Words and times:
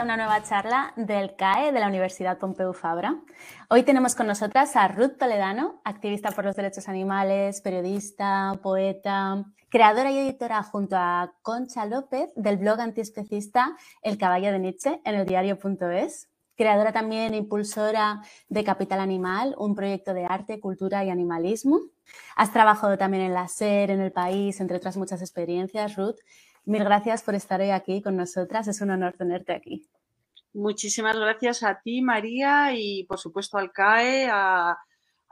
a 0.00 0.04
una 0.04 0.16
nueva 0.16 0.42
charla 0.42 0.94
del 0.96 1.36
CAE 1.36 1.72
de 1.72 1.80
la 1.80 1.86
Universidad 1.86 2.38
Pompeu 2.38 2.72
Fabra. 2.72 3.20
Hoy 3.68 3.82
tenemos 3.82 4.14
con 4.14 4.26
nosotras 4.26 4.74
a 4.74 4.88
Ruth 4.88 5.18
Toledano, 5.18 5.82
activista 5.84 6.30
por 6.30 6.46
los 6.46 6.56
derechos 6.56 6.88
animales, 6.88 7.60
periodista, 7.60 8.58
poeta, 8.62 9.44
creadora 9.68 10.10
y 10.10 10.18
editora 10.18 10.62
junto 10.62 10.96
a 10.96 11.34
Concha 11.42 11.84
López 11.84 12.30
del 12.34 12.56
blog 12.56 12.80
antiespecista 12.80 13.76
El 14.00 14.16
Caballo 14.16 14.52
de 14.52 14.60
Nietzsche 14.60 15.02
en 15.04 15.16
el 15.16 15.26
diario.es. 15.26 16.30
Creadora 16.56 16.92
también 16.92 17.34
e 17.34 17.36
impulsora 17.36 18.22
de 18.48 18.64
Capital 18.64 19.00
Animal, 19.00 19.54
un 19.58 19.74
proyecto 19.74 20.14
de 20.14 20.24
arte, 20.24 20.60
cultura 20.60 21.04
y 21.04 21.10
animalismo. 21.10 21.78
Has 22.36 22.52
trabajado 22.52 22.96
también 22.96 23.24
en 23.24 23.34
la 23.34 23.48
SER, 23.48 23.90
en 23.90 24.00
el 24.00 24.12
país, 24.12 24.60
entre 24.60 24.78
otras 24.78 24.96
muchas 24.96 25.20
experiencias, 25.20 25.96
Ruth. 25.96 26.16
Mil 26.70 26.84
gracias 26.84 27.24
por 27.24 27.34
estar 27.34 27.60
hoy 27.60 27.70
aquí 27.70 28.00
con 28.00 28.16
nosotras. 28.16 28.68
Es 28.68 28.80
un 28.80 28.90
honor 28.90 29.14
tenerte 29.14 29.52
aquí. 29.52 29.84
Muchísimas 30.52 31.16
gracias 31.16 31.64
a 31.64 31.80
ti, 31.80 32.00
María, 32.00 32.72
y 32.72 33.02
por 33.06 33.18
supuesto 33.18 33.58
al 33.58 33.72
CAE, 33.72 34.28
a, 34.30 34.78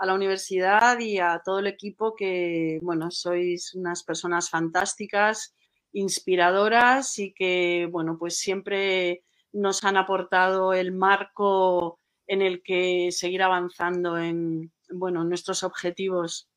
la 0.01 0.15
universidad 0.15 0.99
y 0.99 1.21
a 1.21 1.41
todo 1.45 1.61
el 1.61 1.69
equipo 1.69 2.17
que, 2.17 2.81
bueno, 2.83 3.13
sois 3.13 3.73
unas 3.77 4.03
personas 4.03 4.51
fantásticas, 4.51 5.55
inspiradoras 5.93 7.17
y 7.21 7.33
que, 7.33 7.89
bueno, 7.89 8.19
pues 8.19 8.37
siempre 8.37 9.23
nos 9.53 9.85
han 9.85 9.97
aportado 9.97 10.73
el 10.73 10.91
marco 10.91 12.01
en 12.27 12.43
el 12.43 12.65
que 12.65 13.13
seguir 13.13 13.45
avanzando 13.45 14.19
en, 14.19 14.73
bueno, 14.91 15.23
nuestros 15.23 15.63
objetivos. 15.63 16.49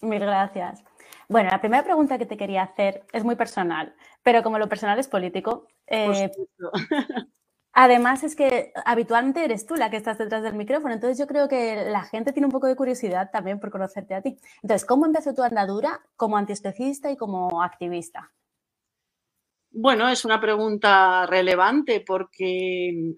Mil 0.00 0.20
gracias. 0.20 0.82
Bueno, 1.28 1.50
la 1.50 1.60
primera 1.60 1.84
pregunta 1.84 2.16
que 2.16 2.24
te 2.24 2.38
quería 2.38 2.62
hacer 2.62 3.04
es 3.12 3.22
muy 3.22 3.36
personal, 3.36 3.94
pero 4.22 4.42
como 4.42 4.58
lo 4.58 4.68
personal 4.68 4.98
es 4.98 5.08
político, 5.08 5.68
eh, 5.86 6.30
además 7.72 8.24
es 8.24 8.34
que 8.34 8.72
habitualmente 8.86 9.44
eres 9.44 9.66
tú 9.66 9.76
la 9.76 9.90
que 9.90 9.98
estás 9.98 10.16
detrás 10.16 10.42
del 10.42 10.54
micrófono, 10.54 10.94
entonces 10.94 11.18
yo 11.18 11.26
creo 11.26 11.46
que 11.46 11.84
la 11.90 12.02
gente 12.04 12.32
tiene 12.32 12.46
un 12.46 12.52
poco 12.52 12.66
de 12.66 12.76
curiosidad 12.76 13.30
también 13.30 13.60
por 13.60 13.70
conocerte 13.70 14.14
a 14.14 14.22
ti. 14.22 14.38
Entonces, 14.62 14.86
¿cómo 14.86 15.04
empezó 15.04 15.34
tu 15.34 15.42
andadura 15.42 16.00
como 16.16 16.38
antiespecista 16.38 17.10
y 17.10 17.16
como 17.18 17.62
activista? 17.62 18.32
Bueno, 19.70 20.08
es 20.08 20.24
una 20.24 20.40
pregunta 20.40 21.26
relevante 21.26 22.02
porque 22.06 23.16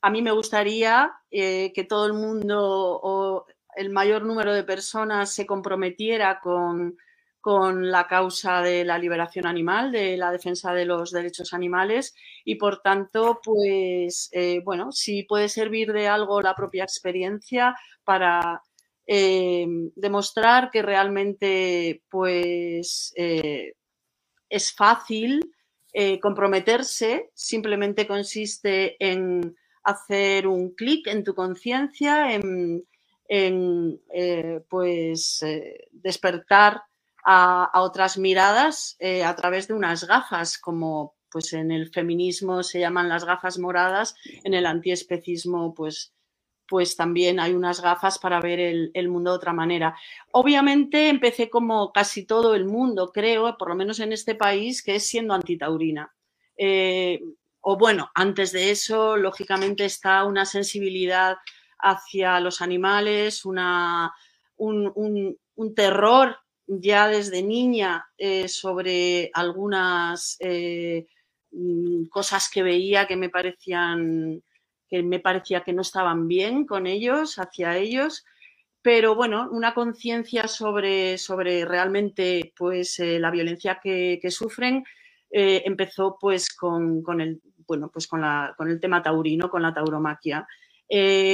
a 0.00 0.08
mí 0.08 0.22
me 0.22 0.32
gustaría 0.32 1.12
eh, 1.30 1.70
que 1.74 1.84
todo 1.84 2.06
el 2.06 2.14
mundo 2.14 2.58
o 3.02 3.44
el 3.76 3.90
mayor 3.90 4.24
número 4.24 4.54
de 4.54 4.64
personas 4.64 5.34
se 5.34 5.44
comprometiera 5.46 6.40
con 6.40 6.96
con 7.40 7.90
la 7.90 8.06
causa 8.06 8.60
de 8.60 8.84
la 8.84 8.98
liberación 8.98 9.46
animal, 9.46 9.92
de 9.92 10.16
la 10.16 10.30
defensa 10.30 10.74
de 10.74 10.84
los 10.84 11.10
derechos 11.10 11.54
animales 11.54 12.14
y 12.44 12.56
por 12.56 12.82
tanto, 12.82 13.40
pues, 13.42 14.28
eh, 14.32 14.60
bueno, 14.64 14.92
si 14.92 15.22
puede 15.22 15.48
servir 15.48 15.92
de 15.92 16.06
algo 16.06 16.42
la 16.42 16.54
propia 16.54 16.84
experiencia 16.84 17.74
para 18.04 18.62
eh, 19.06 19.66
demostrar 19.96 20.70
que 20.70 20.82
realmente, 20.82 22.02
pues, 22.10 23.12
eh, 23.16 23.72
es 24.48 24.72
fácil 24.72 25.40
comprometerse, 26.22 27.30
simplemente 27.34 28.06
consiste 28.06 28.94
en 29.04 29.56
hacer 29.82 30.46
un 30.46 30.72
clic 30.76 31.08
en 31.08 31.24
tu 31.24 31.34
conciencia, 31.34 32.32
en, 32.32 32.86
en 33.26 34.00
pues, 34.68 35.44
despertar 35.90 36.82
a, 37.32 37.80
otras 37.80 38.18
miradas 38.18 38.96
eh, 38.98 39.22
a 39.22 39.36
través 39.36 39.68
de 39.68 39.74
unas 39.74 40.04
gafas, 40.04 40.58
como 40.58 41.14
pues 41.30 41.52
en 41.52 41.70
el 41.70 41.88
feminismo 41.92 42.64
se 42.64 42.80
llaman 42.80 43.08
las 43.08 43.24
gafas 43.24 43.56
moradas, 43.56 44.16
en 44.42 44.52
el 44.52 44.66
antiespecismo 44.66 45.72
pues, 45.72 46.12
pues 46.66 46.96
también 46.96 47.38
hay 47.38 47.52
unas 47.52 47.80
gafas 47.80 48.18
para 48.18 48.40
ver 48.40 48.58
el, 48.58 49.08
mundo 49.08 49.30
de 49.30 49.36
otra 49.36 49.52
manera. 49.52 49.96
Obviamente 50.32 51.08
empecé 51.08 51.48
como 51.48 51.92
casi 51.92 52.26
todo 52.26 52.56
el 52.56 52.64
mundo, 52.64 53.12
creo, 53.12 53.56
por 53.56 53.68
lo 53.68 53.76
menos 53.76 54.00
en 54.00 54.12
este 54.12 54.34
país, 54.34 54.82
que 54.82 54.96
es 54.96 55.06
siendo 55.06 55.32
antitaurina. 55.32 56.12
Eh, 56.56 57.20
o 57.60 57.76
bueno, 57.76 58.10
antes 58.12 58.50
de 58.50 58.72
eso, 58.72 59.16
lógicamente 59.16 59.84
está 59.84 60.24
una 60.24 60.44
sensibilidad 60.44 61.36
hacia 61.78 62.40
los 62.40 62.60
animales, 62.60 63.44
una, 63.44 64.12
un, 64.56 65.38
un 65.54 65.74
terror 65.76 66.36
ya 66.78 67.08
desde 67.08 67.42
niña 67.42 68.06
eh, 68.16 68.46
sobre 68.46 69.30
algunas 69.34 70.36
eh, 70.38 71.06
mm, 71.50 72.04
cosas 72.04 72.48
que 72.48 72.62
veía 72.62 73.06
que 73.06 73.16
me 73.16 73.28
parecían 73.28 74.42
que 74.88 75.02
me 75.02 75.20
parecía 75.20 75.62
que 75.62 75.72
no 75.72 75.82
estaban 75.82 76.26
bien 76.26 76.66
con 76.66 76.88
ellos, 76.88 77.38
hacia 77.38 77.76
ellos, 77.76 78.24
pero 78.82 79.14
bueno, 79.14 79.48
una 79.52 79.72
conciencia 79.72 80.48
sobre, 80.48 81.16
sobre 81.16 81.64
realmente 81.64 82.52
pues, 82.56 82.98
eh, 82.98 83.20
la 83.20 83.30
violencia 83.30 83.78
que, 83.80 84.18
sufren 84.30 84.82
empezó 85.30 86.16
pues 86.20 86.52
con, 86.52 87.04
el, 87.20 87.40
bueno, 87.68 87.88
pues 87.92 88.08
con, 88.08 88.20
la, 88.20 88.52
con 88.58 88.68
el 88.68 88.80
tema 88.80 89.00
taurino, 89.00 89.48
con 89.48 89.62
la 89.62 89.72
tauromaquia. 89.72 90.44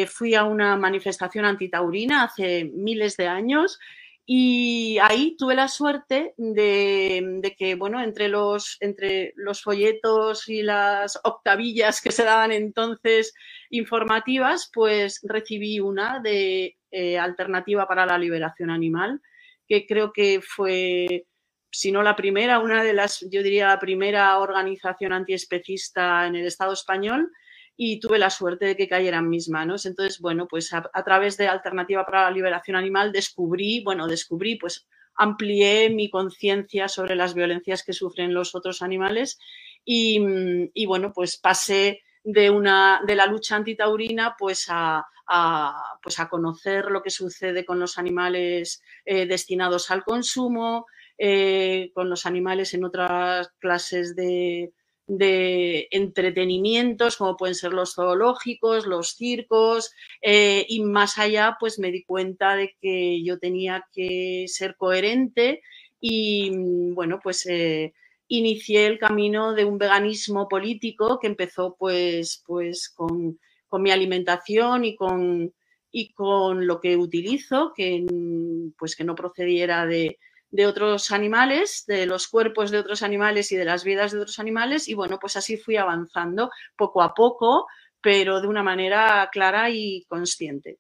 fui 0.06 0.34
a 0.34 0.44
una 0.44 0.76
manifestación 0.76 1.46
antitaurina 1.46 2.24
hace 2.24 2.70
miles 2.74 3.16
de 3.16 3.26
años 3.26 3.78
y 4.28 4.98
ahí 4.98 5.36
tuve 5.38 5.54
la 5.54 5.68
suerte 5.68 6.34
de, 6.36 7.54
que, 7.56 7.76
bueno, 7.76 8.02
entre 8.02 8.28
los, 8.28 8.76
entre 8.80 9.32
los 9.36 9.62
folletos 9.62 10.48
y 10.48 10.62
las 10.62 11.20
octavillas 11.22 12.00
que 12.00 12.10
se 12.10 12.24
daban 12.24 12.50
entonces 12.50 13.32
informativas, 13.70 14.68
pues 14.74 15.20
recibí 15.22 15.78
una 15.78 16.18
de 16.18 16.76
eh, 16.90 17.18
Alternativa 17.18 17.86
para 17.86 18.04
la 18.04 18.18
Liberación 18.18 18.70
Animal, 18.70 19.22
que 19.68 19.86
creo 19.86 20.12
que 20.12 20.40
fue, 20.42 21.26
si 21.70 21.92
no 21.92 22.02
la 22.02 22.16
primera, 22.16 22.58
una 22.58 22.82
de 22.82 22.94
las, 22.94 23.24
yo 23.30 23.44
diría, 23.44 23.68
la 23.68 23.78
primera 23.78 24.36
organización 24.40 25.12
antiespecista 25.12 26.26
en 26.26 26.34
el 26.34 26.46
Estado 26.46 26.72
español 26.72 27.30
y 27.76 28.00
tuve 28.00 28.18
la 28.18 28.30
suerte 28.30 28.64
de 28.64 28.76
que 28.76 28.88
cayera 28.88 29.18
en 29.18 29.28
mis 29.28 29.48
manos. 29.48 29.84
Entonces, 29.84 30.20
bueno, 30.20 30.48
pues 30.48 30.72
a, 30.72 30.82
través 31.04 31.36
de 31.36 31.48
Alternativa 31.48 32.06
para 32.06 32.24
la 32.24 32.30
Liberación 32.30 32.76
Animal 32.76 33.12
descubrí, 33.12 33.82
bueno, 33.84 34.06
descubrí, 34.06 34.56
pues 34.56 34.86
amplié 35.14 35.90
mi 35.90 36.10
conciencia 36.10 36.88
sobre 36.88 37.14
las 37.14 37.34
violencias 37.34 37.82
que 37.82 37.92
sufren 37.92 38.34
los 38.34 38.54
otros 38.54 38.82
animales 38.82 39.38
y, 39.84 40.86
bueno, 40.86 41.12
pues 41.12 41.36
pasé 41.36 42.02
de, 42.24 42.50
una, 42.50 43.00
de 43.06 43.14
la 43.14 43.26
lucha 43.26 43.56
antitaurina 43.56 44.34
pues 44.38 44.66
a, 44.68 45.06
pues 46.02 46.18
a 46.18 46.28
conocer 46.28 46.86
lo 46.86 47.02
que 47.02 47.10
sucede 47.10 47.64
con 47.64 47.78
los 47.78 47.98
animales 47.98 48.82
eh, 49.04 49.26
destinados 49.26 49.90
al 49.90 50.02
consumo, 50.02 50.86
eh, 51.18 51.90
con 51.94 52.10
los 52.10 52.26
animales 52.26 52.74
en 52.74 52.84
otras 52.84 53.48
clases 53.58 54.16
de, 54.16 54.72
de 55.06 55.88
entretenimientos 55.92 57.16
como 57.16 57.36
pueden 57.36 57.54
ser 57.54 57.72
los 57.72 57.94
zoológicos, 57.94 58.86
los 58.86 59.14
circos 59.14 59.92
eh, 60.20 60.66
y 60.68 60.82
más 60.82 61.18
allá 61.18 61.56
pues 61.60 61.78
me 61.78 61.92
di 61.92 62.02
cuenta 62.04 62.56
de 62.56 62.74
que 62.80 63.22
yo 63.22 63.38
tenía 63.38 63.86
que 63.92 64.46
ser 64.48 64.76
coherente 64.76 65.62
y 66.00 66.50
bueno 66.92 67.20
pues 67.22 67.46
eh, 67.46 67.94
inicié 68.28 68.86
el 68.86 68.98
camino 68.98 69.54
de 69.54 69.64
un 69.64 69.78
veganismo 69.78 70.48
político 70.48 71.20
que 71.20 71.28
empezó 71.28 71.76
pues 71.78 72.42
pues 72.44 72.88
con, 72.88 73.38
con 73.68 73.82
mi 73.82 73.92
alimentación 73.92 74.84
y 74.84 74.96
con 74.96 75.54
y 75.92 76.12
con 76.14 76.66
lo 76.66 76.80
que 76.80 76.96
utilizo 76.96 77.72
que 77.76 78.04
pues 78.76 78.96
que 78.96 79.04
no 79.04 79.14
procediera 79.14 79.86
de, 79.86 80.18
de 80.50 80.66
otros 80.66 81.10
animales, 81.10 81.84
de 81.86 82.06
los 82.06 82.28
cuerpos 82.28 82.70
de 82.70 82.78
otros 82.78 83.02
animales 83.02 83.52
y 83.52 83.56
de 83.56 83.64
las 83.64 83.84
vidas 83.84 84.12
de 84.12 84.20
otros 84.20 84.38
animales. 84.38 84.88
Y 84.88 84.94
bueno, 84.94 85.18
pues 85.18 85.36
así 85.36 85.56
fui 85.56 85.76
avanzando 85.76 86.50
poco 86.76 87.02
a 87.02 87.14
poco, 87.14 87.66
pero 88.00 88.40
de 88.40 88.48
una 88.48 88.62
manera 88.62 89.28
clara 89.32 89.70
y 89.70 90.04
consciente. 90.08 90.78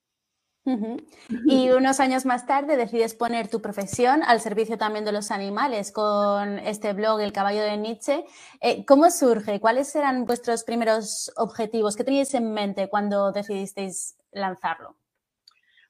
Y 1.46 1.70
unos 1.70 2.00
años 2.00 2.26
más 2.26 2.44
tarde 2.44 2.76
decides 2.76 3.14
poner 3.14 3.48
tu 3.48 3.62
profesión 3.62 4.24
al 4.24 4.40
servicio 4.40 4.76
también 4.76 5.04
de 5.04 5.12
los 5.12 5.30
animales 5.30 5.92
con 5.92 6.58
este 6.58 6.92
blog 6.92 7.20
El 7.20 7.32
caballo 7.32 7.62
de 7.62 7.76
Nietzsche. 7.76 8.24
Eh, 8.60 8.84
¿Cómo 8.84 9.08
surge? 9.12 9.60
¿Cuáles 9.60 9.94
eran 9.94 10.24
vuestros 10.24 10.64
primeros 10.64 11.32
objetivos? 11.36 11.94
¿Qué 11.94 12.02
teníais 12.02 12.34
en 12.34 12.52
mente 12.52 12.88
cuando 12.88 13.30
decidisteis 13.30 14.16
lanzarlo? 14.32 14.96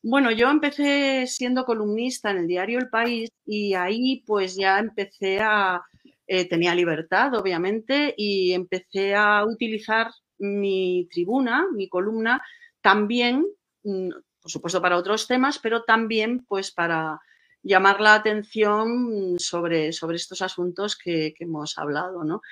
Bueno, 0.08 0.30
yo 0.30 0.48
empecé 0.50 1.26
siendo 1.26 1.64
columnista 1.64 2.30
en 2.30 2.36
el 2.38 2.46
diario 2.46 2.78
El 2.78 2.88
País 2.88 3.28
y 3.44 3.74
ahí 3.74 4.22
pues 4.24 4.54
ya 4.54 4.78
empecé 4.78 5.40
a, 5.40 5.82
eh, 6.28 6.48
tenía 6.48 6.76
libertad 6.76 7.34
obviamente 7.34 8.14
y 8.16 8.52
empecé 8.52 9.16
a 9.16 9.44
utilizar 9.44 10.12
mi 10.38 11.08
tribuna, 11.10 11.66
mi 11.72 11.88
columna, 11.88 12.40
también, 12.80 13.46
mm, 13.82 14.10
por 14.42 14.50
supuesto 14.52 14.80
para 14.80 14.96
otros 14.96 15.26
temas, 15.26 15.58
pero 15.58 15.82
también 15.82 16.44
pues 16.46 16.70
para 16.70 17.20
llamar 17.64 18.00
la 18.00 18.14
atención 18.14 19.34
sobre, 19.40 19.92
sobre 19.92 20.16
estos 20.18 20.40
asuntos 20.40 20.96
que, 20.96 21.34
hemos 21.40 21.78
hablado. 21.78 22.22
¿no? 22.22 22.42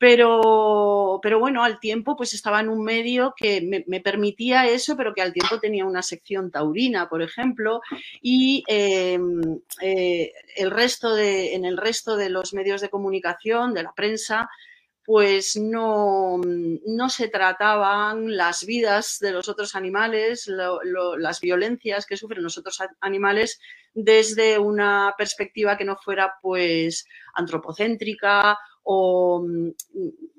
Pero, 0.00 1.20
pero 1.22 1.38
bueno, 1.38 1.62
al 1.62 1.78
tiempo 1.78 2.16
pues 2.16 2.32
estaba 2.32 2.60
en 2.60 2.70
un 2.70 2.82
medio 2.82 3.34
que 3.36 3.60
me, 3.86 4.00
permitía 4.00 4.66
eso, 4.66 4.96
pero 4.96 5.12
que 5.12 5.20
al 5.20 5.34
tiempo 5.34 5.60
tenía 5.60 5.84
una 5.84 6.00
sección 6.00 6.50
taurina, 6.50 7.10
por 7.10 7.20
ejemplo, 7.20 7.82
y 8.22 8.64
em, 8.66 9.42
eh, 9.82 10.32
el 10.56 10.70
resto 10.70 11.14
de, 11.14 11.54
en 11.54 11.66
el 11.66 11.76
resto 11.76 12.16
de 12.16 12.30
los 12.30 12.54
medios 12.54 12.80
de 12.80 12.88
comunicación, 12.88 13.74
de 13.74 13.82
la 13.82 13.92
prensa, 13.92 14.48
pues 15.04 15.56
no, 15.56 16.40
no, 16.86 17.10
se 17.10 17.28
trataban 17.28 18.34
las 18.38 18.64
vidas 18.64 19.18
de 19.20 19.32
los 19.32 19.50
otros 19.50 19.74
animales, 19.74 20.46
las 20.48 21.40
violencias 21.42 22.06
que 22.06 22.16
sufren 22.16 22.42
los 22.42 22.56
otros 22.56 22.78
animales 23.02 23.60
desde 23.92 24.58
una 24.58 25.14
perspectiva 25.18 25.76
que 25.76 25.84
no 25.84 25.96
fuera 25.96 26.34
pues 26.40 27.04
antropocéntrica 27.34 28.56
o 28.82 29.42
mm, 29.46 29.70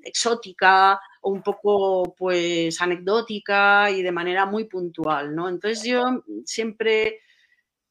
exótica 0.02 1.00
o 1.20 1.30
un 1.30 1.42
poco 1.42 2.14
pues 2.16 2.80
anecdótica 2.80 3.90
y 3.90 4.02
de 4.02 4.12
manera 4.12 4.46
muy 4.46 4.64
puntual, 4.64 5.34
¿no? 5.34 5.48
Entonces 5.48 5.84
yo 5.84 6.22
siempre 6.44 7.20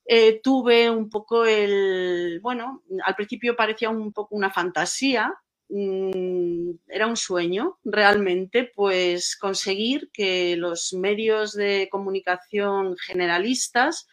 eh, 0.05 0.41
tuve 0.43 0.89
un 0.89 1.09
poco 1.09 1.45
el, 1.45 2.39
bueno, 2.41 2.83
al 3.05 3.15
principio 3.15 3.55
parecía 3.55 3.89
un 3.89 4.11
poco 4.11 4.35
una 4.35 4.51
fantasía, 4.51 5.33
mm, 5.69 6.71
era 6.89 7.07
un 7.07 7.15
sueño 7.15 7.79
realmente, 7.83 8.71
pues 8.75 9.37
conseguir 9.37 10.09
que 10.11 10.57
los 10.57 10.93
medios 10.93 11.53
de 11.53 11.87
comunicación 11.89 12.97
generalistas 12.97 14.07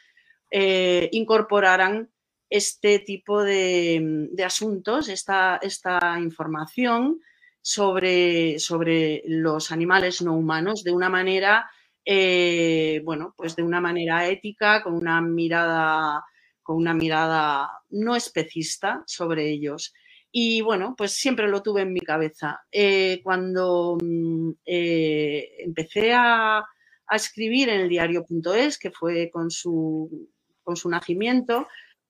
eh, 0.50 1.08
incorporaran 1.12 2.11
este 2.50 3.00
tipo 3.00 3.43
de, 3.43 4.29
asuntos, 4.45 5.09
esta, 5.09 5.59
esta 5.62 6.19
información 6.19 7.21
sobre, 7.61 8.59
sobre, 8.59 9.23
los 9.27 9.71
animales 9.73 10.23
no 10.23 10.35
humanos 10.35 10.83
de 10.85 10.93
una 10.93 11.09
manera, 11.11 11.71
eh, 12.05 13.03
bueno, 13.05 13.35
pues 13.37 13.56
de 13.56 13.62
una 13.62 13.81
manera 13.81 14.27
ética, 14.29 14.83
con 14.83 14.95
una 14.95 15.21
mirada, 15.21 16.25
con 16.62 16.77
una 16.77 16.95
mirada 16.95 17.71
no 17.91 18.17
especista 18.17 19.03
sobre 19.06 19.50
ellos. 19.50 19.93
Y 20.31 20.61
bueno, 20.61 20.95
pues 20.97 21.12
siempre 21.12 21.49
lo 21.49 21.62
tuve 21.62 21.83
en 21.83 21.93
mi 21.93 22.00
cabeza. 22.00 22.61
Eh, 22.71 23.21
cuando 23.23 23.99
mm, 24.03 24.50
eh, 24.65 25.49
empecé 25.59 26.12
a, 26.12 26.59
a, 26.59 27.17
escribir 27.17 27.69
en 27.71 27.81
el 27.81 27.89
diario.es, 27.89 28.79
que 28.79 28.91
fue 28.91 29.31
con 29.31 29.50
su, 29.50 30.31
con 30.62 30.77
su 30.77 30.89
nacimiento, 30.91 31.67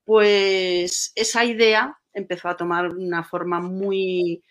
pues 0.08 1.12
esa 1.16 1.44
idea 1.44 1.99
empezó 2.14 2.49
a 2.49 2.56
tomar 2.56 2.88
una 2.96 3.25
forma 3.25 3.60
muy, 3.60 4.43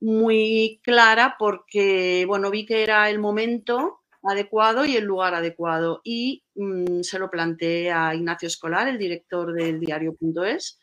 muy 0.00 0.80
clara 0.82 1.36
porque, 1.38 2.24
bueno, 2.26 2.50
vi 2.50 2.64
que 2.64 2.84
era 2.84 3.10
el 3.10 3.18
momento 3.18 4.00
adecuado 4.22 4.86
y 4.86 4.96
el 4.96 5.04
lugar 5.04 5.34
adecuado 5.34 6.00
y 6.04 6.42
mm, 6.54 7.02
se 7.02 7.18
lo 7.18 7.30
planteé 7.30 7.92
a 7.92 8.14
Ignacio 8.14 8.46
Escolar, 8.46 8.88
el 8.88 8.96
director 8.96 9.52
del 9.52 9.78
diario.es. 9.78 10.80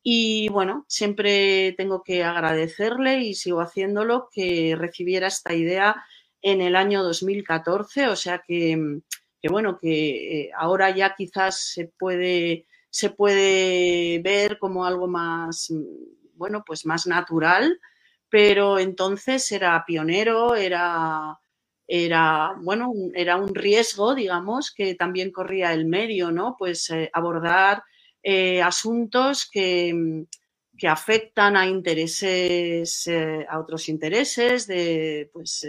Y 0.00 0.48
bueno, 0.50 0.84
siempre 0.86 1.74
tengo 1.76 2.04
que 2.04 2.22
agradecerle 2.22 3.18
y 3.18 3.34
sigo 3.34 3.60
haciéndolo 3.60 4.28
que 4.30 4.76
recibiera 4.78 5.26
esta 5.26 5.54
idea 5.54 6.04
en 6.40 6.60
el 6.60 6.76
año 6.76 7.02
2014, 7.02 8.06
o 8.06 8.14
sea 8.14 8.44
que, 8.46 9.00
que 9.42 9.48
bueno, 9.48 9.76
que 9.76 10.42
eh, 10.42 10.50
ahora 10.56 10.90
ya 10.90 11.16
quizás 11.16 11.72
se 11.72 11.90
puede 11.98 12.68
se 12.96 13.10
puede 13.10 14.20
ver 14.22 14.58
como 14.58 14.86
algo 14.86 15.06
más, 15.06 15.70
bueno, 16.32 16.64
pues 16.66 16.86
más 16.86 17.06
natural, 17.06 17.78
pero 18.30 18.78
entonces 18.78 19.52
era 19.52 19.84
pionero, 19.86 20.54
era, 20.54 21.38
era, 21.86 22.54
bueno, 22.62 22.90
era 23.14 23.36
un 23.36 23.54
riesgo, 23.54 24.14
digamos, 24.14 24.72
que 24.72 24.94
también 24.94 25.30
corría 25.30 25.74
el 25.74 25.84
medio, 25.84 26.32
¿no? 26.32 26.56
Pues 26.58 26.88
eh, 26.88 27.10
abordar 27.12 27.82
eh, 28.22 28.62
asuntos 28.62 29.46
que, 29.52 30.24
que, 30.78 30.88
afectan 30.88 31.54
a 31.54 31.66
intereses, 31.66 33.06
eh, 33.08 33.44
a 33.46 33.60
otros 33.60 33.90
intereses 33.90 34.66
de, 34.66 35.28
pues, 35.34 35.66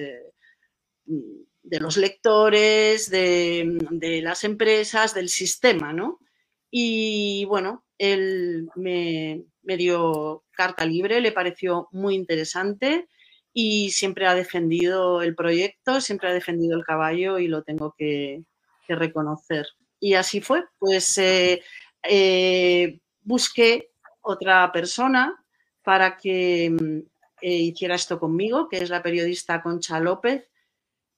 de 1.03 1.79
los 1.81 1.97
lectores, 1.97 3.09
de, 3.09 3.77
de, 3.91 4.21
las 4.21 4.45
empresas, 4.45 5.13
del 5.13 5.27
sistema, 5.27 5.91
¿no? 5.91 6.19
Y 6.69 7.45
bueno, 7.45 7.85
él 7.97 8.69
me, 8.75 9.43
dio 9.63 10.43
carta 10.51 10.85
libre, 10.85 11.21
le 11.21 11.31
pareció 11.31 11.87
muy 11.91 12.15
interesante 12.15 13.07
y 13.53 13.91
siempre 13.91 14.27
ha 14.27 14.35
defendido 14.35 15.21
el 15.21 15.35
proyecto, 15.35 16.01
siempre 16.01 16.29
ha 16.29 16.33
defendido 16.33 16.77
el 16.77 16.85
caballo 16.85 17.39
y 17.39 17.47
lo 17.47 17.63
tengo 17.63 17.95
que, 17.97 18.43
reconocer. 18.89 19.67
Y 19.99 20.13
así 20.13 20.39
fue, 20.39 20.63
pues 20.79 21.17
eh, 21.17 21.61
eh, 22.03 23.01
busqué 23.21 23.89
otra 24.21 24.71
persona 24.71 25.43
para 25.83 26.15
que 26.15 26.69
mm, 26.69 26.99
eh, 27.41 27.53
hiciera 27.53 27.95
esto 27.95 28.17
conmigo, 28.17 28.69
que 28.69 28.77
es 28.77 28.89
la 28.89 29.03
periodista 29.03 29.61
Concha 29.61 29.99
López, 29.99 30.45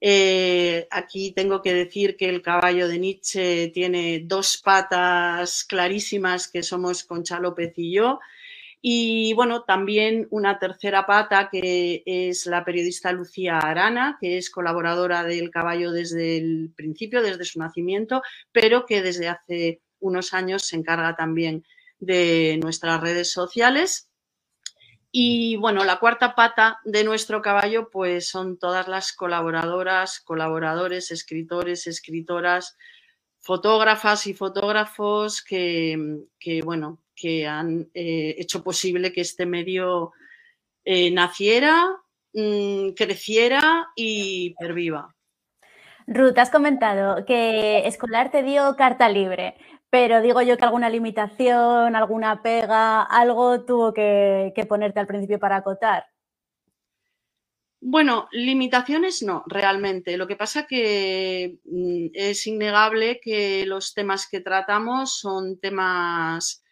eh, 0.01 0.88
aquí 0.92 1.34
tengo 1.34 1.62
que 1.62 1.74
decir 1.74 2.16
que 2.16 2.30
el 2.30 2.42
caballo 2.42 2.88
de 2.88 3.00
Nietzsche 3.00 3.68
tiene 3.69 4.22
dos 4.24 4.57
patas 4.63 5.66
clarísimas 5.66 6.48
que 6.48 6.63
somos 6.63 7.04
Concha 7.04 7.40
López 7.40 7.74
y 7.78 7.94
yo. 7.94 8.19
Y 8.81 9.34
bueno, 9.34 9.63
también 9.63 10.28
una 10.30 10.57
tercera 10.57 11.06
pata 11.06 11.50
que 11.51 12.01
es 12.06 12.46
la 12.46 12.63
periodista 12.63 13.12
Lucía 13.12 13.57
Arana, 13.57 14.18
que 14.22 14.38
es 14.38 14.50
colaboradora 14.50 15.24
del 15.24 15.51
caballo 15.51 15.92
desde 15.92 16.38
el 16.38 16.72
principio, 16.75 17.22
desde 17.22 17.44
su 17.44 17.60
nacimiento, 17.60 18.22
pero 18.54 18.86
que 18.86 19.01
desde 19.01 19.28
hace 19.28 19.81
unos 20.00 20.34
años 20.34 20.66
se 20.66 20.78
encarga 20.78 21.18
también 21.18 21.66
de 22.00 22.57
nuestras 22.63 23.01
redes 23.01 23.31
sociales 23.31 24.09
y 25.12 25.56
bueno, 25.56 25.84
la 25.86 26.00
cuarta 26.00 26.36
pata 26.36 26.80
de 26.84 27.04
nuestro 27.04 27.42
caballo, 27.42 27.90
pues 27.90 28.30
son 28.30 28.60
todas 28.60 28.88
las 28.88 29.12
colaboradoras, 29.14 30.20
colaboradores, 30.20 31.12
escritores, 31.12 31.88
escritoras, 31.88 32.78
fotógrafas 33.39 34.28
y 34.28 34.34
fotógrafos 34.34 35.44
que, 35.44 36.22
bueno, 36.63 37.00
que 37.16 37.48
han 37.48 37.89
eh, 37.94 38.36
hecho 38.38 38.63
posible 38.63 39.12
que 39.12 39.22
este 39.22 39.48
medio 39.48 40.12
eh, 40.86 41.10
naciera, 41.10 41.89
mm, 42.34 42.89
creciera 42.92 43.88
y 43.96 44.54
perviva. 44.60 45.16
Ruth, 46.06 46.38
has 46.38 46.50
comentado 46.50 47.25
que 47.25 47.88
Escolar 47.88 48.32
te 48.32 48.44
dio 48.44 48.75
carta 48.75 49.10
libre, 49.10 49.56
pero 49.89 50.22
digo 50.22 50.41
yo 50.41 50.58
que 50.58 50.65
alguna 50.65 50.89
limitación, 50.89 51.96
alguna 51.96 52.41
pega, 52.41 53.01
algo 53.01 53.65
tuvo 53.65 53.93
que, 53.93 54.53
ponerte 54.67 55.00
al 55.00 55.08
principio 55.08 55.39
para 55.39 55.58
acotar. 55.58 56.05
Bueno, 57.81 58.27
limitaciones 58.31 59.24
no, 59.24 59.43
realmente. 59.48 60.17
Lo 60.17 60.27
que 60.27 60.36
pasa 60.36 60.67
que 60.67 61.60
mm, 61.63 62.08
es 62.13 62.46
innegable 62.46 63.19
que 63.22 63.65
los 63.65 63.93
temas 63.93 64.27
que 64.29 64.41
tratamos 64.41 65.17
son 65.17 65.60
temas 65.60 66.63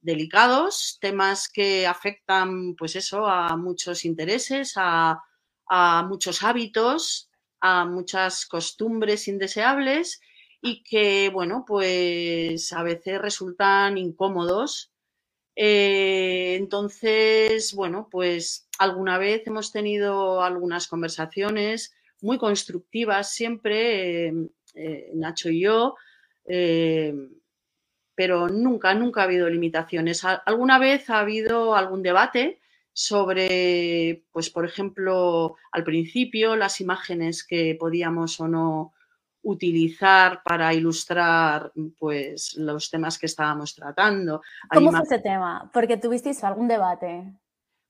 delicados, 0.00 0.98
temas 1.00 1.48
que 1.48 1.86
afectan, 1.86 2.74
pues 2.74 2.96
eso, 2.96 3.26
a 3.26 3.56
muchos 3.56 4.04
intereses, 4.04 4.74
a, 4.76 5.22
a 5.68 6.02
muchos 6.02 6.42
hábitos, 6.42 7.30
a 7.60 7.84
muchas 7.86 8.44
costumbres 8.44 9.28
indeseables 9.28 10.20
y 10.66 10.82
que, 10.82 11.30
bueno, 11.32 11.64
pues 11.66 12.72
a 12.72 12.82
veces 12.82 13.20
resultan 13.20 13.98
incómodos. 13.98 14.92
Eh, 15.54 16.56
entonces, 16.56 17.72
bueno, 17.72 18.08
pues 18.10 18.68
alguna 18.78 19.16
vez 19.16 19.46
hemos 19.46 19.70
tenido 19.70 20.42
algunas 20.42 20.88
conversaciones 20.88 21.94
muy 22.20 22.36
constructivas 22.38 23.32
siempre, 23.32 24.26
eh, 24.26 24.34
eh, 24.74 25.10
Nacho 25.14 25.50
y 25.50 25.60
yo, 25.60 25.94
pero 28.14 28.48
nunca, 28.48 28.94
nunca 28.94 29.20
ha 29.20 29.24
habido 29.24 29.48
limitaciones. 29.48 30.24
Alguna 30.24 30.78
vez 30.80 31.08
ha 31.10 31.20
habido 31.20 31.76
algún 31.76 32.02
debate 32.02 32.60
sobre, 32.92 34.24
pues, 34.32 34.50
por 34.50 34.64
ejemplo, 34.64 35.56
al 35.70 35.84
principio 35.84 36.56
las 36.56 36.80
imágenes 36.80 37.44
que 37.44 37.76
podíamos 37.78 38.40
o 38.40 38.48
no 38.48 38.94
utilizar 39.46 40.42
para 40.42 40.74
ilustrar 40.74 41.72
pues, 41.98 42.56
los 42.56 42.90
temas 42.90 43.18
que 43.18 43.26
estábamos 43.26 43.74
tratando. 43.74 44.42
¿Cómo 44.68 44.90
fue 44.90 45.02
ese 45.02 45.20
tema? 45.20 45.70
Porque 45.72 45.96
tuvisteis 45.96 46.42
algún 46.42 46.66
debate. 46.68 47.32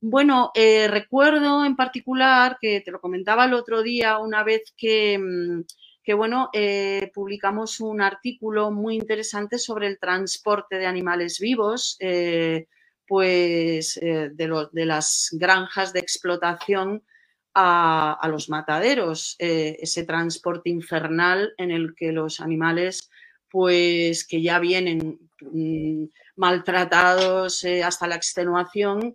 Bueno, 0.01 0.51
eh, 0.55 0.87
recuerdo 0.89 1.65
en 1.65 1.75
particular 1.75 2.59
que 2.61 2.83
te 2.83 2.91
lo 2.91 3.01
comentaba 3.01 3.47
el 3.47 3.55
otro 3.55 3.83
día, 3.83 4.19
una 4.19 4.45
vez 4.45 4.75
que, 4.77 5.19
mm, 5.19 5.63
que 6.05 6.15
bueno, 6.15 6.51
eh, 6.53 7.11
publicamos 7.15 7.81
un 7.81 8.03
artículo 8.03 8.71
muy 8.71 8.97
interesante 8.97 9.59
sobre 9.59 9.87
el 9.87 9.99
transporte 9.99 10.77
de 10.77 10.87
animales 10.87 11.41
vivos 11.41 11.97
eh, 12.01 12.67
pues, 13.09 13.97
eh, 14.03 14.31
de, 14.33 14.87
las 14.87 15.31
granjas 15.33 15.93
de 15.93 16.01
explotación 16.01 17.03
a, 17.57 18.29
los 18.29 18.49
mataderos, 18.51 19.37
eh, 19.39 19.79
ese 19.81 20.05
transporte 20.05 20.71
infernal 20.71 21.55
en 21.57 21.71
el 21.71 21.95
que 21.95 22.13
los 22.13 22.41
animales, 22.41 23.11
pues 23.51 24.27
que 24.27 24.43
ya 24.43 24.59
vienen 24.59 25.19
mm, 25.41 26.05
maltratados 26.37 27.65
eh, 27.65 27.83
hasta 27.83 28.07
la 28.07 28.17
extenuación, 28.17 29.15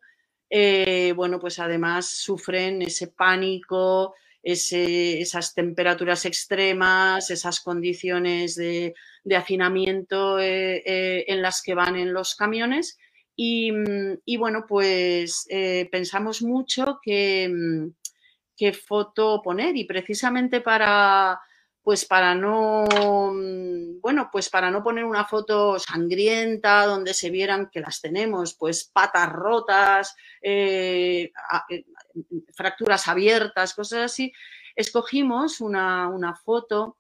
bueno, 1.15 1.39
pues 1.39 1.59
además 1.59 2.09
sufren 2.09 2.81
ese 2.81 3.07
pánico, 3.07 4.15
esas 4.43 5.53
temperaturas 5.53 6.25
extremas, 6.25 7.29
esas 7.29 7.59
condiciones 7.59 8.55
de, 8.55 8.93
hacinamiento 9.35 10.39
eh, 10.39 10.81
eh, 10.85 11.25
en 11.27 11.41
las 11.41 11.61
que 11.61 11.75
van 11.75 11.95
en 11.95 12.13
los 12.13 12.35
camiones. 12.35 12.97
Y, 13.35 13.71
bueno, 14.37 14.65
pues 14.67 15.47
eh, 15.49 15.87
pensamos 15.91 16.43
mucho 16.43 16.99
qué 18.61 18.73
foto 18.73 19.41
poner 19.41 19.75
y 19.75 19.85
precisamente 19.85 20.61
para, 20.61 21.41
pues 21.81 22.05
para 22.05 22.35
no, 22.35 22.85
bueno, 23.99 24.29
pues 24.31 24.51
para 24.51 24.69
no 24.69 24.83
poner 24.83 25.03
una 25.03 25.25
foto 25.25 25.79
sangrienta 25.79 26.85
donde 26.85 27.15
se 27.15 27.31
vieran 27.31 27.71
que 27.71 27.79
las 27.79 28.01
tenemos, 28.01 28.53
pues 28.53 28.83
patas 28.83 29.31
rotas, 29.31 30.15
fracturas 32.53 33.07
abiertas, 33.07 33.73
cosas 33.73 34.11
así, 34.11 34.31
escogimos 34.75 35.59
una, 35.59 36.39
foto 36.45 36.99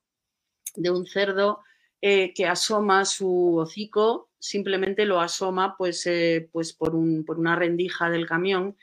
de 0.75 0.89
un 0.89 1.05
cerdo 1.05 1.59
eh, 2.01 2.33
que 2.33 2.47
asoma 2.47 3.05
su 3.05 3.57
hocico, 3.57 4.31
simplemente 4.39 5.05
lo 5.05 5.21
asoma 5.21 5.75
pues, 5.77 6.07
eh, 6.07 6.49
pues 6.51 6.73
por, 6.73 6.95
una 6.95 7.55
rendija 7.55 8.09
del 8.09 8.25
camión 8.25 8.75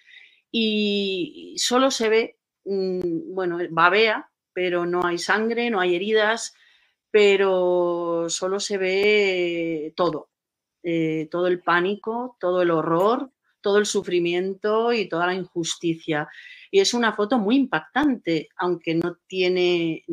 y 0.51 1.57
solo 1.59 1.91
se 1.91 2.09
ve, 2.09 2.38
mm, 2.38 2.38
bueno, 2.69 3.59
babea, 3.71 4.31
pero 4.53 4.87
no 4.87 5.05
hay 5.05 5.19
sangre, 5.19 5.71
no 5.71 5.81
hay 5.81 5.95
heridas, 5.95 6.55
pero 7.11 8.27
solo 8.29 8.61
se 8.61 8.79
ve 8.79 9.93
todo, 9.97 10.31
eh, 10.83 11.29
todo 11.31 11.47
el 11.47 11.61
pánico, 11.61 12.37
todo 12.39 12.63
el 12.63 12.71
horror, 12.71 13.31
todo 13.61 13.79
el 13.79 13.87
sufrimiento 13.87 14.93
y 14.93 15.09
toda 15.09 15.27
la 15.27 15.35
injusticia. 15.35 16.29
Y 16.71 16.81
es 16.81 16.95
una 16.95 17.13
foto 17.13 17.39
muy 17.39 17.57
impactante, 17.57 18.49
aunque 18.57 18.95
no 18.95 19.19
tiene... 19.27 20.05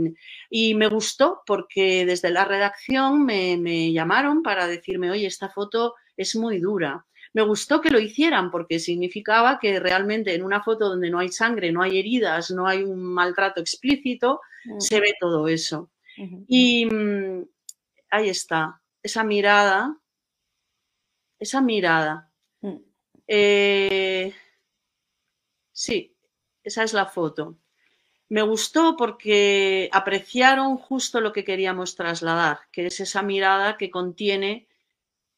Y 0.50 0.74
me 0.76 0.88
gustó 0.88 1.42
porque 1.46 2.06
desde 2.06 2.32
la 2.32 2.46
redacción 2.46 3.26
me, 3.26 3.92
llamaron 3.92 4.42
para 4.42 4.68
decirme, 4.68 5.12
oye, 5.12 5.28
esta 5.28 5.50
foto 5.50 5.96
es 6.18 6.36
muy 6.36 6.60
dura. 6.60 7.06
Me 7.36 7.42
gustó 7.42 7.82
que 7.82 7.90
lo 7.90 8.00
hicieran 8.00 8.50
porque 8.50 8.80
significaba 8.80 9.60
que 9.60 9.78
realmente 9.82 10.34
en 10.34 10.42
una 10.42 10.64
foto 10.64 10.88
donde 10.88 11.10
no 11.10 11.20
hay 11.20 11.28
sangre, 11.28 11.70
no 11.70 11.82
hay 11.82 12.00
heridas, 12.00 12.50
no 12.50 12.66
hay 12.66 12.82
un 12.82 13.04
maltrato 13.04 13.60
explícito, 13.60 14.40
se 14.80 15.02
ve 15.02 15.16
todo 15.20 15.50
eso. 15.50 15.92
Y 16.48 16.86
mm, 16.86 17.46
ahí 18.12 18.30
está, 18.30 18.82
esa 19.04 19.26
mirada, 19.26 19.98
esa 21.38 21.60
mirada 21.60 22.32
eh, 23.28 24.34
sí, 25.74 26.16
esa 26.64 26.84
es 26.84 26.94
la 26.94 27.06
foto. 27.06 27.58
Me 28.30 28.44
gustó 28.44 28.96
porque 28.96 29.90
apreciaron 29.92 30.78
justo 30.78 31.20
lo 31.20 31.34
que 31.34 31.44
queríamos 31.44 31.98
trasladar, 31.98 32.60
que 32.72 32.86
es 32.86 33.02
esa 33.02 33.24
mirada 33.24 33.76
que 33.76 33.92
contiene 33.92 34.70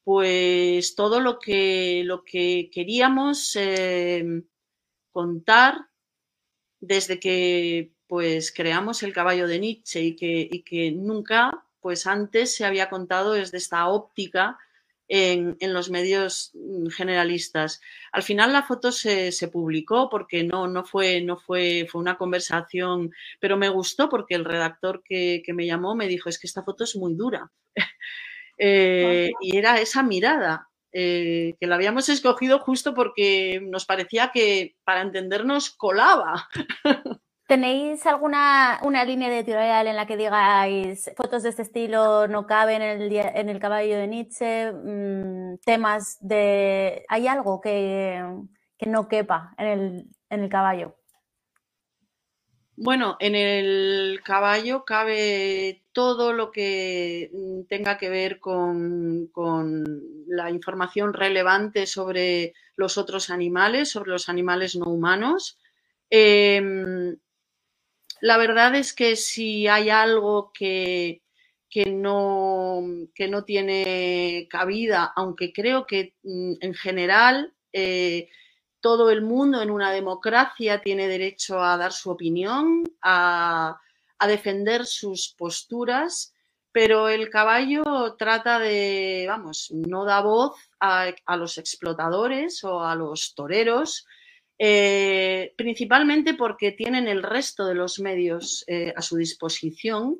pues 0.08 0.96
todo 0.96 1.20
lo 1.20 1.38
que, 1.38 2.02
lo 2.06 2.24
que 2.24 2.70
queríamos 2.72 3.54
eh, 3.58 4.42
contar 5.12 5.90
desde 6.80 7.20
que 7.20 7.92
pues 8.08 8.54
creamos 8.54 9.04
el 9.04 9.12
caballo 9.12 9.50
de 9.50 9.60
Nietzsche 9.60 10.02
y 10.02 10.16
que, 10.16 10.48
y 10.50 10.64
que 10.64 10.94
nunca 10.94 11.66
pues 11.82 12.08
antes 12.08 12.56
se 12.56 12.64
había 12.64 12.90
contado 12.90 13.34
desde 13.34 13.58
esta 13.58 13.86
óptica 13.90 14.58
en, 15.10 15.58
los 15.74 15.90
medios 15.90 16.52
mm, 16.54 16.88
generalistas. 16.88 17.82
Al 18.14 18.24
final 18.24 18.54
la 18.54 18.64
foto 18.64 18.94
se, 18.94 19.34
publicó 19.52 20.10
porque 20.10 20.42
no, 20.46 20.70
no, 20.70 20.86
fue, 20.86 21.20
no 21.20 21.36
fue, 21.36 21.86
fue 21.92 22.00
una 22.00 22.18
conversación, 22.18 23.12
pero 23.42 23.58
me 23.58 23.68
gustó 23.68 24.08
porque 24.08 24.36
el 24.36 24.46
redactor 24.46 25.04
que, 25.04 25.44
me 25.54 25.66
llamó 25.66 25.96
me 25.96 26.08
dijo, 26.08 26.30
es 26.30 26.40
que 26.40 26.48
esta 26.48 26.64
foto 26.64 26.86
es 26.86 26.96
muy 26.96 27.14
dura. 27.14 27.52
Eh, 28.58 29.32
y 29.42 29.58
era 29.58 29.80
esa 29.80 30.04
mirada, 30.04 30.70
eh, 30.92 31.54
que 31.60 31.68
la 31.68 31.76
habíamos 31.76 32.10
escogido 32.10 32.60
justo 32.60 32.94
porque 32.94 33.60
nos 33.62 33.86
parecía 33.86 34.32
que 34.34 34.76
para 34.84 35.02
entendernos 35.02 35.70
colaba. 35.70 36.48
¿Tenéis 37.48 38.06
alguna 38.06 38.80
una 38.84 39.06
línea 39.06 39.30
editorial 39.30 39.88
en 39.88 39.96
la 39.96 40.06
que 40.06 40.18
digáis 40.18 41.10
fotos 41.16 41.44
de 41.44 41.50
este 41.50 41.62
estilo 41.62 42.28
no 42.28 42.46
caben 42.46 42.82
en 42.82 43.02
el, 43.02 43.16
en 43.16 43.48
el 43.48 43.60
caballo 43.60 43.98
de 43.98 44.08
Nietzsche? 44.08 44.74
Mm, 44.74 45.58
temas 45.64 46.18
de... 46.20 47.06
¿Hay 47.08 47.28
algo 47.28 47.62
que, 47.62 48.22
no 48.86 49.08
quepa 49.08 49.54
en 49.58 49.68
el, 49.68 50.06
en 50.30 50.44
el 50.44 50.50
caballo? 50.50 50.98
Bueno, 52.76 53.16
en 53.20 53.36
el 53.36 54.20
caballo 54.26 54.84
cabe 54.84 55.86
todo 55.98 56.32
lo 56.32 56.52
que 56.52 57.32
mm, 57.34 57.64
tenga 57.64 57.98
que 57.98 58.08
ver 58.12 58.40
con, 58.40 59.32
la 60.28 60.52
información 60.52 61.12
relevante 61.12 61.88
sobre 61.88 62.54
los 62.76 63.00
otros 63.00 63.32
animales, 63.32 63.90
sobre 63.90 64.12
los 64.12 64.30
animales 64.30 64.76
no 64.76 64.86
humanos. 64.86 65.58
Em, 66.08 67.18
la 68.22 68.38
verdad 68.38 68.76
es 68.76 68.94
que 68.94 69.16
si 69.16 69.68
hay 69.68 69.90
algo 69.90 70.52
que, 70.54 71.24
no, 71.88 72.84
que 73.16 73.28
no 73.28 73.44
tiene 73.44 74.48
cabida, 74.52 75.12
aunque 75.16 75.52
creo 75.52 75.88
que 75.88 76.14
mm, 76.22 76.54
en 76.62 76.74
general 76.76 77.56
eh, 77.74 78.30
todo 78.82 79.10
el 79.10 79.24
mundo 79.24 79.64
en 79.64 79.72
una 79.72 79.92
democracia 79.92 80.80
tiene 80.80 81.08
derecho 81.08 81.60
a 81.60 81.76
dar 81.76 81.92
su 81.92 82.12
opinión, 82.12 82.84
a, 83.02 83.80
defender 84.26 84.88
sus 84.88 85.36
posturas, 85.38 86.34
pero 86.72 87.10
el 87.10 87.30
caballo 87.30 88.16
trata 88.18 88.58
de, 88.58 89.26
vamos, 89.28 89.72
no 89.72 90.06
da 90.06 90.22
voz 90.22 90.56
a, 90.80 91.14
a 91.26 91.38
los 91.38 91.58
explotadores 91.58 92.64
o 92.64 92.84
a 92.84 92.96
los 92.96 93.36
toreros, 93.36 94.08
eh, 94.60 95.54
principalmente 95.56 96.34
porque 96.34 96.72
tienen 96.72 97.08
el 97.08 97.22
resto 97.22 97.66
de 97.66 97.76
los 97.76 98.00
medios 98.00 98.64
eh, 98.68 98.92
a 98.96 99.02
su 99.02 99.18
disposición 99.18 100.20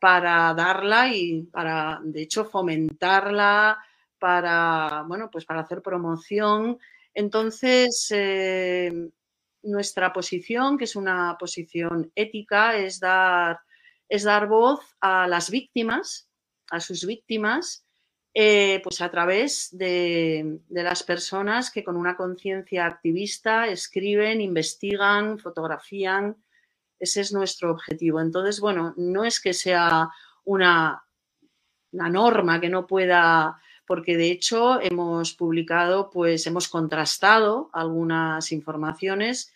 para 0.00 0.52
darla 0.54 1.14
y 1.14 1.42
para, 1.44 2.00
de 2.02 2.22
hecho, 2.22 2.44
fomentarla, 2.44 3.78
para, 4.18 5.04
bueno, 5.06 5.30
pues 5.30 5.44
para 5.44 5.60
hacer 5.60 5.80
promoción. 5.80 6.78
Entonces, 7.14 8.08
eh, 8.10 9.10
nuestra 9.62 10.12
posición, 10.12 10.78
que 10.78 10.84
es 10.84 10.96
una 10.96 11.36
posición 11.38 12.10
ética, 12.14 12.76
es 12.76 13.00
dar, 13.00 13.60
es 14.08 14.24
dar 14.24 14.48
voz 14.48 14.80
a 15.00 15.26
las 15.28 15.50
víctimas, 15.50 16.28
a 16.70 16.80
sus 16.80 17.06
víctimas, 17.06 17.86
eh, 18.34 18.80
pues 18.82 19.02
a 19.02 19.10
través 19.10 19.76
de, 19.76 20.60
las 20.70 21.02
personas 21.02 21.70
que 21.70 21.84
con 21.84 21.96
una 21.96 22.16
conciencia 22.16 22.86
activista 22.86 23.66
escriben, 23.66 24.40
investigan, 24.40 25.38
fotografían. 25.38 26.42
Ese 26.98 27.20
es 27.20 27.32
nuestro 27.32 27.70
objetivo. 27.72 28.20
Entonces, 28.20 28.58
bueno, 28.58 28.94
no 28.96 29.24
es 29.24 29.38
que 29.38 29.52
sea 29.52 30.08
una, 30.44 31.04
una 31.92 32.08
norma 32.08 32.58
que 32.58 32.70
no 32.70 32.86
pueda, 32.86 33.60
porque 33.86 34.16
de 34.16 34.30
hecho 34.30 34.80
hemos 34.80 35.34
publicado, 35.34 36.08
pues 36.08 36.46
hemos 36.46 36.68
contrastado 36.68 37.68
algunas 37.74 38.50
informaciones 38.50 39.51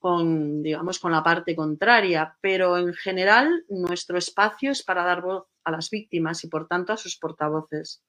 con, 0.00 0.62
digamos, 0.62 0.98
con 0.98 1.12
la 1.12 1.22
parte 1.22 1.54
contraria, 1.54 2.36
pero 2.40 2.78
en 2.78 2.94
general 2.94 3.64
nuestro 3.68 4.18
espacio 4.18 4.72
es 4.72 4.82
para 4.82 5.04
dar 5.04 5.22
voz 5.22 5.46
a 5.62 5.70
las 5.70 5.90
víctimas 5.90 6.42
y 6.42 6.48
por 6.48 6.66
tanto 6.66 6.92
a 6.92 6.96
sus 6.96 7.16
portavoces. 7.18 8.02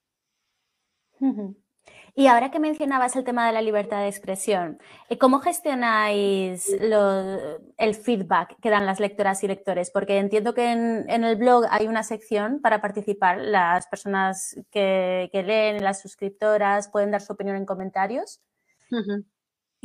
Y 2.14 2.28
ahora 2.28 2.52
que 2.52 2.60
mencionabas 2.60 3.16
el 3.16 3.24
tema 3.24 3.48
de 3.48 3.54
la 3.54 3.62
libertad 3.62 4.02
de 4.02 4.08
expresión, 4.08 4.80
eh, 5.10 5.18
¿cómo 5.18 5.40
gestionáis 5.40 6.68
el 6.70 7.96
feedback 7.96 8.58
que 8.62 8.70
dan 8.70 8.86
las 8.86 9.00
lectoras 9.00 9.44
y 9.44 9.48
lectores? 9.48 9.92
Porque 9.92 10.18
entiendo 10.18 10.54
que 10.54 10.72
en, 10.72 11.24
el 11.24 11.36
blog 11.38 11.66
hay 11.70 11.88
una 11.88 12.04
sección 12.04 12.60
para 12.62 12.82
participar. 12.82 13.40
Las 13.40 13.88
personas 13.88 14.58
que, 14.72 15.30
leen, 15.34 15.84
las 15.84 16.02
suscriptoras, 16.02 16.90
pueden 16.90 17.12
dar 17.12 17.22
su 17.22 17.34
opinión 17.34 17.56
en 17.56 17.66
comentarios. 17.66 18.42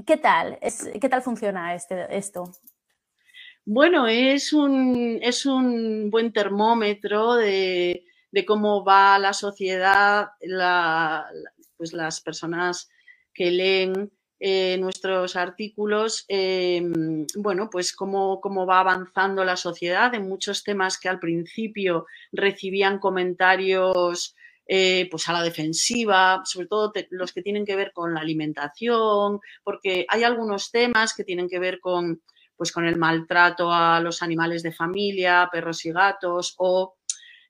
¿Qué 0.04 0.16
tal? 0.16 0.58
¿Qué 1.00 1.08
tal 1.08 1.22
funciona 1.22 1.74
este, 1.74 2.06
esto? 2.16 2.52
Bueno, 3.64 4.06
es 4.06 4.52
un, 4.52 5.18
es 5.22 5.46
un 5.46 6.10
buen 6.10 6.32
termómetro 6.32 7.34
de, 7.34 8.04
de 8.30 8.44
cómo 8.44 8.84
va 8.84 9.18
la 9.18 9.32
sociedad, 9.32 10.28
pues 11.76 11.92
las 11.92 12.20
personas 12.20 12.90
que 13.32 13.50
leen 13.50 14.12
eh, 14.38 14.76
nuestros 14.78 15.34
artículos, 15.34 16.26
em, 16.28 17.26
bueno, 17.36 17.70
pues 17.70 17.94
cómo, 17.94 18.38
cómo, 18.42 18.66
va 18.66 18.80
avanzando 18.80 19.44
la 19.44 19.56
sociedad 19.56 20.14
en 20.14 20.28
muchos 20.28 20.62
temas 20.62 20.98
que 20.98 21.08
al 21.08 21.18
principio 21.18 22.04
recibían 22.32 22.98
comentarios 22.98 24.36
eh, 24.66 25.08
pues 25.10 25.28
a 25.28 25.32
la 25.32 25.42
defensiva, 25.42 26.42
sobre 26.44 26.66
todo 26.66 26.92
los 27.10 27.32
que 27.32 27.42
tienen 27.42 27.64
que 27.64 27.76
ver 27.76 27.92
con 27.92 28.14
la 28.14 28.20
alimentación, 28.20 29.40
porque 29.62 30.06
hay 30.08 30.24
algunos 30.24 30.70
temas 30.70 31.14
que 31.14 31.24
tienen 31.24 31.48
que 31.48 31.58
ver 31.58 31.78
con, 31.78 32.22
pues, 32.56 32.72
con 32.72 32.84
el 32.84 32.96
maltrato 32.96 33.72
a 33.72 34.00
los 34.00 34.22
animales 34.22 34.62
de 34.62 34.72
familia, 34.72 35.48
perros 35.52 35.84
y 35.84 35.92
gatos, 35.92 36.54
o 36.58 36.96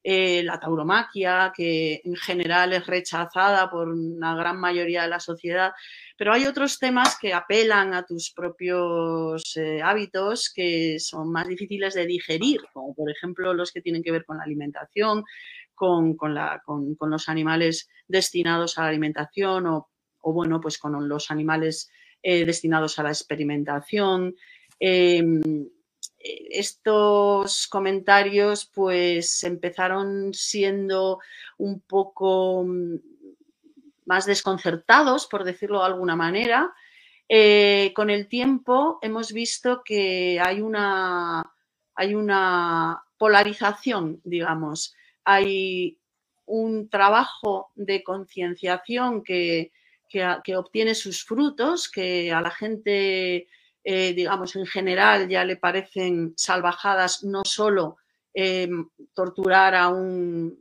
eh, 0.09 0.45
la 0.45 0.61
tauromaquia, 0.61 1.53
que 1.53 2.01
en 2.05 2.15
general 2.15 2.73
es 2.73 2.87
rechazada 2.87 3.69
por 3.69 3.89
una 3.89 4.37
gran 4.37 4.57
mayoría 4.61 5.03
de 5.03 5.09
la 5.09 5.19
sociedad. 5.19 5.73
Pero 6.17 6.33
hay 6.33 6.47
otros 6.47 6.79
temas 6.79 7.19
que 7.21 7.35
apelan 7.35 7.93
a 7.93 8.07
tus 8.07 8.31
propios 8.31 9.57
eh, 9.57 9.83
hábitos 9.83 10.53
que 10.55 11.01
son 11.01 11.33
más 11.33 11.49
difíciles 11.49 11.95
de 11.95 12.07
digerir, 12.07 12.61
como 12.73 12.95
por 12.95 13.11
ejemplo 13.11 13.53
los 13.53 13.73
que 13.73 13.81
tienen 13.81 14.05
que 14.05 14.13
ver 14.13 14.25
con 14.25 14.37
la 14.37 14.45
alimentación, 14.45 15.25
con, 15.77 16.17
los 17.01 17.29
animales 17.29 17.89
destinados 18.09 18.79
a 18.79 18.83
la 18.83 18.89
alimentación 18.89 19.67
o, 19.67 19.89
bueno, 20.23 20.61
pues 20.61 20.79
con 20.79 21.09
los 21.09 21.31
animales 21.31 21.89
eh, 22.23 22.45
destinados 22.45 22.99
a 22.99 23.05
la 23.05 23.11
experimentación. 23.11 24.35
Em, 24.81 25.41
estos 26.19 27.69
comentarios 27.69 28.67
pues 28.67 29.45
empezaron 29.45 30.35
siendo 30.35 31.21
un 31.59 31.81
poco 31.81 32.65
mm, 32.65 32.97
más 34.07 34.27
desconcertados, 34.27 35.27
por 35.27 35.45
decirlo 35.45 35.81
de 35.81 35.87
alguna 35.87 36.17
manera. 36.17 36.75
Eh, 37.29 37.93
con 37.95 38.09
el 38.09 38.29
tiempo 38.29 38.99
hemos 39.03 39.33
visto 39.33 39.83
que 39.85 40.41
hay 40.41 40.61
una, 40.61 41.43
hay 41.95 42.15
una 42.15 43.03
polarización, 43.19 44.21
digamos. 44.25 44.95
Hay 45.27 45.99
un 46.47 46.89
trabajo 46.89 47.71
de 47.75 48.03
concienciación 48.03 49.23
que, 49.23 49.73
que 50.09 50.57
obtiene 50.57 50.95
sus 50.95 51.23
frutos, 51.23 51.91
que 51.91 52.33
a 52.33 52.41
la 52.41 52.51
gente 52.51 53.49
eh, 53.89 54.15
digamos, 54.15 54.57
en 54.57 54.67
general 54.67 55.29
ya 55.29 55.45
le 55.45 55.55
parecen 55.55 56.35
salvajadas 56.37 57.23
no 57.23 57.45
solo 57.45 57.99
eh, 58.35 58.69
torturar 59.15 59.77
a 59.77 59.91
un 59.91 60.61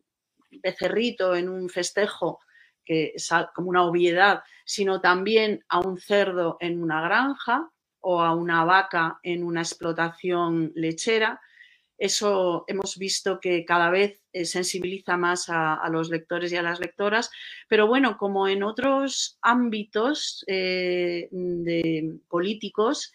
becerrito 0.61 1.35
en 1.35 1.49
un 1.49 1.67
festejo, 1.67 2.39
que 2.85 3.13
es 3.15 3.27
como 3.55 3.69
una 3.69 3.83
obviedad, 3.83 4.43
sino 4.63 5.01
también 5.01 5.65
a 5.69 5.79
un 5.79 5.97
cerdo 5.97 6.57
en 6.59 6.83
una 6.83 7.01
granja 7.01 7.71
o 7.99 8.21
a 8.21 8.35
una 8.35 8.63
vaca 8.63 9.19
en 9.23 9.43
una 9.43 9.61
explotación 9.61 10.71
lechera. 10.75 11.41
Eso 11.97 12.63
hemos 12.67 12.95
visto 12.95 13.39
que 13.39 13.65
cada 13.65 13.89
vez 13.89 14.21
sensibiliza 14.43 15.15
más 15.15 15.45
a, 15.47 15.87
los 15.89 16.09
lectores 16.09 16.51
y 16.51 16.57
a 16.57 16.61
las 16.61 16.79
lectoras, 16.79 17.31
pero 17.69 17.87
bueno, 17.87 18.17
como 18.17 18.47
en 18.47 18.63
otros 18.63 19.37
ámbitos 19.41 20.43
eh, 20.47 21.29
de 21.31 22.17
políticos, 22.27 23.13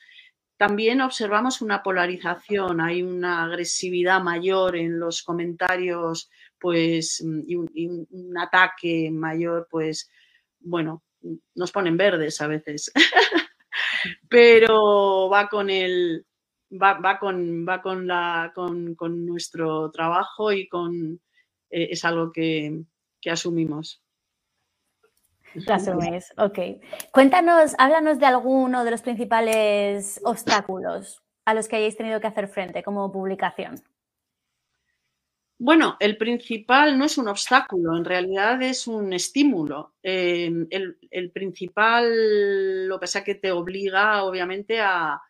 también 0.61 1.01
observamos 1.01 1.63
una 1.63 1.83
polarización, 1.83 2.83
hay 2.83 3.03
una 3.03 3.45
agresividad 3.45 4.23
mayor 4.23 4.77
en 4.77 5.01
los 5.01 5.23
comentarios, 5.23 6.31
pues, 6.59 7.25
y 7.47 7.57
un, 7.57 8.37
ataque 8.39 9.11
mayor, 9.11 9.69
pues, 9.71 10.11
bueno, 10.59 11.03
nos 11.55 11.73
ponen 11.73 11.97
verdes 11.97 12.43
a 12.43 12.47
veces, 12.47 12.93
pero 14.29 15.31
va 15.31 15.49
con 15.49 15.71
el, 15.71 16.27
va, 16.71 17.19
con, 17.19 17.67
va 17.67 17.83
con, 17.83 18.07
la, 18.07 18.53
con, 18.55 19.27
nuestro 19.27 19.91
trabajo 19.91 20.53
y 20.53 20.69
con, 20.69 21.21
eh, 21.71 21.89
es 21.91 22.05
algo 22.05 22.33
que, 22.33 22.83
asumimos. 23.31 24.03
Lo 25.55 25.75
asumís, 25.75 26.33
ok. 26.37 26.59
Cuéntanos, 27.13 27.75
háblanos 27.79 28.21
de 28.21 28.27
alguno 28.27 28.85
de 28.85 28.93
los 28.93 29.03
principales 29.03 30.21
obstáculos 30.25 31.23
a 31.45 31.55
los 31.55 31.67
que 31.67 31.77
hayáis 31.77 31.97
tenido 31.97 32.21
que 32.21 32.29
hacer 32.29 32.47
frente 32.49 32.83
como 32.83 33.11
publicación. 33.11 33.83
Bueno, 35.59 35.97
el 36.01 36.17
principal 36.17 36.97
no 36.97 37.05
es 37.05 37.19
un 37.19 37.29
obstáculo, 37.29 37.95
en 37.95 38.05
realidad 38.05 38.63
es 38.63 38.87
un 38.87 39.13
estímulo. 39.13 39.93
Eh, 40.03 40.51
el, 40.71 40.97
el, 41.11 41.31
principal, 41.33 42.89
lo 42.89 42.97
que 42.97 43.01
pasa 43.01 43.25
que 43.25 43.35
te 43.35 43.53
obliga, 43.53 44.25
obviamente, 44.25 44.81
a, 44.81 45.21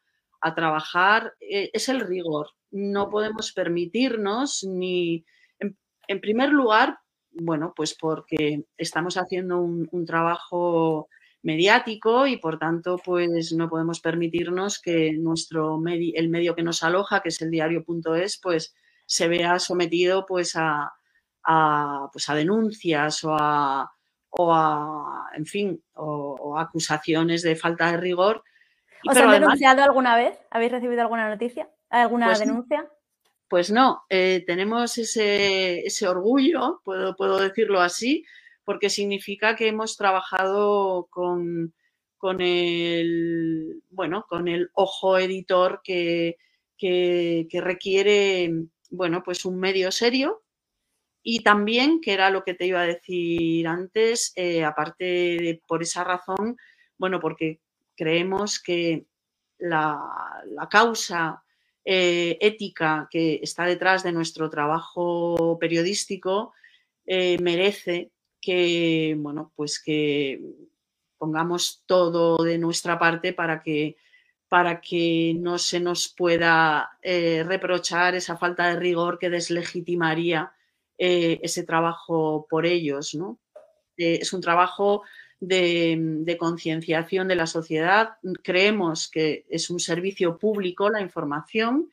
a 0.40 0.54
trabajar 0.54 1.34
eh, 1.40 1.70
es 1.72 1.88
el 1.88 2.00
rigor. 2.00 2.48
No 2.70 3.10
podemos 3.10 3.52
permitirnos 3.52 4.64
ni, 4.64 5.24
en, 5.58 6.20
primer 6.20 6.50
lugar, 6.50 6.98
bueno, 7.32 7.72
pues 7.76 7.94
porque 7.94 8.64
estamos 8.76 9.16
haciendo 9.16 9.58
un, 9.60 10.04
trabajo 10.06 11.08
mediático 11.42 12.26
y 12.26 12.36
por 12.36 12.58
tanto 12.58 12.98
pues 13.02 13.52
no 13.52 13.68
podemos 13.68 14.00
permitirnos 14.00 14.80
que 14.80 15.12
nuestro 15.12 15.78
medio, 15.78 16.12
el 16.16 16.28
medio 16.28 16.54
que 16.54 16.62
nos 16.62 16.82
aloja, 16.82 17.20
que 17.20 17.30
es 17.30 17.40
el 17.42 17.50
diario.es, 17.50 18.38
pues 18.42 18.74
se 19.06 19.28
vea 19.28 19.58
sometido 19.58 20.26
pues 20.26 20.54
a, 20.56 20.92
pues 22.12 22.28
a 22.28 22.34
denuncias 22.34 23.24
o 23.24 23.34
a, 23.34 23.90
o 24.30 24.54
a 24.54 25.30
en 25.34 25.46
fin, 25.46 25.82
o, 25.94 26.58
acusaciones 26.58 27.42
de 27.42 27.56
falta 27.56 27.90
de 27.90 27.96
rigor 27.96 28.42
¿Os 29.08 29.16
han 29.16 29.30
denunciado 29.30 29.82
alguna 29.82 30.16
vez? 30.16 30.38
¿Habéis 30.50 30.72
recibido 30.72 31.02
alguna 31.02 31.28
noticia? 31.28 31.68
¿Alguna 31.88 32.26
pues 32.26 32.40
denuncia? 32.40 32.90
Pues 33.48 33.70
no, 33.70 34.04
eh, 34.08 34.44
tenemos 34.46 34.96
ese, 34.96 36.08
orgullo, 36.08 36.80
puedo, 36.84 37.16
puedo, 37.16 37.38
decirlo 37.38 37.80
así, 37.80 38.24
porque 38.64 38.88
significa 38.90 39.56
que 39.56 39.66
hemos 39.66 39.96
trabajado 39.96 41.08
con, 41.10 41.74
con 42.16 42.40
el, 42.40 43.82
bueno, 43.90 44.24
con 44.28 44.46
el 44.46 44.70
ojo 44.74 45.18
editor 45.18 45.80
que, 45.82 46.36
que, 46.78 47.48
requiere, 47.54 48.52
bueno, 48.90 49.22
pues 49.24 49.44
un 49.44 49.58
medio 49.58 49.90
serio 49.90 50.42
y 51.22 51.42
también, 51.42 52.00
que 52.00 52.12
era 52.12 52.30
lo 52.30 52.44
que 52.44 52.54
te 52.54 52.66
iba 52.66 52.82
a 52.82 52.86
decir 52.86 53.66
antes, 53.66 54.32
eh, 54.36 54.64
aparte 54.64 55.04
de 55.04 55.62
por 55.66 55.82
esa 55.82 56.04
razón, 56.04 56.56
bueno, 56.98 57.20
porque 57.20 57.60
creemos 58.00 58.58
que 58.62 59.04
la, 59.58 60.00
causa 60.70 61.44
eh, 61.84 62.38
ética 62.40 63.08
que 63.10 63.40
está 63.42 63.66
detrás 63.66 64.02
de 64.02 64.12
nuestro 64.12 64.48
trabajo 64.48 65.58
periodístico 65.60 66.54
eh, 67.04 67.36
merece 67.42 68.10
que, 68.40 69.14
bueno, 69.18 69.52
pues 69.54 69.82
que 69.82 70.40
pongamos 71.18 71.82
todo 71.84 72.42
de 72.42 72.56
nuestra 72.56 72.98
parte 72.98 73.34
para 73.34 73.62
que, 73.62 73.96
para 74.48 74.80
que 74.80 75.36
no 75.38 75.58
se 75.58 75.78
nos 75.78 76.08
pueda 76.08 76.92
eh, 77.02 77.44
reprochar 77.46 78.14
esa 78.14 78.38
falta 78.38 78.68
de 78.68 78.76
rigor 78.76 79.18
que 79.18 79.28
deslegitimaría 79.28 80.54
ese 80.96 81.64
trabajo 81.64 82.46
por 82.48 82.64
ellos. 82.66 83.14
¿no? 83.14 83.38
es 83.96 84.34
un 84.34 84.42
trabajo 84.42 85.02
de, 85.40 86.36
concienciación 86.38 87.28
de 87.28 87.34
la 87.34 87.46
sociedad. 87.46 88.18
Creemos 88.42 89.10
que 89.10 89.46
es 89.48 89.70
un 89.70 89.80
servicio 89.80 90.38
público 90.38 90.90
la 90.90 91.00
información 91.00 91.90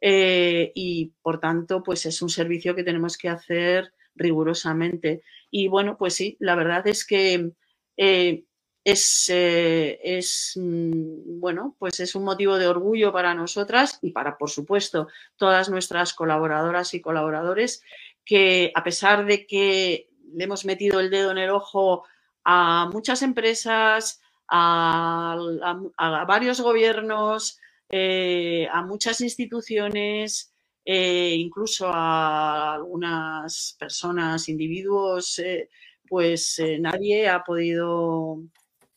eh, 0.00 0.72
y, 0.74 1.12
por 1.22 1.40
tanto, 1.40 1.82
pues 1.82 2.06
es 2.06 2.22
un 2.22 2.28
servicio 2.28 2.74
que 2.74 2.84
tenemos 2.84 3.18
que 3.18 3.28
hacer 3.28 3.92
rigurosamente. 4.14 5.22
Y 5.50 5.68
bueno, 5.68 5.96
pues 5.98 6.14
sí, 6.14 6.36
la 6.40 6.54
verdad 6.54 6.86
es 6.86 7.04
que 7.04 7.52
eh, 7.96 8.44
es, 8.84 9.30
eh, 9.32 9.98
es, 10.02 10.52
mm, 10.56 11.40
bueno, 11.40 11.74
pues 11.78 12.00
es 12.00 12.14
un 12.14 12.24
motivo 12.24 12.58
de 12.58 12.68
orgullo 12.68 13.12
para 13.12 13.34
nosotras 13.34 13.98
y 14.02 14.10
para, 14.10 14.36
por 14.38 14.50
supuesto, 14.50 15.08
todas 15.36 15.68
nuestras 15.68 16.12
colaboradoras 16.14 16.94
y 16.94 17.00
colaboradores 17.00 17.82
que 18.24 18.72
a 18.74 18.84
pesar 18.84 19.26
de 19.26 19.46
que 19.46 20.08
le 20.32 20.44
hemos 20.44 20.64
metido 20.64 21.00
el 21.00 21.10
dedo 21.10 21.30
en 21.30 21.38
el 21.38 21.50
ojo 21.50 22.04
a 22.44 22.88
muchas 22.92 23.22
empresas, 23.22 24.20
a, 24.48 26.24
varios 26.26 26.60
gobiernos, 26.60 27.58
eh, 27.88 28.68
a 28.70 28.82
muchas 28.82 29.20
instituciones, 29.20 30.52
eh, 30.84 31.34
incluso 31.36 31.88
a 31.88 32.74
algunas 32.74 33.76
personas, 33.78 34.48
individuos, 34.48 35.38
eh, 35.38 35.70
pues 36.08 36.60
nadie 36.78 37.28
ha 37.28 37.42
podido 37.42 38.42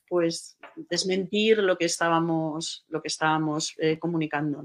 pues 0.10 0.58
desmentir 0.90 1.60
lo 1.60 1.78
que 1.78 1.86
estábamos, 1.86 2.86
lo 2.90 3.02
que 3.02 3.08
estábamos 3.08 3.76
comunicando. 4.00 4.62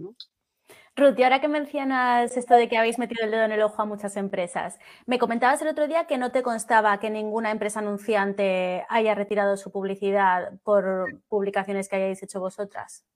Ruth, 0.95 1.19
y 1.19 1.23
ahora 1.23 1.41
que 1.41 1.49
mencionas 1.49 2.37
esto 2.37 2.55
de 2.55 2.69
que 2.69 2.77
habéis 2.77 2.99
metido 2.99 3.25
el 3.25 3.31
dedo 3.31 3.45
en 3.45 3.53
el 3.53 3.63
ojo 3.63 3.81
a 3.81 3.87
muchas 3.87 4.17
empresas, 4.19 4.79
me 5.07 5.19
comentabas 5.19 5.63
el 5.63 5.69
otro 5.69 5.89
día 5.89 6.07
que 6.07 6.19
no 6.19 6.33
te 6.33 6.43
constaba 6.43 7.01
que 7.01 7.09
ninguna 7.09 7.51
empresa 7.51 7.79
anunciante 7.79 8.85
haya 8.91 9.15
retirado 9.15 9.57
su 9.57 9.73
publicidad 9.73 10.53
por 10.65 11.23
publicaciones 11.29 11.89
que 11.89 11.97
hayáis 11.97 12.23
hecho 12.23 12.41
vosotras. 12.41 13.07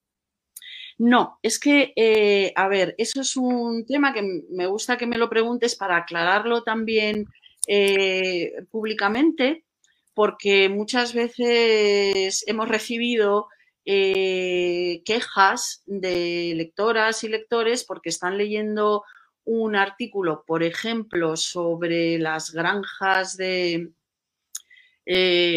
No, 0.98 1.38
es 1.42 1.58
que, 1.58 1.92
eh, 1.96 2.54
a 2.56 2.68
ver, 2.68 2.94
eso 2.96 3.20
es 3.20 3.36
un 3.36 3.84
tema 3.84 4.14
que 4.14 4.22
me 4.50 4.66
gusta 4.66 4.96
que 4.96 5.06
me 5.06 5.18
lo 5.18 5.28
preguntes 5.28 5.76
para 5.76 5.98
aclararlo 5.98 6.62
también 6.62 7.26
eh, 7.68 8.52
públicamente, 8.70 9.66
porque 10.14 10.70
muchas 10.70 11.12
veces 11.12 12.42
hemos 12.46 12.68
recibido 12.68 13.48
eh, 13.86 15.02
quejas 15.04 15.82
de 15.86 16.52
lectoras 16.54 17.24
y 17.24 17.28
lectores 17.28 17.84
porque 17.84 18.10
están 18.10 18.36
leyendo 18.36 19.04
un 19.44 19.76
artículo, 19.76 20.44
por 20.46 20.62
ejemplo, 20.62 21.36
sobre 21.36 22.18
las 22.18 22.52
granjas 22.52 23.36
de, 23.36 23.92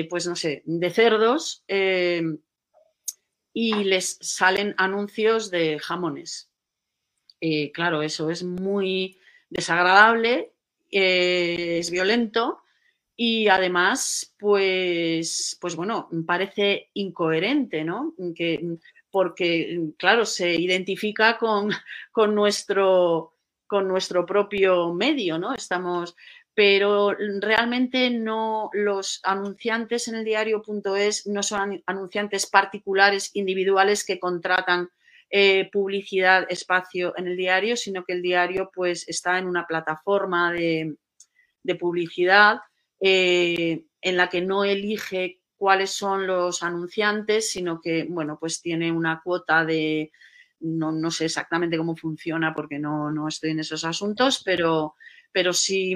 pues 0.09 0.27
no 0.27 0.35
sé, 0.35 0.61
de 0.65 0.89
cerdos 0.91 1.65
y 3.53 3.83
les 3.83 4.17
salen 4.21 4.75
anuncios 4.77 5.51
de 5.51 5.79
jamones. 5.79 6.49
Eh, 7.41 7.71
claro, 7.71 8.01
eso 8.01 8.29
es 8.29 8.43
muy 8.43 9.17
desagradable, 9.49 10.53
eh, 10.91 11.79
es 11.79 11.89
violento 11.89 12.61
y 13.21 13.49
además, 13.49 14.33
pues, 14.39 15.57
pues 15.59 15.75
bueno, 15.75 16.07
parece 16.25 16.89
incoherente, 16.93 17.83
¿no? 17.83 18.13
Que, 18.33 18.77
porque, 19.11 19.89
claro, 19.97 20.25
se 20.25 20.55
identifica 20.55 21.37
con, 21.37 21.69
con, 22.13 22.33
nuestro, 22.33 23.33
con 23.67 23.89
nuestro 23.89 24.25
propio 24.25 24.93
medio, 24.93 25.37
¿no? 25.37 25.53
Estamos, 25.53 26.15
pero 26.53 27.13
realmente 27.41 28.09
no 28.09 28.69
los 28.71 29.19
anunciantes 29.25 30.07
en 30.07 30.15
el 30.15 30.23
diario.es 30.23 31.27
no 31.27 31.43
son 31.43 31.83
anunciantes 31.87 32.45
particulares 32.45 33.31
individuales 33.33 34.05
que 34.05 34.17
contratan 34.17 34.91
eh, 35.29 35.69
publicidad, 35.73 36.47
espacio 36.49 37.13
en 37.17 37.27
el 37.27 37.35
diario, 37.35 37.75
sino 37.75 38.05
que 38.05 38.13
el 38.13 38.21
diario 38.21 38.71
pues 38.73 39.09
está 39.09 39.37
en 39.39 39.45
una 39.45 39.67
plataforma 39.67 40.53
de, 40.53 40.95
publicidad 41.77 42.61
eh, 42.99 43.85
en 44.01 44.17
la 44.17 44.29
que 44.29 44.41
no 44.41 44.63
elige 44.63 45.41
cuáles 45.55 45.91
son 45.91 46.25
los 46.25 46.63
anunciantes, 46.63 47.51
sino 47.51 47.81
que, 47.81 48.05
bueno, 48.09 48.37
pues 48.39 48.61
tiene 48.61 48.91
una 48.91 49.21
cuota 49.23 49.65
de, 49.65 50.11
no, 50.61 51.11
sé 51.11 51.25
exactamente 51.25 51.77
cómo 51.77 51.95
funciona 51.95 52.53
porque 52.53 52.79
no, 52.79 53.11
no 53.11 53.27
estoy 53.27 53.51
en 53.51 53.59
esos 53.59 53.83
asuntos, 53.83 54.41
pero, 54.43 54.95
pero 55.31 55.53
sí, 55.53 55.95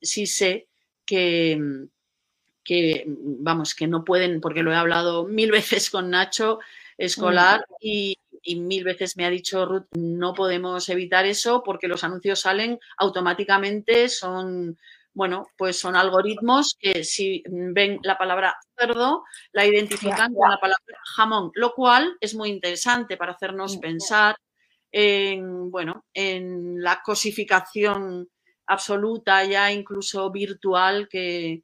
sí 0.00 0.26
sé 0.26 0.68
que, 1.04 1.60
que, 2.64 3.04
vamos, 3.06 3.74
que 3.74 3.86
no 3.86 4.04
pueden, 4.04 4.40
porque 4.40 4.62
lo 4.62 4.72
he 4.72 4.76
hablado 4.76 5.26
mil 5.26 5.50
veces 5.52 5.90
con 5.90 6.10
Nacho 6.10 6.58
Escolar 6.98 7.60
mm. 7.60 7.74
y, 7.80 8.18
mil 8.56 8.84
veces 8.84 9.16
me 9.16 9.24
ha 9.24 9.30
dicho 9.30 9.66
Ruth, 9.66 9.86
no 9.96 10.32
podemos 10.32 10.88
evitar 10.88 11.26
eso 11.26 11.64
porque 11.64 11.88
los 11.88 12.04
anuncios 12.04 12.40
salen 12.40 12.78
automáticamente, 12.96 14.08
son, 14.08 14.78
bueno, 15.16 15.48
pues 15.56 15.80
son 15.80 15.96
algoritmos 15.96 16.76
que 16.78 17.02
si 17.02 17.42
ven 17.48 17.98
la 18.02 18.18
palabra 18.18 18.54
cerdo, 18.78 19.24
la 19.50 19.64
identifican 19.64 20.34
con 20.34 20.50
la 20.50 20.60
palabra 20.60 20.98
jamón, 21.16 21.50
lo 21.54 21.72
cual 21.72 22.18
es 22.20 22.34
muy 22.34 22.50
interesante 22.50 23.16
para 23.16 23.32
hacernos 23.32 23.78
mm, 23.78 23.80
pensar 23.80 24.36
en, 24.92 25.70
bueno, 25.70 26.04
en 26.12 26.82
la 26.82 27.00
cosificación 27.02 28.28
absoluta, 28.66 29.42
ya 29.44 29.72
incluso 29.72 30.30
virtual, 30.30 31.08
que, 31.08 31.62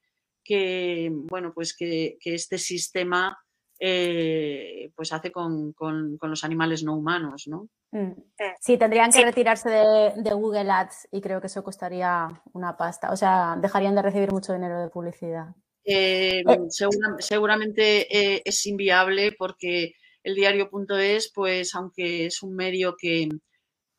bueno, 1.13 1.53
pues 1.55 1.77
que, 1.77 2.17
este 2.25 2.57
sistema 2.57 3.39
eh, 3.85 4.93
pues 4.95 5.13
hace 5.13 5.33
con, 5.33 5.75
los 6.21 6.45
animales 6.45 6.85
no 6.85 6.95
humanos, 6.95 7.49
¿no? 7.49 7.69
Mm. 7.91 8.13
Sí, 8.61 8.79
tendrían 8.79 9.11
que 9.11 9.25
retirarse 9.25 9.69
de, 9.69 10.31
Google 10.35 10.71
Ads 10.71 11.09
y 11.11 11.21
creo 11.21 11.41
que 11.41 11.49
eso 11.49 11.65
costaría 11.65 12.29
una 12.53 12.77
pasta. 12.77 13.11
O 13.11 13.17
sea, 13.17 13.57
dejarían 13.61 13.97
de 13.97 14.03
recibir 14.03 14.31
mucho 14.31 14.53
dinero 14.53 14.81
de 14.81 14.89
publicidad. 14.89 15.49
Eh, 15.85 16.45
eh. 16.49 16.59
seguramente 17.19 18.49
es 18.49 18.67
inviable 18.67 19.33
porque 19.37 19.95
el 20.23 20.37
diario.es, 20.37 21.33
pues 21.35 21.75
aunque 21.75 22.27
es 22.27 22.41
un 22.45 22.55
medio 22.55 22.95
que, 22.97 23.31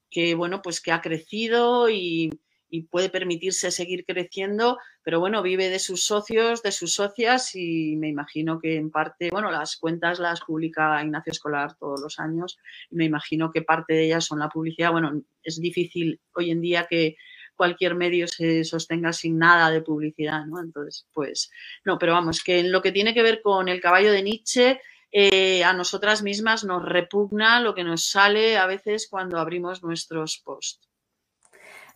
que, 0.10 0.34
bueno, 0.34 0.62
pues 0.62 0.80
que 0.80 0.94
ha 0.94 1.02
crecido 1.02 1.90
y, 1.90 2.30
y 2.74 2.82
puede 2.82 3.10
permitirse 3.10 3.70
seguir 3.70 4.04
creciendo, 4.04 4.80
pero 5.04 5.20
bueno, 5.20 5.44
vive 5.44 5.70
de 5.70 5.78
sus 5.78 6.04
socios, 6.04 6.64
de 6.64 6.72
sus 6.72 6.96
socias 6.96 7.54
y 7.54 7.96
me 7.98 8.08
imagino 8.08 8.60
que 8.60 8.78
en 8.78 8.90
parte, 8.90 9.30
bueno, 9.30 9.52
las 9.52 9.78
cuentas 9.78 10.18
las 10.18 10.42
publica 10.42 11.00
Ignacio 11.04 11.30
Escolar 11.30 11.78
todos 11.78 12.02
los 12.02 12.18
años 12.18 12.58
y 12.90 12.96
me 12.96 13.06
imagino 13.06 13.52
que 13.52 13.62
parte 13.62 13.94
de 13.94 14.06
ellas 14.06 14.26
son 14.26 14.40
la 14.40 14.50
publicidad. 14.50 14.92
Bueno, 14.92 15.22
es 15.44 15.62
difícil 15.62 16.20
hoy 16.34 16.50
en 16.50 16.62
día 16.62 16.88
que 16.90 17.16
cualquier 17.56 17.94
medio 17.94 18.28
se 18.28 18.64
sostenga 18.64 19.14
sin 19.14 19.38
nada 19.38 19.70
de 19.70 19.82
publicidad, 19.82 20.44
¿no? 20.48 20.60
Entonces, 20.60 21.06
pues, 21.14 21.52
no, 21.86 22.00
pero 22.00 22.14
vamos, 22.14 22.44
que 22.44 22.58
en 22.58 22.72
lo 22.72 22.82
que 22.82 22.92
tiene 22.92 23.14
que 23.14 23.22
ver 23.22 23.44
con 23.44 23.70
el 23.70 23.82
caballo 23.82 24.12
de 24.12 24.24
Nietzsche, 24.24 24.82
eh, 25.12 25.64
a 25.64 25.74
nosotras 25.74 26.24
mismas 26.24 26.64
nos 26.64 26.84
repugna 26.84 27.62
lo 27.62 27.76
que 27.76 27.84
nos 27.84 28.10
sale 28.10 28.58
a 28.58 28.66
veces 28.66 29.08
cuando 29.08 29.38
abrimos 29.38 29.84
nuestros 29.84 30.42
posts. 30.44 30.90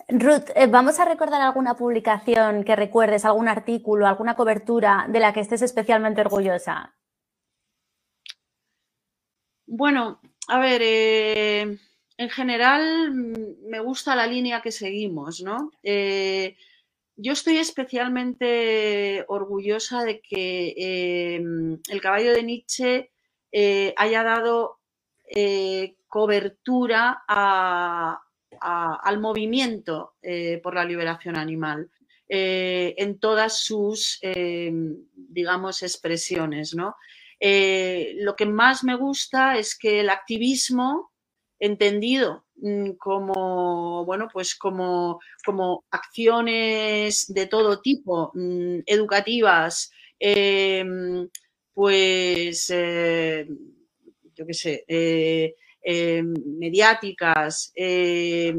Ruth, 0.10 0.52
eh, 0.56 0.68
vamos 0.68 1.00
a 1.00 1.06
recordar 1.06 1.42
alguna 1.42 1.76
publicación 1.76 2.64
que 2.64 2.78
recuerdes, 2.78 3.26
algún 3.26 3.50
artículo, 3.50 4.08
alguna 4.08 4.36
cobertura 4.36 5.06
de 5.10 5.20
la 5.20 5.34
que 5.34 5.42
estés 5.42 5.62
especialmente 5.62 6.22
orgullosa. 6.22 6.96
Bueno, 9.66 10.22
a 10.48 10.60
ver, 10.60 10.82
eh, 10.82 11.78
en 12.18 12.30
general 12.30 13.12
mm, 13.12 13.70
me 13.70 13.82
gusta 13.82 14.16
la 14.16 14.28
línea 14.28 14.62
que 14.62 14.72
seguimos, 14.72 15.42
¿no? 15.42 15.72
Eh, 15.84 16.56
yo 17.18 17.34
estoy 17.34 17.58
especialmente 17.58 19.26
orgullosa 19.28 20.04
de 20.04 20.22
que 20.22 21.36
el 21.36 22.02
caballo 22.02 22.32
de 22.32 22.44
Nietzsche 22.44 23.12
haya 23.98 24.24
dado 24.24 24.80
cobertura 26.08 27.24
a, 27.28 28.22
al 28.62 29.20
movimiento 29.20 30.16
eh, 30.22 30.60
por 30.64 30.76
la 30.76 30.86
liberación 30.86 31.38
animal 31.38 31.90
eh, 32.30 32.96
en 32.98 33.20
todas 33.20 33.60
sus, 33.60 34.20
eh, 34.22 34.72
digamos, 35.14 35.84
expresiones. 35.84 36.76
¿no? 36.76 36.96
lo 37.40 38.36
que 38.36 38.48
más 38.48 38.84
me 38.84 38.96
gusta 38.96 39.60
es 39.60 39.78
que 39.78 40.00
el 40.00 40.10
activismo, 40.10 41.12
entendido 41.60 42.46
mm, 42.56 42.94
como, 42.94 44.04
bueno, 44.06 44.28
pues 44.34 44.56
como, 44.56 45.20
como 45.46 45.86
acciones 45.92 47.26
de 47.28 47.46
todo 47.46 47.80
tipo, 47.80 48.32
mm, 48.34 48.80
educativas, 48.88 49.92
pues, 51.74 52.68
yo 54.34 54.46
qué 54.48 54.54
sé, 54.54 54.84
eh, 55.82 56.24
mediáticas, 56.24 57.72
eh, 57.76 58.56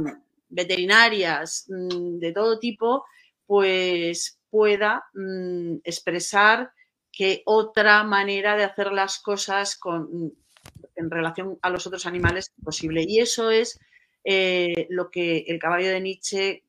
veterinarias, 0.48 1.66
mm, 1.68 2.18
de 2.18 2.32
todo 2.32 2.58
tipo, 2.58 3.04
pues 3.46 4.38
pueda 4.50 5.04
mm, 5.14 5.76
expresar 5.84 6.72
que 7.12 7.42
otra 7.44 8.04
manera 8.04 8.56
de 8.56 8.64
hacer 8.64 8.92
las 8.92 9.18
cosas 9.18 9.76
con, 9.76 10.26
mm, 10.26 10.32
en 10.96 11.10
relación 11.10 11.58
a 11.62 11.70
los 11.70 11.86
otros 11.86 12.06
animales 12.06 12.52
es 12.56 12.64
posible. 12.64 13.04
Y 13.06 13.20
eso 13.20 13.50
es 13.50 13.78
eh, 14.24 14.86
lo 14.90 15.10
que 15.10 15.44
el 15.48 15.58
caballo 15.58 15.88
de 15.88 16.00
Nietzsche 16.00 16.64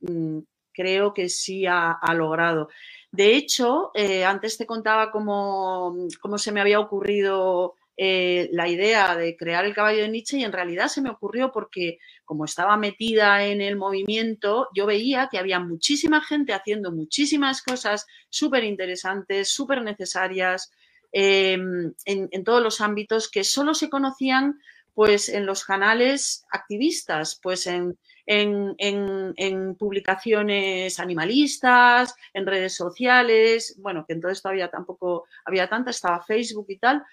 creo 0.74 1.14
que 1.14 1.30
sí 1.30 1.66
ha, 1.68 2.00
logrado. 2.14 2.70
De 3.12 3.36
hecho, 3.36 3.92
antes 4.26 4.58
te 4.58 4.66
contaba 4.66 5.12
cómo, 5.12 6.08
cómo, 6.22 6.38
se 6.38 6.52
me 6.52 6.62
había 6.62 6.80
ocurrido 6.80 7.76
eh, 8.02 8.48
la 8.54 8.70
idea 8.70 9.14
de 9.18 9.36
crear 9.36 9.66
el 9.66 9.74
caballo 9.74 10.04
de 10.04 10.08
Nietzsche 10.08 10.38
y 10.38 10.46
en 10.46 10.54
realidad 10.54 10.88
se 10.88 11.02
me 11.02 11.10
ocurrió 11.10 11.52
porque 11.52 12.00
como 12.24 12.46
estaba 12.46 12.78
metida 12.78 13.44
en 13.44 13.60
el 13.60 13.76
movimiento, 13.76 14.70
yo 14.74 14.86
veía 14.86 15.28
que 15.30 15.38
había 15.38 15.60
muchísima 15.60 16.22
gente 16.22 16.54
haciendo 16.54 16.94
muchísimas 16.94 17.62
cosas 17.62 18.08
súper 18.30 18.64
interesantes, 18.64 19.52
súper 19.52 19.82
necesarias 19.82 20.72
em, 21.12 21.94
en, 22.06 22.44
todos 22.46 22.64
los 22.64 22.80
ámbitos 22.80 23.30
que 23.30 23.44
solo 23.44 23.74
se 23.74 23.90
conocían 23.90 24.62
pues 24.94 25.28
en 25.28 25.46
los 25.46 25.66
canales 25.66 26.46
activistas, 26.54 27.38
pues 27.44 27.68
en, 27.68 27.98
en, 28.28 29.76
publicaciones 29.76 31.02
animalistas, 31.02 32.16
en 32.34 32.48
redes 32.48 32.76
sociales, 32.76 33.76
bueno, 33.80 34.06
que 34.08 34.14
entonces 34.14 34.42
todavía 34.42 34.70
tampoco 34.70 35.26
había 35.44 35.68
tanta, 35.68 35.90
estaba 35.90 36.24
Facebook 36.24 36.68
y 36.70 36.78
tal, 36.78 37.04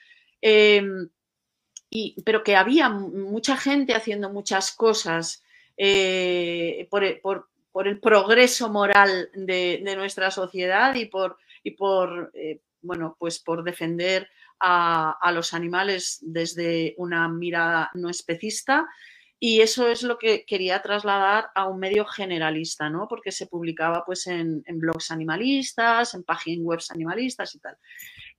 Em, 0.41 1.09
y, 1.91 2.21
pero 2.23 2.43
que 2.43 2.57
había 2.57 2.89
mucha 2.89 3.57
gente 3.57 3.95
haciendo 3.95 4.31
muchas 4.31 4.73
cosas 4.73 5.43
eh, 5.77 6.89
por, 6.91 7.05
el 7.87 8.01
progreso 8.01 8.69
moral 8.71 9.31
de, 9.35 9.83
nuestra 9.97 10.31
sociedad 10.31 10.95
y 10.95 11.07
por, 11.07 11.39
y 11.63 11.73
por 11.73 12.31
eh, 12.35 12.61
bueno, 12.83 13.17
pues 13.19 13.39
por 13.39 13.63
defender 13.65 14.29
a, 14.61 15.33
los 15.33 15.53
animales 15.53 16.19
desde 16.23 16.95
una 16.99 17.29
mirada 17.29 17.91
no 17.95 18.09
especista. 18.09 18.87
Y 19.39 19.61
eso 19.61 19.89
es 19.89 20.03
lo 20.03 20.17
que 20.17 20.47
quería 20.47 20.81
trasladar 20.81 21.51
a 21.55 21.67
un 21.67 21.79
medio 21.79 22.07
generalista, 22.07 22.89
¿no? 22.89 23.07
Porque 23.07 23.33
se 23.33 23.47
publicaba 23.47 24.03
pues 24.07 24.27
en, 24.29 24.65
blogs 24.67 25.11
animalistas, 25.11 26.15
en 26.15 26.25
páginas 26.25 26.65
web 26.65 26.81
animalistas 26.89 27.55
y 27.55 27.59
tal. 27.59 27.77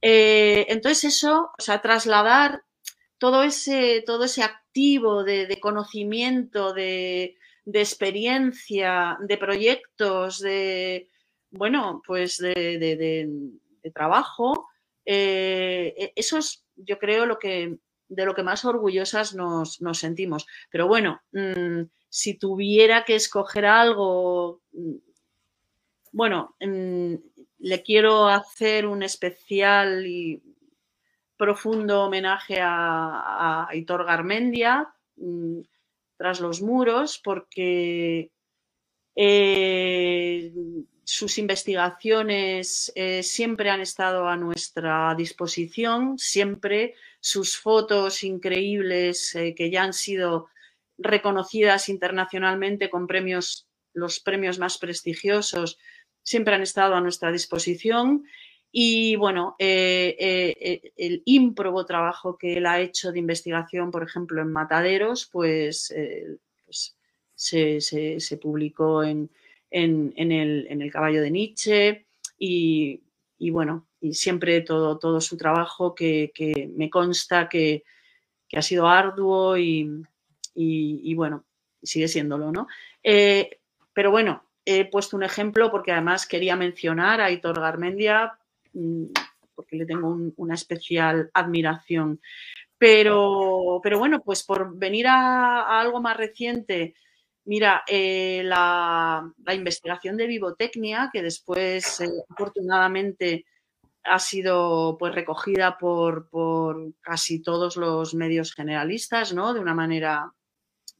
Eh, 0.01 0.65
entonces 0.69 1.15
eso, 1.15 1.51
o 1.57 1.61
sea, 1.61 1.81
trasladar 1.81 2.63
todo 3.17 3.43
ese, 3.43 4.03
todo 4.05 4.25
ese 4.25 4.43
activo 4.43 5.23
de, 5.23 5.57
conocimiento, 5.59 6.73
de, 6.73 7.35
experiencia, 7.65 9.17
de 9.21 9.37
proyectos, 9.37 10.39
de, 10.39 11.09
bueno, 11.49 12.01
pues 12.05 12.37
de, 12.37 13.29
trabajo, 13.93 14.67
eh, 15.05 15.93
e, 15.97 16.13
eso 16.15 16.37
es, 16.37 16.65
yo 16.75 16.99
creo, 16.99 17.25
lo 17.25 17.39
que, 17.39 17.77
de 18.09 18.25
lo 18.25 18.35
que 18.35 18.43
más 18.43 18.65
orgullosas 18.65 19.33
nos, 19.33 19.79
sentimos. 19.93 20.45
Pero 20.69 20.87
bueno, 20.87 21.21
mm, 21.31 21.83
si 22.09 22.35
tuviera 22.35 23.03
que 23.05 23.15
escoger 23.15 23.65
algo, 23.65 24.61
mm, 24.73 24.95
bueno, 26.11 26.55
mm, 26.59 27.15
le 27.59 27.81
quiero 27.83 28.27
hacer 28.27 28.85
un 28.85 29.03
especial 29.03 30.05
y 30.05 30.41
profundo 31.37 32.03
homenaje 32.03 32.59
a, 32.61 33.67
Hitor 33.73 34.05
Garmendia, 34.05 34.93
mm, 35.17 35.59
tras 36.17 36.39
los 36.39 36.61
muros, 36.61 37.19
porque 37.23 38.31
eh, 39.15 40.51
sus 41.03 41.37
investigaciones 41.37 42.91
eh, 42.95 43.23
siempre 43.23 43.69
han 43.69 43.81
estado 43.81 44.27
a 44.27 44.35
nuestra 44.35 45.15
disposición, 45.15 46.17
siempre 46.17 46.95
sus 47.19 47.57
fotos 47.57 48.23
increíbles 48.23 49.33
eh, 49.35 49.55
que 49.55 49.69
ya 49.71 49.83
han 49.83 49.93
sido 49.93 50.49
reconocidas 50.97 51.87
internacionalmente 51.89 52.89
con 52.89 53.07
premios, 53.07 53.67
los 53.93 54.19
premios 54.19 54.59
más 54.59 54.77
prestigiosos, 54.77 55.77
siempre 56.27 56.53
han 56.53 56.61
estado 56.61 56.93
a 56.93 56.99
nuestra 56.99 57.31
disposición 57.31 58.25
y 58.69 59.15
bueno, 59.15 59.55
eh, 59.59 60.13
eh, 60.19 60.57
eh, 60.59 60.91
el 60.97 61.21
ímprobo 61.23 61.85
trabajo 61.85 62.37
que 62.37 62.57
él 62.57 62.65
ha 62.65 62.81
hecho 62.81 63.13
de 63.13 63.19
investigación, 63.19 63.91
por 63.91 64.03
ejemplo, 64.03 64.41
en 64.41 64.51
mataderos, 64.51 65.29
pues, 65.31 65.95
pues 66.65 66.97
se, 67.33 68.37
publicó 68.41 69.05
en, 69.05 69.29
el, 69.71 70.91
caballo 70.91 71.21
de 71.21 71.31
Nietzsche 71.31 72.05
y, 72.37 72.99
bueno, 73.49 73.87
y 74.01 74.13
siempre 74.13 74.59
todo, 74.59 74.99
todo 74.99 75.21
su 75.21 75.37
trabajo 75.37 75.95
que, 75.95 76.33
me 76.75 76.89
consta 76.89 77.47
que, 77.47 77.85
ha 78.51 78.61
sido 78.61 78.85
arduo 78.85 79.57
y, 79.57 80.03
y, 80.53 81.13
bueno, 81.15 81.45
sigue 81.81 82.09
siéndolo, 82.09 82.51
¿no? 82.51 82.67
pero 83.01 84.11
bueno, 84.11 84.46
he 84.69 84.85
puesto 84.85 85.15
un 85.15 85.23
ejemplo 85.23 85.71
porque 85.71 85.93
además 85.93 86.27
quería 86.27 86.55
mencionar 86.55 87.21
a 87.21 87.31
Hitor 87.31 87.59
Garmendia 87.59 88.37
Mm, 88.77 89.05
porque 89.55 89.75
le 89.75 89.85
tengo 89.87 90.15
una 90.35 90.53
especial 90.53 91.31
admiración. 91.33 92.21
Pero, 92.77 93.79
pero, 93.81 93.97
bueno, 93.97 94.21
pues 94.21 94.43
por 94.43 94.77
venir 94.77 95.07
a, 95.07 95.79
algo 95.79 95.99
más 95.99 96.15
reciente, 96.15 96.93
mira, 97.45 97.83
eh, 97.87 98.43
la, 98.45 99.33
investigación 99.55 100.15
de 100.15 100.27
vivotecnia, 100.27 101.09
que 101.11 101.23
después 101.23 102.01
eh, 102.01 102.09
afortunadamente 102.29 103.45
ha 104.03 104.19
sido 104.19 104.95
pues 104.99 105.15
recogida 105.15 105.77
por, 105.79 106.29
casi 107.01 107.41
todos 107.41 107.77
los 107.77 108.13
medios 108.13 108.53
generalistas, 108.53 109.33
¿no? 109.33 109.55
De 109.55 109.59
una 109.59 109.73
manera 109.73 110.31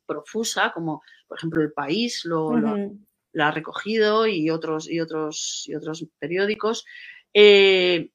profusa, 0.07 0.71
como 0.73 1.03
por 1.27 1.37
ejemplo 1.37 1.61
El 1.61 1.73
País 1.73 2.25
lo, 2.25 2.51
ha 3.39 3.51
recogido 3.51 4.27
y 4.27 4.49
otros, 4.49 4.89
y 4.89 4.99
otros, 4.99 5.63
y 5.67 5.75
otros 5.75 6.05
periódicos. 6.19 6.85
Eh, 7.33 8.11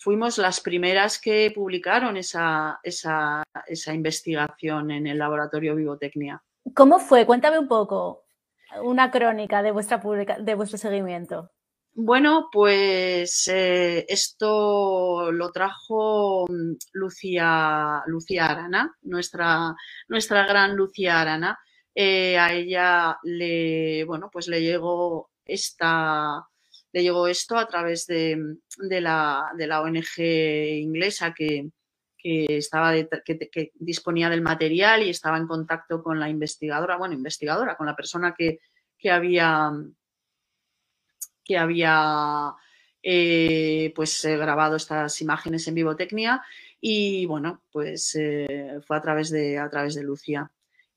fuimos 0.00 0.38
las 0.38 0.60
primeras 0.60 1.20
que 1.20 1.52
publicaron 1.54 2.16
esa, 2.16 2.80
esa, 2.82 3.44
investigación 3.92 4.90
en 4.90 5.06
el 5.06 5.18
laboratorio 5.18 5.76
Vivotecnia. 5.76 6.42
¿Cómo 6.74 6.98
fue? 6.98 7.26
Cuéntame 7.26 7.58
un 7.58 7.68
poco 7.68 8.24
una 8.82 9.10
crónica 9.10 9.62
de, 9.62 9.72
vuestra 9.72 10.00
de 10.38 10.54
vuestro 10.54 10.78
seguimiento. 10.78 11.50
Bueno, 11.92 12.48
pues 12.52 13.48
eh, 13.48 14.06
esto 14.08 15.32
lo 15.32 15.50
trajo 15.50 16.46
mm, 16.48 16.74
Lucía, 16.92 18.02
Lucía 18.06 18.46
Arana, 18.46 18.96
nuestra, 19.02 19.74
nuestra 20.08 20.46
gran 20.46 20.76
Lucía 20.76 21.20
Arana. 21.20 21.58
Eh, 22.02 22.38
a 22.38 22.54
ella 22.54 23.18
le, 23.24 24.04
bueno, 24.06 24.30
pues 24.32 24.48
le 24.48 24.62
llegó 24.62 25.30
esta, 25.44 26.48
le 26.92 27.02
llegó 27.02 27.28
esto 27.28 27.58
a 27.58 27.66
través 27.68 28.06
de, 28.06 28.38
la, 28.78 29.52
ONG 29.82 30.18
inglesa 30.80 31.34
que, 31.34 31.68
estaba 32.16 32.94
que, 33.22 33.72
disponía 33.74 34.30
del 34.30 34.40
material 34.40 35.02
y 35.02 35.10
estaba 35.10 35.36
en 35.36 35.46
contacto 35.46 36.02
con 36.02 36.18
la 36.18 36.30
investigadora, 36.30 36.96
bueno, 36.96 37.12
investigadora, 37.12 37.76
con 37.76 37.86
la 37.86 37.96
persona 37.96 38.34
que, 38.34 38.60
había 39.10 39.70
que 41.44 41.58
había 41.58 42.54
eh, 43.02 43.92
pues 43.94 44.24
eh, 44.24 44.38
grabado 44.38 44.76
estas 44.76 45.20
imágenes 45.20 45.68
en 45.68 45.74
Vivotecnia 45.74 46.42
y 46.80 47.26
bueno, 47.26 47.62
pues 47.70 48.16
fue 48.86 48.96
a 48.96 49.02
través 49.02 49.28
de 49.28 49.58
a 49.58 49.68
través 49.68 49.94
de 49.94 50.02
Lucía. 50.02 50.50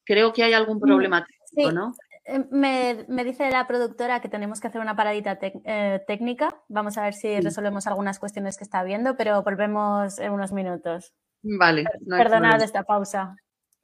Creo 0.06 0.34
que 0.34 0.44
hay 0.44 0.54
algún 0.54 0.78
mm, 0.78 0.82
problema 0.82 1.26
técnico, 1.26 1.72
¿no? 1.72 1.94
Eh, 2.26 2.46
me, 2.52 3.24
dice 3.26 3.50
la 3.52 3.68
productora 3.68 4.22
que 4.22 4.30
tenemos 4.30 4.62
que 4.62 4.68
hacer 4.68 4.82
una 4.82 4.96
paradita 4.96 5.38
eh, 5.42 6.02
técnica. 6.08 6.56
Vamos 6.70 6.98
a 6.98 7.04
ver 7.04 7.14
si 7.14 7.40
resolvemos 7.42 7.86
algunas 7.88 8.20
cuestiones 8.20 8.58
que 8.58 8.64
está 8.64 8.84
viendo, 8.84 9.18
pero 9.18 9.44
volvemos 9.44 10.20
en 10.20 10.32
unos 10.32 10.54
minutos. 10.54 11.14
Vale. 11.42 11.84
No 12.06 12.18
Perdonad 12.18 12.62
esta 12.62 12.84
pausa. 12.84 13.36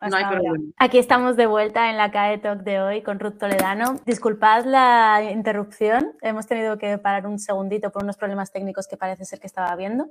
No 0.02 0.16
hay 0.16 0.26
problema. 0.26 0.58
Aquí 0.78 0.98
estamos 0.98 1.36
de 1.36 1.46
vuelta 1.46 1.90
en 1.90 1.98
la 1.98 2.10
CAE 2.10 2.38
Talk 2.38 2.62
de 2.62 2.80
hoy 2.80 3.02
con 3.02 3.20
Ruth 3.20 3.38
Toledano. 3.38 3.96
Disculpad 4.06 4.64
la 4.64 5.30
interrupción. 5.30 6.14
Hemos 6.22 6.48
tenido 6.48 6.78
que 6.78 6.98
parar 6.98 7.28
un 7.28 7.38
segundito 7.38 7.92
por 7.92 8.04
unos 8.04 8.16
problemas 8.16 8.54
técnicos 8.54 8.88
que 8.88 8.96
parece 8.96 9.26
ser 9.26 9.42
que 9.42 9.48
estaba 9.48 9.76
viendo. 9.76 10.10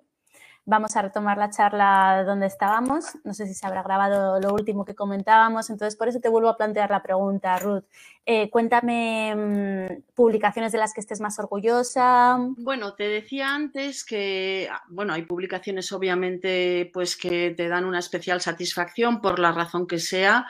Vamos 0.70 0.96
a 0.96 1.00
retomar 1.00 1.38
la 1.38 1.48
charla 1.48 2.24
donde 2.26 2.44
estábamos. 2.44 3.16
No 3.24 3.32
sé 3.32 3.46
si 3.46 3.54
se 3.54 3.66
habrá 3.66 3.82
grabado 3.82 4.38
lo 4.38 4.52
último 4.52 4.84
que 4.84 4.94
comentábamos. 4.94 5.70
Entonces, 5.70 5.96
por 5.96 6.08
eso 6.08 6.20
te 6.20 6.28
vuelvo 6.28 6.50
a 6.50 6.58
plantear 6.58 6.90
la 6.90 7.02
pregunta, 7.02 7.58
Ruth. 7.58 7.84
Eh, 8.26 8.50
cuéntame 8.50 9.34
mm, 9.34 10.12
publicaciones 10.14 10.70
de 10.70 10.76
las 10.76 10.92
que 10.92 11.00
estés 11.00 11.22
más 11.22 11.38
orgullosa. 11.38 12.36
Bueno, 12.58 12.92
te 12.92 13.08
decía 13.08 13.54
antes 13.54 14.04
que, 14.04 14.68
ah, 14.70 14.82
bueno, 14.90 15.14
hay 15.14 15.22
publicaciones 15.22 15.90
obviamente 15.90 16.90
pues 16.92 17.16
que 17.16 17.54
te 17.56 17.68
dan 17.68 17.86
una 17.86 18.00
especial 18.00 18.42
satisfacción 18.42 19.22
por 19.22 19.38
la 19.38 19.52
razón 19.52 19.86
que 19.86 19.98
sea, 19.98 20.46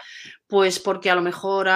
pues 0.48 0.80
porque 0.80 1.10
a 1.10 1.14
lo 1.14 1.20
mejor 1.20 1.68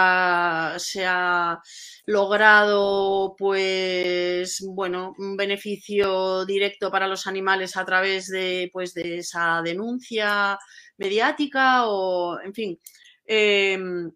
se 0.80 1.04
ha 1.06 1.60
logrado 2.06 3.34
pues 3.38 4.64
bueno 4.66 5.14
un 5.18 5.36
beneficio 5.36 6.46
directo 6.46 6.90
para 6.90 7.06
los 7.06 7.26
animales 7.26 7.76
a 7.76 7.84
través 7.84 8.28
de 8.28 8.70
pues 8.72 8.94
de 8.94 9.18
esa 9.18 9.60
denuncia 9.62 10.58
mediática 10.96 11.86
o 11.86 12.40
en 12.40 12.54
fin 12.54 12.80
em, 13.26 14.10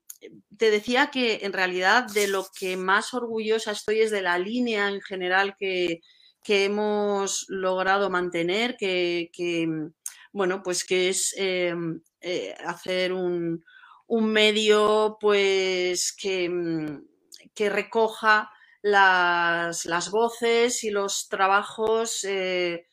te 0.57 0.71
decía 0.71 1.11
que 1.13 1.41
en 1.43 1.53
realidad 1.53 2.07
de 2.15 2.27
lo 2.29 2.47
que 2.59 2.77
más 2.79 3.13
orgullosa 3.15 3.73
estoy 3.73 4.01
es 4.01 4.11
de 4.11 4.23
la 4.23 4.39
línea 4.39 4.89
en 4.89 5.01
general 5.03 5.55
que, 5.59 6.01
hemos 6.49 7.45
logrado 7.49 8.09
mantener, 8.09 8.77
que, 8.79 9.29
bueno, 10.33 10.63
pues 10.63 10.85
que 10.85 11.09
es 11.09 11.35
em, 11.37 12.01
eh, 12.21 12.55
hacer 12.65 13.13
un, 13.13 13.65
medio 14.09 15.19
pues 15.21 16.13
que, 16.13 16.51
que 17.55 17.71
recoja 17.71 18.51
las, 18.83 20.11
voces 20.11 20.85
y 20.85 20.91
los 20.91 21.29
trabajos 21.29 22.25
eh, 22.25 22.87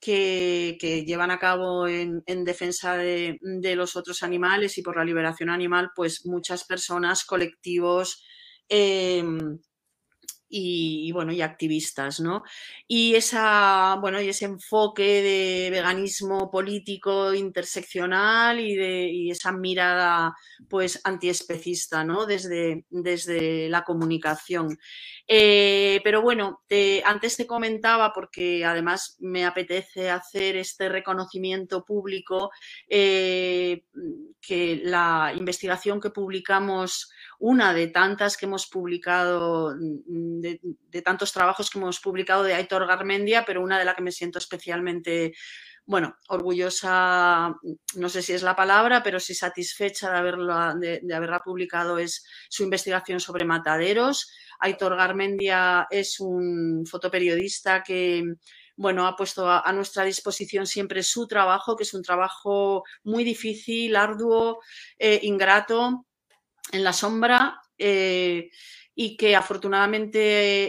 que, 0.00 1.04
llevan 1.06 1.30
a 1.30 1.38
cabo 1.38 1.86
en, 1.86 2.22
defensa 2.44 2.96
de, 2.96 3.38
los 3.76 3.96
otros 3.96 4.22
animales 4.22 4.78
y 4.78 4.82
por 4.82 4.96
la 4.96 5.04
liberación 5.04 5.50
animal, 5.50 5.90
pues 5.94 6.26
muchas 6.26 6.64
personas, 6.64 7.24
colectivos, 7.24 8.24
em, 8.68 9.58
y, 10.48 11.10
bueno, 11.12 11.32
y 11.32 11.42
activistas, 11.42 12.20
¿no? 12.20 12.42
Y 12.86 13.14
esa, 13.14 13.96
bueno, 14.00 14.20
y 14.20 14.28
ese 14.28 14.46
enfoque 14.46 15.22
de 15.22 15.70
veganismo 15.70 16.50
político 16.50 17.34
interseccional 17.34 18.60
y 18.60 18.74
de 18.74 19.30
esa 19.30 19.52
mirada 19.52 20.34
pues 20.68 21.00
antiespecista, 21.04 22.04
¿no? 22.04 22.26
Desde, 22.26 22.84
desde 22.90 23.68
la 23.68 23.84
comunicación. 23.84 24.78
Eh, 25.30 26.00
pero 26.02 26.22
bueno, 26.22 26.62
antes 27.04 27.36
te 27.36 27.46
comentaba, 27.46 28.14
porque 28.14 28.64
además 28.64 29.18
me 29.20 29.44
apetece 29.44 30.08
hacer 30.08 30.56
este 30.56 30.88
reconocimiento 30.88 31.84
público, 31.84 32.50
eh, 32.88 33.84
que 34.40 34.80
la 34.82 35.34
investigación 35.36 36.00
que 36.00 36.08
publicamos, 36.08 37.12
una 37.38 37.74
de 37.74 37.88
tantas 37.88 38.38
que 38.38 38.46
hemos 38.46 38.66
publicado 38.66 39.74
de, 39.76 40.60
tantos 41.04 41.32
trabajos 41.32 41.68
que 41.68 41.78
hemos 41.78 42.00
publicado 42.00 42.42
de 42.42 42.54
Aitor 42.54 42.86
Garmendia, 42.86 43.44
pero 43.44 43.62
una 43.62 43.78
de 43.78 43.84
la 43.84 43.94
que 43.94 44.02
me 44.02 44.12
siento 44.12 44.38
especialmente, 44.38 45.34
bueno, 45.88 46.18
orgullosa, 46.28 47.56
no 47.94 48.08
sé 48.10 48.20
si 48.20 48.34
es 48.34 48.42
la 48.42 48.54
palabra, 48.54 49.02
pero 49.02 49.18
sí 49.18 49.34
satisfecha 49.34 50.12
de 50.12 50.18
haberla, 50.18 50.74
de, 50.78 51.14
haberla 51.14 51.40
publicado 51.40 51.96
es 51.96 52.26
su 52.50 52.62
investigación 52.62 53.20
sobre 53.20 53.46
mataderos. 53.46 54.30
Aitor 54.60 54.96
Garmendia 54.96 55.86
es 55.90 56.20
un 56.20 56.84
fotoperiodista 56.84 57.82
que 57.82 58.22
bueno, 58.76 59.06
ha 59.06 59.16
puesto 59.16 59.50
a, 59.50 59.72
nuestra 59.72 60.04
disposición 60.04 60.66
siempre 60.66 61.02
su 61.02 61.26
trabajo, 61.26 61.74
que 61.74 61.84
es 61.84 61.94
un 61.94 62.02
trabajo 62.02 62.84
muy 63.04 63.24
difícil, 63.24 63.96
arduo, 63.96 64.60
eh, 64.98 65.20
ingrato, 65.22 66.04
en 66.70 66.84
la 66.84 66.92
sombra. 66.92 67.62
Eh, 67.78 68.50
y 69.00 69.16
que 69.16 69.36
afortunadamente 69.36 70.18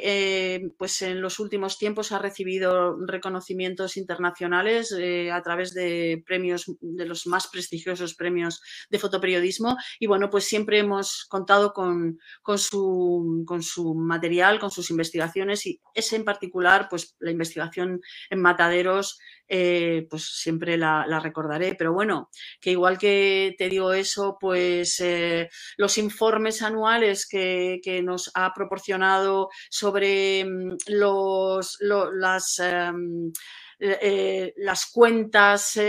eh, 0.04 0.72
pues 0.78 1.02
en 1.02 1.20
los 1.20 1.40
últimos 1.40 1.80
tiempos 1.80 2.12
ha 2.12 2.20
recibido 2.20 2.96
reconocimientos 3.08 3.98
internacionales 3.98 4.92
eh, 4.96 5.32
a 5.32 5.42
través 5.42 5.74
de 5.74 6.22
premios, 6.28 6.72
de 6.80 7.08
los 7.08 7.26
más 7.26 7.48
prestigiosos 7.48 8.14
premios 8.14 8.62
de 8.92 9.00
fotoperiodismo. 9.00 9.78
Y 10.00 10.06
bueno, 10.06 10.30
pues 10.30 10.44
siempre 10.44 10.78
hemos 10.78 11.26
contado 11.28 11.74
con, 11.74 12.20
con, 12.44 12.60
su, 12.60 13.44
con 13.48 13.64
su 13.64 13.96
material, 13.96 14.60
con 14.60 14.70
sus 14.70 14.92
investigaciones 14.92 15.66
y 15.66 15.82
ese 15.96 16.16
en 16.16 16.24
particular, 16.24 16.86
pues 16.88 17.16
la 17.18 17.32
investigación 17.32 18.00
en 18.30 18.42
mataderos 18.44 19.18
eh, 19.52 20.06
pues 20.10 20.26
siempre 20.26 20.78
la, 20.78 21.20
recordaré. 21.20 21.74
Pero 21.76 21.92
bueno, 21.92 22.30
que 22.62 22.72
igual 22.72 23.00
que 23.00 23.56
te 23.58 23.68
digo 23.68 23.94
eso, 23.94 24.38
pues 24.40 25.00
eh, 25.00 25.50
los 25.78 25.98
informes 25.98 26.62
anuales 26.62 27.28
que, 27.28 27.80
nos 28.04 28.32
ha 28.36 28.54
proporcionado 28.54 29.50
sobre 29.70 30.46
mm, 30.46 30.78
los, 30.88 31.78
las, 31.82 32.60
em, 32.60 33.32
eh, 33.80 34.54
las 34.58 34.86
cuentas 34.92 35.80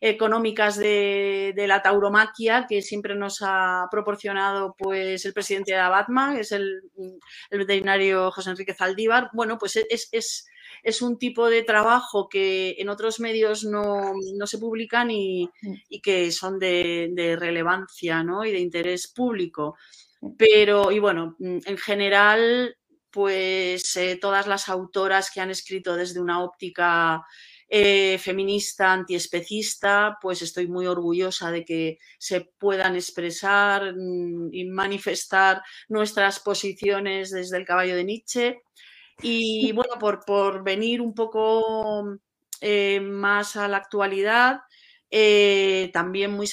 económicas 0.00 0.76
de, 0.76 1.54
la 1.66 1.82
tauromaquia 1.82 2.66
que 2.68 2.82
siempre 2.82 3.14
nos 3.14 3.38
ha 3.42 3.86
proporcionado 3.90 4.74
pues 4.78 5.24
el 5.24 5.32
presidente 5.32 5.72
de 5.72 5.78
Abatma, 5.78 6.34
que 6.34 6.40
es 6.40 6.52
el, 6.52 6.82
veterinario 7.50 8.30
José 8.30 8.50
Enrique 8.50 8.74
Zaldívar. 8.74 9.30
Bueno, 9.32 9.58
pues 9.58 9.76
es, 9.76 10.08
es 10.12 10.46
un 11.02 11.18
tipo 11.18 11.48
de 11.48 11.62
trabajo 11.62 12.28
que 12.28 12.76
en 12.78 12.88
otros 12.88 13.20
medios 13.20 13.64
no, 13.64 14.14
se 14.44 14.58
publican 14.58 15.10
y, 15.10 15.48
mm. 15.62 16.00
que 16.02 16.30
son 16.32 16.58
de, 16.58 17.36
relevancia 17.38 18.22
¿no? 18.22 18.44
y 18.44 18.52
de 18.52 18.60
interés 18.60 19.08
público. 19.08 19.76
Pero, 20.36 20.92
y 20.92 20.98
bueno, 20.98 21.36
mm, 21.38 21.58
en 21.66 21.78
general, 21.78 22.76
pues 23.10 23.96
eh, 23.96 24.18
todas 24.20 24.46
las 24.46 24.68
autoras 24.68 25.30
que 25.30 25.40
han 25.40 25.50
escrito 25.50 25.96
desde 25.96 26.20
una 26.20 26.42
óptica 26.42 27.24
eh, 27.74 28.18
feminista, 28.18 28.92
antiespecista, 28.92 30.18
pues 30.20 30.42
estoy 30.42 30.66
muy 30.66 30.86
orgullosa 30.86 31.50
de 31.50 31.64
que 31.64 31.98
se 32.18 32.42
puedan 32.58 32.96
expresar 32.96 33.94
mm, 33.96 34.52
y 34.52 34.64
manifestar 34.66 35.62
nuestras 35.88 36.38
posiciones 36.38 37.30
desde 37.30 37.56
el 37.56 37.64
caballo 37.64 37.96
de 37.96 38.04
Nietzsche. 38.04 38.62
Y 39.20 39.72
bueno, 39.72 39.98
por, 39.98 40.24
por 40.24 40.64
venir 40.64 41.00
un 41.00 41.14
poco 41.14 42.18
eh, 42.60 43.00
más 43.00 43.56
a 43.56 43.66
la 43.66 43.78
actualidad, 43.78 44.60
eh, 45.10 45.90
también 45.92 46.30
muy, 46.30 46.48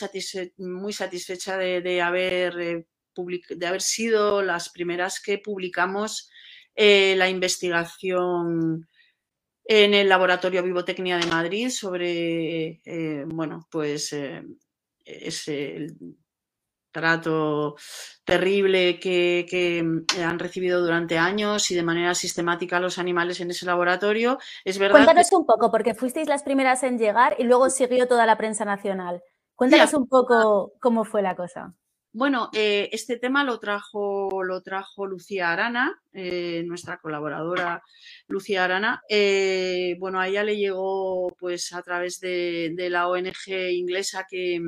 muy 0.57 0.91
satisfecha 0.91 1.55
de, 1.57 2.01
haber, 2.01 2.59
eh, 2.59 2.87
de 3.49 3.67
haber 3.67 3.81
sido 3.81 4.41
las 4.41 4.69
primeras 4.69 5.21
que 5.21 5.37
publicamos 5.37 6.29
la 6.75 7.29
investigación 7.29 8.87
en 9.65 9.93
el 9.93 10.07
Laboratorio 10.07 10.63
Vivotecnia 10.63 11.17
de 11.17 11.27
Madrid 11.27 11.69
sobre, 11.69 12.81
bueno, 13.27 13.67
pues 13.69 14.15
ese, 15.03 15.87
trato 16.91 17.75
terrible 18.23 18.99
que, 18.99 19.83
mm, 19.83 20.21
han 20.21 20.39
recibido 20.39 20.81
durante 20.81 21.17
años 21.17 21.71
y 21.71 21.75
de 21.75 21.83
manera 21.83 22.13
sistemática 22.15 22.79
los 22.79 22.97
animales 22.97 23.39
en 23.41 23.51
ese 23.51 23.65
laboratorio. 23.65 24.37
Es 24.65 24.77
verdad. 24.77 24.95
Cuéntanos 24.95 25.31
un 25.31 25.45
poco, 25.45 25.71
porque 25.71 25.93
fuisteis 25.93 26.27
las 26.27 26.43
primeras 26.43 26.83
en 26.83 26.97
llegar 26.97 27.35
y 27.39 27.43
luego 27.43 27.69
siguió 27.69 28.07
toda 28.07 28.25
la 28.25 28.37
prensa 28.37 28.65
nacional. 28.65 29.21
Cuéntanos 29.55 29.93
un 29.93 30.07
poco 30.07 30.73
cómo 30.79 31.03
fue 31.03 31.21
la 31.21 31.35
cosa. 31.35 31.73
Bueno, 32.11 32.49
eh, 32.53 32.89
este 32.91 33.17
tema 33.17 33.43
lo 33.43 33.59
trajo, 33.59 34.43
lo 34.43 34.61
trajo 34.63 35.05
Lucía 35.05 35.51
Arana, 35.51 36.01
eh, 36.11 36.63
nuestra 36.65 36.97
colaboradora 36.97 37.83
Lucía 38.27 38.65
Arana. 38.65 39.03
Eh, 39.07 39.95
bueno, 39.99 40.19
a 40.19 40.27
ella 40.27 40.43
le 40.43 40.57
llegó 40.57 41.27
pues 41.37 41.71
a 41.71 41.83
través 41.83 42.19
de, 42.19 42.71
de 42.75 42.89
la 42.89 43.07
ONG 43.07 43.47
inglesa 43.73 44.25
que, 44.27 44.59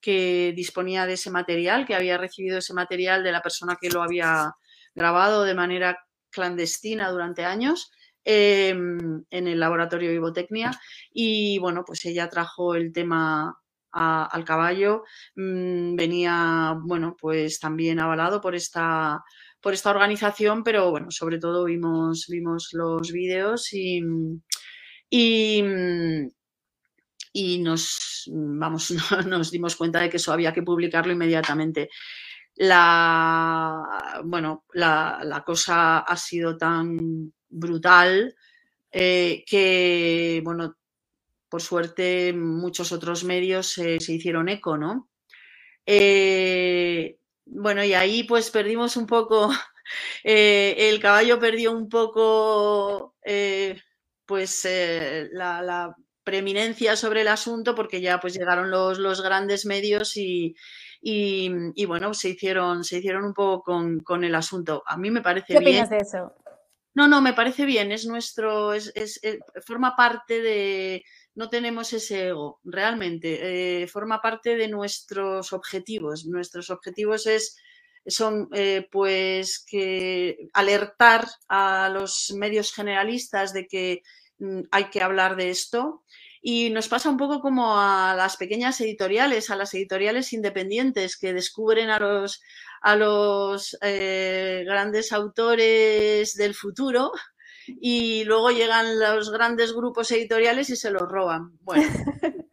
que 0.00 0.52
disponía 0.56 1.06
de 1.06 1.14
ese 1.14 1.30
material, 1.30 1.86
que 1.86 1.94
había 1.94 2.18
recibido 2.18 2.58
ese 2.58 2.74
material 2.74 3.22
de 3.24 3.32
la 3.32 3.42
persona 3.42 3.76
que 3.80 3.90
lo 3.90 4.02
había 4.02 4.52
grabado 4.94 5.44
de 5.44 5.54
manera 5.54 5.98
clandestina 6.30 7.10
durante 7.10 7.44
años. 7.44 7.90
Em, 8.30 9.24
en 9.30 9.48
el 9.48 9.58
laboratorio 9.58 10.10
Vivotecnia 10.10 10.70
y 11.10 11.58
bueno, 11.60 11.82
pues 11.86 12.04
ella 12.04 12.28
trajo 12.28 12.74
el 12.74 12.92
tema 12.92 13.58
al 13.90 14.44
caballo, 14.44 15.04
mm, 15.36 15.96
venía, 15.96 16.76
bueno, 16.82 17.16
pues 17.18 17.58
también 17.58 18.00
avalado 18.00 18.40
por 18.40 18.54
esta, 18.54 19.22
por 19.60 19.72
esta 19.74 19.90
organización, 19.90 20.62
pero 20.62 20.90
bueno, 20.90 21.10
sobre 21.10 21.38
todo 21.38 21.64
vimos, 21.64 22.26
vimos 22.28 22.68
los 22.72 23.10
vídeos 23.12 23.72
y, 23.72 24.02
y, 25.10 25.62
y 27.32 27.58
nos, 27.58 28.24
vamos, 28.32 28.90
nos 29.26 29.50
dimos 29.50 29.76
cuenta 29.76 30.00
de 30.00 30.10
que 30.10 30.16
eso 30.16 30.32
había 30.32 30.52
que 30.52 30.62
publicarlo 30.62 31.12
inmediatamente. 31.12 31.90
La, 32.56 34.20
bueno, 34.24 34.64
la, 34.72 35.42
cosa 35.46 36.00
ha 36.00 36.16
sido 36.16 36.56
tan 36.56 37.32
brutal 37.48 38.34
eh, 38.90 39.44
que, 39.46 40.40
bueno, 40.44 40.76
por 41.48 41.62
suerte 41.62 42.32
muchos 42.32 42.90
otros 42.90 43.22
medios 43.22 43.68
se 43.68 43.96
hicieron 43.96 44.48
eco, 44.48 44.76
¿no? 44.76 45.08
Eh, 45.86 47.18
bueno, 47.46 47.84
y 47.84 47.94
ahí 47.94 48.24
pues 48.24 48.50
perdimos 48.50 48.96
un 48.96 49.06
poco, 49.06 49.50
eh, 50.24 50.74
el 50.76 50.98
caballo 51.00 51.38
perdió 51.38 51.72
un 51.72 51.88
poco, 51.88 53.14
pues 54.26 54.68
la 55.30 55.94
preeminencia 56.28 56.94
sobre 56.94 57.22
el 57.22 57.28
asunto 57.28 57.74
porque 57.74 58.02
ya 58.02 58.20
pues 58.20 58.34
llegaron 58.34 58.70
los, 58.70 58.98
los 58.98 59.22
grandes 59.22 59.64
medios 59.64 60.14
y, 60.18 60.54
y, 61.00 61.84
bueno, 61.86 62.12
se 62.12 62.28
hicieron, 62.28 62.84
se 62.84 62.98
hicieron 62.98 63.24
un 63.24 63.32
poco 63.32 63.62
con, 64.04 64.24
el 64.24 64.34
asunto. 64.34 64.82
A 64.86 64.98
mí 64.98 65.10
me 65.10 65.22
parece 65.22 65.54
¿Qué 65.54 65.60
bien. 65.60 65.84
opinas 65.84 65.88
de 65.88 65.96
eso? 65.96 66.34
No, 66.92 67.08
no, 67.08 67.22
me 67.22 67.32
parece 67.32 67.64
bien, 67.64 67.92
es 67.92 68.04
nuestro, 68.04 68.74
es, 68.74 68.92
es, 68.94 69.20
eh, 69.22 69.38
forma 69.64 69.96
parte 69.96 70.42
de, 70.42 71.02
no 71.34 71.48
tenemos 71.48 71.94
ese 71.94 72.28
ego, 72.28 72.60
realmente, 72.62 73.82
eh, 73.82 73.86
forma 73.86 74.20
parte 74.20 74.54
de 74.54 74.68
nuestros 74.68 75.54
objetivos. 75.54 76.26
Nuestros 76.26 76.68
objetivos 76.68 77.26
es, 77.26 77.56
son 78.06 78.50
eh, 78.52 78.86
pues 78.92 79.64
que 79.66 80.48
alertar 80.52 81.26
a 81.48 81.88
los 81.88 82.34
medios 82.36 82.74
generalistas 82.74 83.54
de 83.54 83.66
que 83.66 84.02
hay 84.70 84.84
que 84.90 85.02
hablar 85.02 85.36
de 85.36 85.50
esto. 85.50 86.04
Y 86.40 86.70
nos 86.70 86.88
pasa 86.88 87.10
un 87.10 87.16
poco 87.16 87.40
como 87.40 87.78
a 87.78 88.14
las 88.16 88.36
pequeñas 88.36 88.80
editoriales, 88.80 89.50
a 89.50 89.56
las 89.56 89.74
editoriales 89.74 90.32
independientes 90.32 91.16
que 91.16 91.32
descubren 91.32 91.90
a 91.90 91.98
los, 91.98 92.40
a 92.80 92.94
los 92.94 93.76
eh, 93.82 94.62
grandes 94.64 95.12
autores 95.12 96.34
del 96.36 96.54
futuro 96.54 97.12
y 97.66 98.24
luego 98.24 98.50
llegan 98.50 98.98
los 98.98 99.30
grandes 99.30 99.72
grupos 99.72 100.10
editoriales 100.12 100.70
y 100.70 100.76
se 100.76 100.90
los 100.90 101.02
roban. 101.02 101.58
Bueno, 101.60 101.88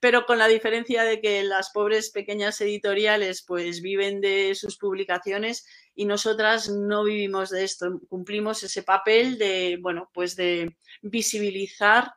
pero 0.00 0.26
con 0.26 0.38
la 0.38 0.48
diferencia 0.48 1.04
de 1.04 1.20
que 1.20 1.42
las 1.42 1.70
pobres 1.70 2.10
pequeñas 2.10 2.60
editoriales 2.60 3.42
pues 3.42 3.80
viven 3.80 4.20
de 4.20 4.54
sus 4.54 4.78
publicaciones 4.78 5.66
y 5.96 6.04
nosotras 6.04 6.68
no 6.68 7.04
vivimos 7.04 7.50
de 7.50 7.64
esto, 7.64 8.00
cumplimos 8.08 8.62
ese 8.62 8.82
papel 8.82 9.38
de, 9.38 9.78
bueno, 9.80 10.10
pues 10.12 10.36
de 10.36 10.76
visibilizar 11.02 12.12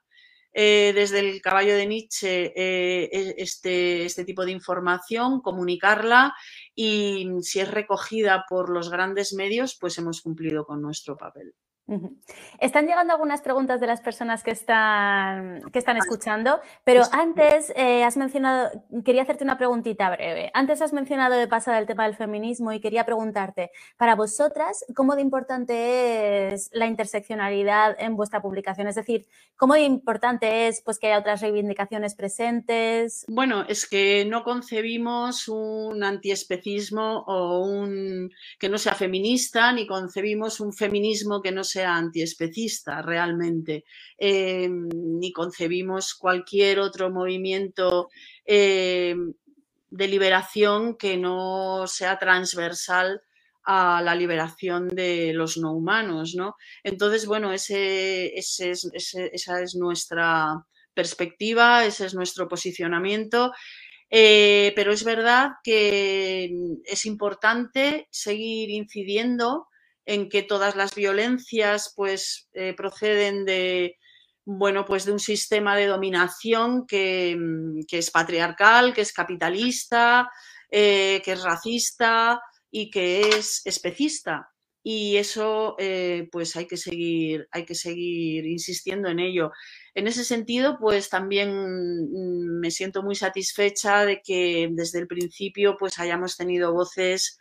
eh, 0.52 0.92
desde 0.94 1.20
el 1.20 1.42
caballo 1.42 1.76
de 1.76 1.86
Nietzsche 1.86 2.52
eh, 2.56 3.10
e, 3.12 3.36
este, 3.38 4.06
este 4.06 4.26
tipo 4.26 4.44
de 4.46 4.52
información, 4.52 5.42
comunicarla 5.42 6.36
y 6.76 7.28
si 7.42 7.62
es 7.62 7.72
recogida 7.72 8.46
por 8.50 8.70
los 8.70 8.90
grandes 8.90 9.34
medios, 9.34 9.78
pues 9.80 9.98
hemos 9.98 10.22
cumplido 10.22 10.66
con 10.66 10.82
nuestro 10.82 11.16
papel. 11.16 11.56
Están 12.60 12.86
llegando 12.86 13.14
algunas 13.14 13.42
preguntas 13.42 13.80
de 13.80 13.88
las 13.88 14.02
personas 14.02 14.44
que 14.44 14.52
están, 14.52 15.62
que 15.72 15.80
están 15.80 15.98
escuchando, 15.98 16.60
pero 16.84 17.04
antes 17.12 17.72
eh, 17.76 18.04
has 18.04 18.18
mencionado, 18.18 18.70
quería 19.04 19.24
hacerte 19.24 19.44
una 19.44 19.58
preguntita 19.58 20.10
breve. 20.10 20.52
Antes 20.54 20.82
has 20.82 20.94
mencionado 20.94 21.36
de 21.36 21.48
pasada 21.48 21.80
el 21.80 21.88
tema 21.88 22.06
del 22.06 22.16
feminismo 22.16 22.72
y 22.72 22.80
quería 22.80 23.06
preguntarte, 23.06 23.72
para 23.98 24.16
vosotras, 24.16 24.86
¿cómo 24.96 25.16
de 25.16 25.22
importante 25.22 26.54
es 26.54 26.70
la 26.74 26.86
interseccionalidad 26.86 27.96
en 28.00 28.16
vuestra 28.16 28.42
publicación? 28.42 28.88
Es 28.88 28.96
decir, 28.96 29.26
¿cómo 29.56 29.74
de 29.74 29.82
importante 29.82 30.68
es 30.68 30.82
pues, 30.82 31.00
que 31.00 31.08
haya 31.08 31.20
otras 31.20 31.42
reivindicaciones 31.42 32.16
presentes? 32.16 33.26
Bueno, 33.28 33.66
es 33.68 33.88
que 33.88 34.26
no 34.26 34.44
concebimos 34.44 35.48
un 35.48 36.04
antiespecismo 36.04 37.24
o 37.26 37.60
un 37.66 38.32
que 38.60 38.70
no 38.70 38.78
sea 38.78 38.94
feminista, 38.94 39.72
ni 39.72 39.88
concebimos 39.88 40.60
un 40.60 40.74
feminismo 40.74 41.42
que 41.42 41.52
no 41.52 41.64
sea 41.64 41.79
antiespecista 41.86 43.02
realmente, 43.02 43.86
em, 44.18 44.88
ni 45.20 45.32
concebimos 45.32 46.14
cualquier 46.16 46.80
otro 46.80 47.10
movimiento 47.10 48.10
em, 48.46 49.34
de 49.92 50.08
liberación 50.08 50.98
que 50.98 51.18
no 51.18 51.86
sea 51.88 52.18
transversal 52.20 53.22
a 53.64 54.02
la 54.02 54.16
liberación 54.16 54.88
de 54.90 55.34
los 55.34 55.58
no 55.58 55.74
humanos, 55.74 56.34
¿no? 56.36 56.56
Entonces, 56.84 57.26
bueno, 57.26 57.54
ese, 57.54 58.34
esa 58.36 59.62
es 59.62 59.76
nuestra 59.76 60.66
perspectiva, 60.94 61.86
ese 61.86 62.06
es 62.08 62.14
nuestro 62.14 62.48
posicionamiento. 62.48 63.52
Eh, 64.12 64.74
pero 64.76 64.92
es 64.92 65.04
verdad 65.04 65.52
que 65.64 66.52
es 66.86 67.06
importante 67.06 68.08
seguir 68.10 68.72
incidiendo 68.72 69.68
en 70.06 70.30
que 70.30 70.44
todas 70.44 70.76
las 70.76 70.96
violencias 70.96 71.94
pues 71.96 72.50
eh, 72.54 72.74
proceden 72.74 73.46
de 73.46 73.98
bueno 74.46 74.86
pues 74.86 75.06
de 75.06 75.12
un 75.12 75.20
sistema 75.20 75.76
de 75.76 75.86
dominación 75.86 76.88
que, 76.88 77.36
mm, 77.38 77.82
es 77.92 78.12
patriarcal, 78.12 78.94
que 78.94 79.02
es 79.02 79.14
capitalista, 79.14 80.30
eh, 80.72 81.22
que 81.24 81.34
es 81.34 81.44
racista 81.44 82.42
y 82.72 82.90
que 82.90 83.22
es 83.22 83.62
especista. 83.66 84.50
Y 84.82 85.18
eso 85.18 85.76
eh, 85.78 86.28
pues 86.32 86.56
hay 86.56 86.66
que 86.66 86.78
seguir, 86.78 87.48
hay 87.52 87.66
que 87.66 87.76
seguir 87.76 88.48
insistiendo 88.48 89.10
en 89.10 89.20
ello. 89.20 89.52
En 89.94 90.08
ese 90.08 90.24
sentido, 90.24 90.78
pues 90.80 91.10
también 91.10 91.52
mm, 91.52 92.60
me 92.60 92.72
siento 92.72 93.04
muy 93.04 93.16
satisfecha 93.16 94.06
de 94.06 94.22
que 94.24 94.70
desde 94.72 95.00
el 95.00 95.08
principio 95.08 95.76
pues 95.78 96.00
hayamos 96.00 96.38
tenido 96.38 96.74
voces, 96.74 97.40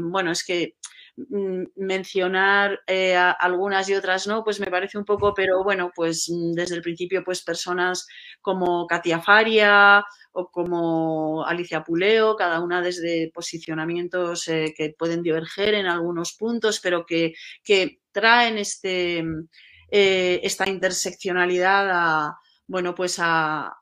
bueno, 0.00 0.32
es 0.32 0.44
que 0.44 0.74
mencionar 1.16 2.80
eh, 2.86 3.16
algunas 3.16 3.88
y 3.88 3.94
otras 3.94 4.26
no, 4.26 4.42
pues 4.42 4.58
me 4.58 4.66
parece 4.66 4.98
un 4.98 5.04
poco, 5.04 5.32
pero 5.34 5.62
bueno, 5.62 5.92
pues 5.94 6.28
mm, 6.28 6.52
desde 6.52 6.74
el 6.76 6.82
principio, 6.82 7.22
pues 7.24 7.42
personas 7.42 8.06
como 8.40 8.86
Katia 8.86 9.20
Faria 9.20 10.04
o 10.32 10.50
como 10.50 11.44
Alicia 11.46 11.84
Puleo, 11.84 12.34
cada 12.36 12.60
una 12.60 12.82
desde 12.82 13.30
posicionamientos 13.32 14.48
eh, 14.48 14.74
que 14.76 14.94
pueden 14.98 15.22
diverger 15.22 15.74
en 15.74 15.86
algunos 15.86 16.34
puntos, 16.34 16.80
pero 16.82 17.06
que, 17.06 17.34
traen 18.12 18.58
este, 18.58 19.24
eh, 19.90 20.40
esta 20.42 20.68
interseccionalidad 20.68 21.90
a, 21.90 22.38
bueno, 22.66 22.94
pues 22.94 23.16
a, 23.20 23.76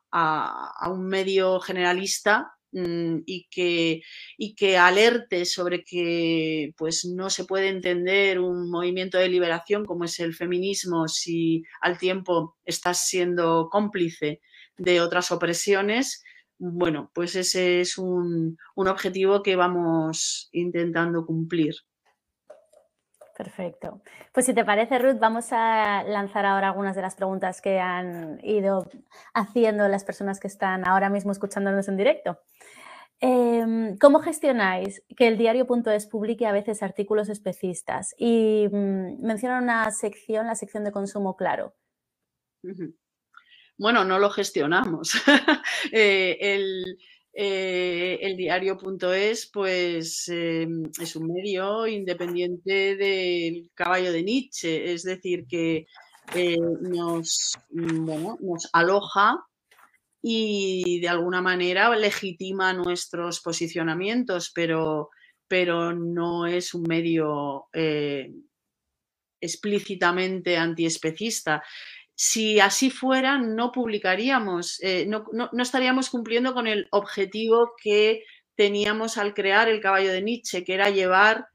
un 0.87 1.07
medio 1.07 1.59
generalista 1.59 2.53
Mm, 2.53 2.62
y 2.73 3.47
que, 3.49 4.01
y 4.37 4.55
que 4.55 4.77
alerte 4.77 5.45
sobre 5.45 5.83
que 5.83 6.73
pues, 6.77 7.05
no 7.05 7.29
se 7.29 7.45
puede 7.45 7.69
entender 7.69 8.39
un 8.39 8.69
movimiento 8.69 9.17
de 9.17 9.29
liberación 9.29 9.85
como 9.85 10.05
es 10.05 10.19
el 10.19 10.33
feminismo 10.33 11.07
si 11.07 11.63
al 11.81 11.97
tiempo 11.97 12.57
estás 12.65 13.05
siendo 13.07 13.69
cómplice 13.71 14.41
de 14.77 15.01
otras 15.01 15.31
opresiones, 15.31 16.23
bueno, 16.57 17.11
pues 17.13 17.35
ese 17.35 17.81
es 17.81 17.97
un, 17.97 18.57
un 18.75 18.87
objetivo 18.87 19.43
que 19.43 19.55
vamos 19.55 20.49
intentando 20.51 21.25
cumplir. 21.25 21.75
Perfecto. 23.35 24.01
Pues 24.31 24.45
si 24.45 24.53
te 24.53 24.63
parece, 24.63 24.99
Ruth, 24.99 25.17
vamos 25.19 25.47
a 25.51 26.03
lanzar 26.03 26.45
ahora 26.45 26.67
algunas 26.67 26.95
de 26.95 27.01
las 27.01 27.15
preguntas 27.15 27.61
que 27.61 27.79
han 27.79 28.39
ido 28.43 28.87
haciendo 29.33 29.87
las 29.87 30.03
personas 30.03 30.39
que 30.39 30.47
están 30.47 30.87
ahora 30.87 31.09
mismo 31.09 31.31
escuchándonos 31.31 31.87
en 31.87 31.97
directo. 31.97 32.39
Em, 33.25 33.97
¿Cómo 33.99 34.19
gestionáis 34.19 35.01
que 35.15 35.29
el 35.29 35.37
diario.es 35.37 36.07
publique 36.07 36.45
a 36.45 36.51
veces 36.51 36.83
artículos 36.83 37.29
especistas? 37.29 38.13
Y 38.17 38.67
mm, 38.69 39.25
menciona 39.25 39.59
una 39.59 39.89
sección, 39.91 40.47
la 40.47 40.55
sección 40.55 40.83
de 40.83 40.91
consumo 40.91 41.37
claro. 41.37 41.73
Bueno, 43.77 44.03
no 44.03 44.19
lo 44.19 44.29
gestionamos. 44.29 45.13
Eh, 45.93 46.37
el, 46.41 46.97
eh, 47.33 48.35
diario.es 48.35 49.49
pues 49.53 50.27
em, 50.27 50.83
es 50.99 51.15
un 51.15 51.27
medio 51.27 51.87
independiente 51.87 52.95
del 52.97 53.69
caballo 53.73 54.11
de 54.11 54.23
Nietzsche, 54.23 54.91
es 54.93 55.03
decir, 55.03 55.45
que 55.47 55.85
eh, 56.35 56.59
mm, 56.59 58.05
nos 58.41 58.69
aloja 58.73 59.45
y 60.25 61.01
de 61.01 61.09
alguna 61.09 61.41
manera 61.41 61.93
legitima 61.95 62.71
nuestros 62.71 63.41
posicionamientos, 63.41 64.51
pero, 64.55 65.09
pero 65.49 65.93
no 65.93 66.47
es 66.47 66.73
un 66.73 66.83
medio 66.83 67.65
eh, 67.73 68.31
explícitamente 69.41 70.55
antiespecista. 70.55 71.61
Si 72.15 72.61
así 72.61 72.89
fuera, 72.89 73.37
no 73.37 73.73
publicaríamos, 73.73 74.81
eh, 74.81 75.05
no, 75.05 75.25
estaríamos 75.61 76.09
cumpliendo 76.09 76.53
con 76.53 76.67
el 76.67 76.87
objetivo 76.91 77.73
que 77.83 78.23
teníamos 78.55 79.17
al 79.17 79.33
crear 79.33 79.67
el 79.67 79.81
caballo 79.81 80.13
de 80.13 80.21
Nietzsche, 80.21 80.63
que 80.63 80.73
era 80.73 80.89
llevar 80.89 81.47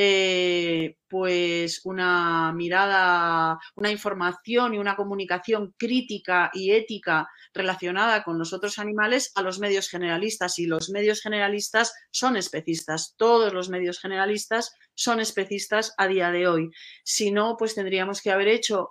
eh, 0.00 0.96
pues 1.08 1.80
una 1.82 2.52
mirada, 2.52 3.58
una 3.74 3.90
información 3.90 4.74
y 4.74 4.78
una 4.78 4.94
comunicación 4.94 5.74
crítica 5.76 6.52
y 6.54 6.70
ética 6.70 7.26
relacionada 7.52 8.22
con 8.22 8.38
los 8.38 8.52
otros 8.52 8.78
animales 8.78 9.32
a 9.34 9.42
los 9.42 9.58
medios 9.58 9.88
generalistas. 9.88 10.60
Y 10.60 10.66
los 10.66 10.90
medios 10.90 11.20
generalistas 11.20 11.92
son 12.12 12.36
especistas. 12.36 13.16
Todos 13.16 13.52
los 13.52 13.70
medios 13.70 13.98
generalistas 13.98 14.72
son 14.94 15.18
especistas 15.18 15.94
a 15.98 16.06
día 16.06 16.30
de 16.30 16.46
hoy. 16.46 16.70
Si 17.02 17.32
no, 17.32 17.56
pues 17.58 17.74
tendríamos 17.74 18.22
que 18.22 18.30
haber 18.30 18.46
hecho, 18.46 18.90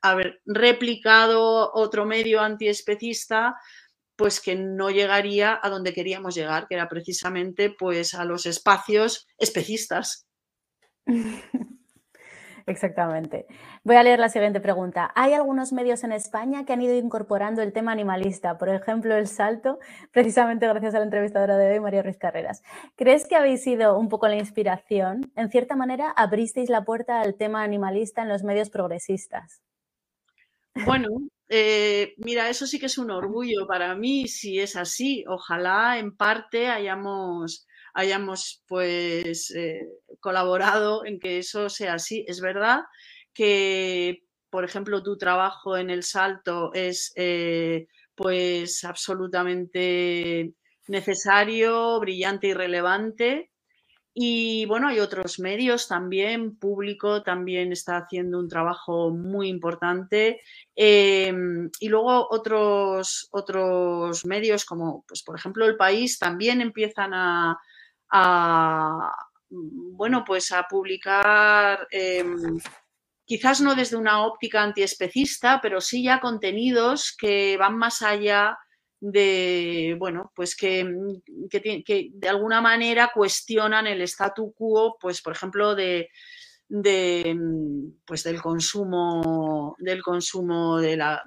haber 0.00 0.40
replicado 0.44 1.70
otro 1.72 2.04
medio 2.04 2.40
antiespecista 2.40 3.54
pues 4.16 4.40
que 4.40 4.56
no 4.56 4.90
llegaría 4.90 5.58
a 5.62 5.68
donde 5.68 5.92
queríamos 5.92 6.34
llegar, 6.34 6.66
que 6.68 6.74
era 6.74 6.88
precisamente 6.88 7.70
pues 7.70 8.14
a 8.14 8.24
los 8.24 8.46
espacios 8.46 9.28
especistas. 9.38 10.26
Exactamente. 12.66 13.46
Voy 13.84 13.96
a 13.96 14.02
leer 14.02 14.18
la 14.18 14.28
siguiente 14.28 14.60
pregunta. 14.60 15.10
Hay 15.14 15.32
algunos 15.32 15.72
medios 15.72 16.04
en 16.04 16.12
España 16.12 16.64
que 16.64 16.72
han 16.72 16.82
ido 16.82 16.96
incorporando 16.96 17.62
el 17.62 17.72
tema 17.72 17.92
animalista, 17.92 18.58
por 18.58 18.68
ejemplo, 18.68 19.16
el 19.16 19.26
salto, 19.26 19.78
precisamente 20.12 20.66
gracias 20.66 20.94
a 20.94 20.98
la 20.98 21.04
entrevistadora 21.04 21.56
de 21.56 21.72
hoy, 21.72 21.80
María 21.80 22.02
Ruiz 22.02 22.18
Carreras. 22.18 22.62
¿Crees 22.96 23.26
que 23.26 23.36
habéis 23.36 23.62
sido 23.62 23.98
un 23.98 24.08
poco 24.08 24.28
la 24.28 24.36
inspiración? 24.36 25.32
En 25.34 25.50
cierta 25.50 25.76
manera, 25.76 26.10
abristeis 26.10 26.70
la 26.70 26.84
puerta 26.84 27.20
al 27.20 27.34
tema 27.34 27.62
animalista 27.62 28.22
en 28.22 28.28
los 28.28 28.44
medios 28.44 28.70
progresistas. 28.70 29.60
Bueno, 30.86 31.08
eh, 31.48 32.14
mira, 32.16 32.48
eso 32.48 32.66
sí 32.66 32.78
que 32.78 32.86
es 32.86 32.96
un 32.96 33.10
orgullo 33.10 33.66
para 33.66 33.94
mí, 33.94 34.28
si 34.28 34.58
es 34.58 34.76
así. 34.76 35.24
Ojalá 35.28 35.98
en 35.98 36.16
parte 36.16 36.68
hayamos 36.68 37.66
hayamos 37.94 38.62
pues 38.66 39.50
eh, 39.50 39.86
colaborado 40.20 41.04
en 41.04 41.18
que 41.20 41.38
eso 41.38 41.68
sea 41.68 41.94
así. 41.94 42.24
Es 42.28 42.40
verdad 42.40 42.80
que, 43.34 44.24
por 44.50 44.64
ejemplo, 44.64 45.02
tu 45.02 45.16
trabajo 45.16 45.76
en 45.76 45.90
el 45.90 46.02
salto 46.02 46.72
es 46.74 47.12
eh, 47.16 47.86
pues 48.14 48.84
absolutamente 48.84 50.54
necesario, 50.88 52.00
brillante 52.00 52.48
y 52.48 52.54
relevante. 52.54 53.50
Y 54.14 54.66
bueno, 54.66 54.88
hay 54.88 55.00
otros 55.00 55.38
medios 55.38 55.88
también, 55.88 56.56
público 56.58 57.22
también 57.22 57.72
está 57.72 57.96
haciendo 57.96 58.38
un 58.38 58.48
trabajo 58.48 59.10
muy 59.10 59.48
importante. 59.48 60.42
Em, 60.76 61.70
y 61.80 61.88
luego 61.88 62.28
otros, 62.30 63.28
otros 63.32 64.26
medios 64.26 64.66
como, 64.66 65.04
pues, 65.08 65.22
por 65.22 65.38
ejemplo, 65.38 65.64
El 65.64 65.76
País 65.76 66.18
también 66.18 66.60
empiezan 66.60 67.14
a, 67.14 67.58
bueno, 69.50 70.24
pues 70.26 70.52
a 70.52 70.64
publicar, 70.64 71.86
em, 71.90 72.58
quizás 73.24 73.60
no 73.60 73.74
desde 73.74 73.96
una 73.96 74.24
óptica 74.26 74.62
antiespecista, 74.62 75.60
pero 75.62 75.80
sí 75.80 76.02
ya 76.04 76.20
contenidos 76.20 77.14
que 77.18 77.56
van 77.56 77.76
más 77.76 78.02
allá 78.02 78.58
de, 79.00 79.96
bueno, 79.98 80.32
pues 80.34 80.54
que, 80.56 80.84
mm, 80.84 81.48
que, 81.50 82.10
de 82.12 82.28
alguna 82.28 82.60
manera 82.60 83.10
cuestionan 83.12 83.86
el 83.86 84.00
statu 84.02 84.52
quo, 84.52 84.96
pues 85.00 85.20
por 85.22 85.32
ejemplo, 85.34 85.74
de, 85.74 86.08
de 86.68 87.36
pues 88.06 88.22
del 88.22 88.40
consumo, 88.40 89.76
del 89.78 90.02
consumo 90.02 90.78
de 90.78 90.96
la, 90.96 91.22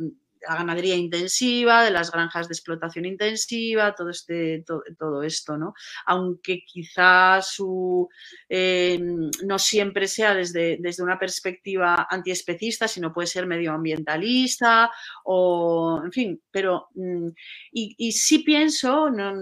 la 0.47 0.55
ganadería 0.55 0.95
intensiva, 0.95 1.83
de 1.83 1.91
las 1.91 2.11
granjas 2.11 2.47
de 2.47 2.53
explotación 2.53 3.05
intensiva, 3.05 3.95
todo, 3.95 4.09
este, 4.09 4.63
todo, 4.97 5.23
esto, 5.23 5.57
¿no? 5.57 5.73
Aunque 6.05 6.63
quizás 6.65 7.51
su, 7.51 8.07
eh, 8.49 8.99
no 9.45 9.59
siempre 9.59 10.07
sea 10.07 10.33
desde, 10.33 10.77
desde 10.79 11.03
una 11.03 11.19
perspectiva 11.19 12.07
antiespecista, 12.09 12.87
sino 12.87 13.13
puede 13.13 13.27
ser 13.27 13.45
medioambientalista 13.47 14.91
o, 15.23 16.01
en 16.03 16.11
fin, 16.11 16.41
pero, 16.51 16.87
mm, 16.95 17.29
y, 17.71 18.11
sí 18.11 18.39
pienso, 18.39 19.09
no, 19.09 19.33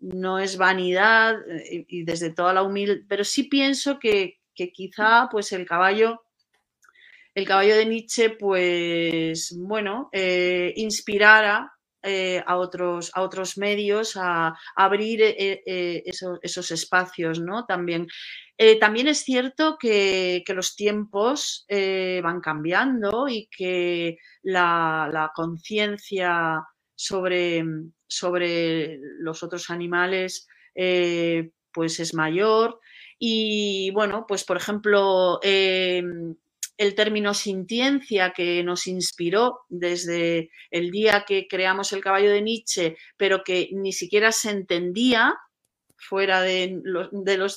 no 0.00 0.38
es 0.38 0.56
vanidad 0.56 1.36
eh, 1.48 1.84
y 1.88 2.04
desde 2.04 2.30
toda 2.30 2.52
la 2.52 2.62
humildad, 2.62 2.96
pero 3.08 3.24
sí 3.24 3.44
pienso 3.44 3.98
que, 3.98 4.40
que 4.54 4.72
quizá 4.72 5.28
pues 5.30 5.52
el 5.52 5.66
caballo 5.66 6.22
el 7.34 7.46
caballo 7.46 7.76
de 7.76 7.86
Nietzsche, 7.86 8.30
pues 8.30 9.56
bueno, 9.58 10.08
eh, 10.12 10.72
inspirara 10.76 11.72
eh, 12.02 12.42
a, 12.46 12.56
otros, 12.56 13.10
a 13.14 13.22
otros 13.22 13.56
medios 13.58 14.16
a, 14.16 14.56
abrir 14.74 15.20
eh, 15.22 16.02
esos, 16.04 16.70
espacios, 16.70 17.40
¿no? 17.40 17.66
También. 17.66 18.06
también 18.80 19.08
es 19.08 19.18
cierto 19.18 19.76
que, 19.78 20.42
los 20.48 20.74
tiempos 20.74 21.66
van 21.68 22.40
cambiando 22.40 23.28
y 23.28 23.48
que 23.48 24.18
la, 24.42 25.30
conciencia 25.34 26.62
sobre, 26.94 27.64
sobre 28.06 28.98
los 29.20 29.42
otros 29.42 29.70
animales 29.70 30.48
pues 31.72 32.00
es 32.00 32.12
mayor. 32.14 32.80
Y 33.18 33.90
bueno, 33.92 34.24
pues 34.26 34.44
por 34.44 34.56
ejemplo, 34.56 35.38
el 36.80 36.94
término 36.94 37.34
sintiencia 37.34 38.32
que 38.32 38.64
nos 38.64 38.86
inspiró 38.86 39.66
desde 39.68 40.50
el 40.70 40.90
día 40.90 41.26
que 41.28 41.46
creamos 41.46 41.92
el 41.92 42.00
caballo 42.00 42.30
de 42.30 42.40
Nietzsche, 42.40 42.96
pero 43.18 43.44
que 43.44 43.68
ni 43.72 43.92
siquiera 43.92 44.32
se 44.32 44.48
entendía 44.48 45.36
fuera 45.98 46.40
de, 46.40 46.80
los, 46.82 47.10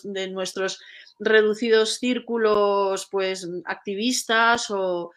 de, 0.04 0.30
nuestros 0.30 0.82
reducidos 1.20 2.00
círculos 2.00 3.08
pues, 3.10 3.48
activistas 3.64 4.70
o 4.70 5.12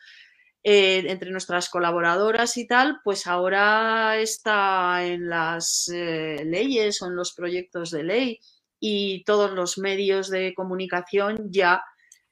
eh, 0.62 1.02
entre 1.08 1.32
nuestras 1.32 1.68
colaboradoras 1.68 2.56
y 2.58 2.66
tal, 2.68 3.00
pues 3.02 3.26
ahora 3.26 4.18
está 4.20 5.04
en 5.04 5.28
las 5.28 5.90
eh, 5.92 6.44
leyes 6.44 7.02
o 7.02 7.06
en 7.06 7.16
los 7.16 7.34
proyectos 7.34 7.90
de 7.90 8.04
ley 8.04 8.40
y 8.78 9.24
todos 9.24 9.50
los 9.50 9.78
medios 9.78 10.30
de 10.30 10.54
comunicación 10.54 11.48
ya 11.50 11.82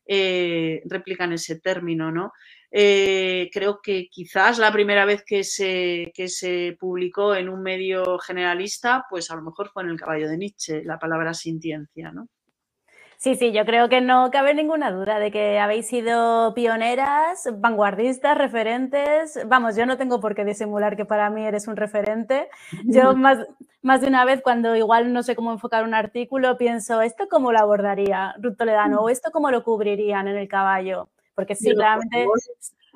eh, 0.06 0.82
replican 0.86 1.32
ese 1.32 1.60
término, 1.60 2.10
¿no? 2.12 2.32
Eh, 2.70 3.50
creo 3.52 3.80
que 3.80 4.08
quizás 4.10 4.58
la 4.58 4.72
primera 4.72 5.04
vez 5.04 5.22
que 5.24 5.44
se, 5.44 6.12
que 6.14 6.28
se 6.28 6.76
publicó 6.78 7.34
en 7.34 7.48
un 7.48 7.62
medio 7.62 8.18
generalista, 8.18 9.04
pues 9.08 9.30
a 9.30 9.36
lo 9.36 9.42
mejor 9.42 9.70
fue 9.70 9.84
en 9.84 9.90
el 9.90 10.00
caballo 10.00 10.28
de 10.28 10.36
Nietzsche, 10.36 10.82
la 10.84 10.98
palabra 10.98 11.34
sintiencia, 11.34 12.10
¿no? 12.10 12.28
Sí, 13.16 13.36
sí, 13.36 13.52
yo 13.52 13.64
creo 13.64 13.88
que 13.88 14.00
no 14.00 14.30
cabe 14.30 14.54
ninguna 14.54 14.90
duda 14.90 15.18
de 15.18 15.30
que 15.30 15.58
habéis 15.58 15.86
sido 15.86 16.52
pioneras, 16.54 17.48
vanguardistas, 17.56 18.36
referentes. 18.36 19.38
Vamos, 19.46 19.76
yo 19.76 19.86
no 19.86 19.96
tengo 19.96 20.20
por 20.20 20.34
qué 20.34 20.44
disimular 20.44 20.96
que 20.96 21.04
para 21.04 21.30
mí 21.30 21.44
eres 21.44 21.66
un 21.68 21.76
referente. 21.76 22.48
Yo 22.84 23.14
más, 23.16 23.38
más 23.82 24.00
de 24.00 24.08
una 24.08 24.24
vez 24.24 24.42
cuando 24.42 24.76
igual 24.76 25.12
no 25.12 25.22
sé 25.22 25.34
cómo 25.34 25.52
enfocar 25.52 25.84
un 25.84 25.94
artículo, 25.94 26.56
pienso, 26.58 27.02
¿esto 27.02 27.28
cómo 27.30 27.52
lo 27.52 27.58
abordaría 27.58 28.34
Ruth 28.40 28.56
Toledano? 28.56 29.00
¿O 29.00 29.08
esto 29.08 29.30
cómo 29.32 29.50
lo 29.50 29.64
cubrirían 29.64 30.28
en 30.28 30.36
el 30.36 30.48
caballo? 30.48 31.08
Porque 31.34 31.54
sí, 31.54 31.72
realmente 31.72 32.26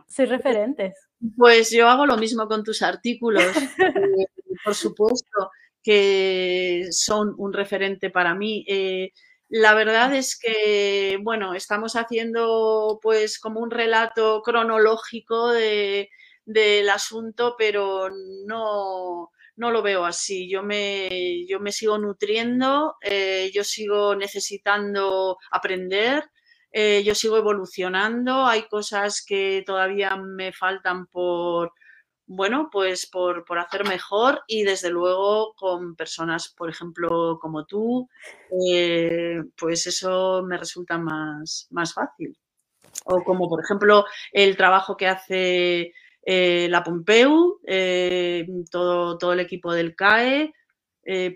sois 0.07 0.29
referentes. 0.29 0.95
Pues 1.37 1.71
yo 1.71 1.89
hago 1.89 2.07
lo 2.07 2.17
mismo 2.17 2.47
con 2.47 2.65
tus 2.65 2.83
artículos. 2.83 3.45
Eh, 3.79 4.27
por 4.65 4.75
supuesto 4.75 5.51
que 5.83 6.87
son 6.91 7.35
un 7.39 7.53
referente 7.53 8.11
para 8.11 8.35
mí. 8.35 8.65
Eh, 8.69 9.13
la 9.49 9.75
verdad 9.75 10.15
es 10.15 10.39
que, 10.39 11.19
bueno, 11.23 11.55
estamos 11.55 11.97
haciendo 11.97 12.99
pues 13.03 13.39
como 13.39 13.61
un 13.61 13.71
relato 13.71 14.43
cronológico 14.43 15.49
de, 15.51 16.11
del 16.45 16.89
asunto, 16.91 17.55
pero 17.59 18.11
no, 18.47 19.31
no 19.57 19.71
lo 19.71 19.83
veo 19.83 20.05
así. 20.05 20.49
Yo 20.51 20.63
me, 20.63 21.47
yo 21.47 21.61
me 21.61 21.73
sigo 21.73 21.99
nutriendo, 21.99 22.97
eh, 23.03 23.51
yo 23.55 23.65
sigo 23.65 24.15
necesitando 24.17 25.39
aprender, 25.51 26.25
eh, 26.73 27.03
yo 27.05 27.15
sigo 27.15 27.39
evolucionando, 27.39 28.47
hay 28.47 28.69
cosas 28.69 29.25
que 29.27 29.63
todavía 29.67 30.17
me 30.17 30.53
faltan 30.53 31.07
por, 31.07 31.73
bueno, 32.29 32.69
pues 32.71 33.07
por, 33.07 33.45
hacer 33.59 33.89
mejor 33.89 34.43
y 34.47 34.63
desde 34.63 34.91
luego 34.91 35.55
con 35.55 35.97
personas, 35.97 36.51
por 36.51 36.69
ejemplo, 36.69 37.39
como 37.41 37.65
tú, 37.65 38.07
eh, 38.71 39.43
pues 39.57 39.87
eso 39.87 40.43
me 40.47 40.59
resulta 40.59 40.99
más, 40.99 41.67
más 41.71 41.95
fácil. 41.95 42.37
O 43.07 43.25
como, 43.25 43.49
por 43.49 43.65
ejemplo, 43.65 44.05
el 44.31 44.59
trabajo 44.59 44.95
que 44.97 45.07
hace 45.07 45.93
eh, 46.23 46.69
la 46.71 46.85
Pompeu, 46.85 47.61
eh, 47.67 48.47
todo, 48.71 49.17
todo, 49.17 49.33
el 49.33 49.41
equipo 49.41 49.73
del 49.73 49.97
CAE, 49.97 50.53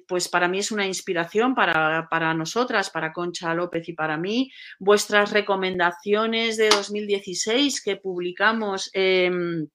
pues 0.07 0.29
para 0.29 0.49
mí 0.49 0.59
es 0.59 0.71
una 0.71 0.87
inspiración 0.87 1.55
para, 1.55 2.07
para, 2.11 2.35
nosotras, 2.35 2.91
para 2.91 3.11
Concha 3.11 3.55
López 3.55 3.89
y 3.89 3.95
para 3.95 4.19
mí. 4.19 4.51
Vuestras 4.79 5.33
recomendaciones 5.33 6.59
de 6.59 6.69
2016 6.69 7.83
que 7.83 7.97
publicamos 7.97 8.91
en 8.93 9.71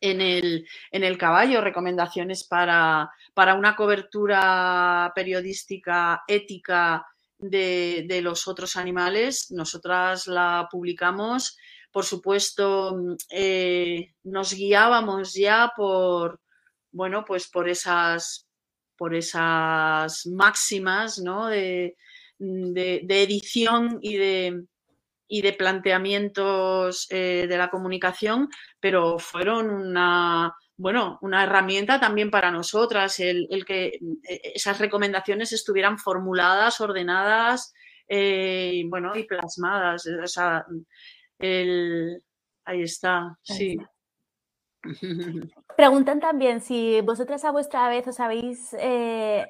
el, 0.00 0.66
en 0.90 1.04
el 1.04 1.18
caballo, 1.18 1.60
recomendaciones 1.60 2.44
para, 2.44 3.10
para, 3.34 3.54
una 3.54 3.76
cobertura 3.76 5.12
periodística 5.14 6.22
ética 6.26 7.06
de, 7.38 8.04
de, 8.08 8.22
los 8.22 8.48
otros 8.48 8.76
animales. 8.76 9.50
Nosotras 9.50 10.26
la 10.26 10.68
publicamos. 10.70 11.56
Por 11.92 12.04
supuesto, 12.04 12.96
eh, 13.30 14.14
nos 14.24 14.54
guiábamos 14.54 15.34
ya 15.34 15.72
por, 15.76 16.40
bueno, 16.92 17.24
pues 17.26 17.48
por 17.48 17.68
esas, 17.68 18.46
por 18.96 19.14
esas 19.14 20.26
máximas 20.26 21.18
¿no? 21.18 21.46
de, 21.46 21.96
de 22.38 23.22
edición 23.22 23.98
y 24.00 24.16
de, 24.16 24.64
y 25.32 25.42
de 25.42 25.52
planteamientos 25.52 27.06
eh, 27.08 27.46
de 27.48 27.56
la 27.56 27.70
comunicación, 27.70 28.48
pero 28.80 29.20
fueron 29.20 29.70
una, 29.70 30.52
bueno, 30.76 31.20
una 31.22 31.44
herramienta 31.44 32.00
también 32.00 32.32
para 32.32 32.50
nosotras, 32.50 33.20
el, 33.20 33.46
que 33.64 34.00
eh, 34.28 34.40
esas 34.56 34.80
recomendaciones 34.80 35.52
estuvieran 35.52 35.98
formuladas, 35.98 36.80
ordenadas 36.80 37.72
eh, 38.08 38.82
bueno, 38.88 39.14
y 39.14 39.22
plasmadas. 39.22 40.04
ahí 41.38 42.82
está, 42.82 43.38
sí. 43.42 43.78
Preguntan 45.76 46.18
también 46.18 46.60
si 46.60 47.00
vosotras 47.02 47.44
a 47.44 47.52
vuestra 47.52 47.88
vez 47.88 48.08
os 48.08 48.18
habéis 48.18 48.74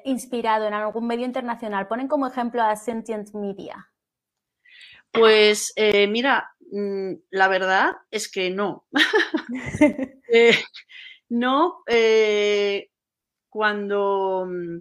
inspirado 0.05 0.67
en 0.67 0.75
algún 0.75 1.07
medio 1.07 1.25
internacional. 1.25 1.87
Ponen 1.87 2.07
como 2.07 2.27
ejemplo 2.27 2.61
a 2.61 2.75
Sentient 2.75 3.33
Media. 3.33 3.90
Pues 5.11 5.73
eh, 5.75 6.07
mira, 6.07 6.49
mm, 6.71 7.13
la 7.31 7.47
verdad 7.47 7.91
es 8.11 8.29
que 8.31 8.49
no. 8.49 8.85
Eh, 10.33 10.55
no, 11.27 11.83
eh, 11.87 12.89
cuando, 13.49 14.47
mm, 14.47 14.79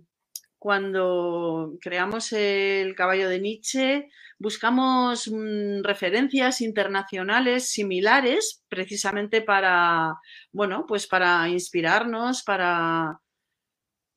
cuando 0.58 1.76
creamos 1.80 2.32
el 2.32 2.94
caballo 2.94 3.28
de 3.28 3.40
Nietzsche, 3.40 4.08
buscamos 4.38 5.28
mm, 5.28 5.82
referencias 5.82 6.60
internacionales 6.60 7.68
similares 7.70 8.64
precisamente 8.68 9.42
para, 9.42 10.14
bueno, 10.52 10.86
pues 10.86 11.06
para 11.08 11.48
inspirarnos, 11.48 12.42
para, 12.44 13.20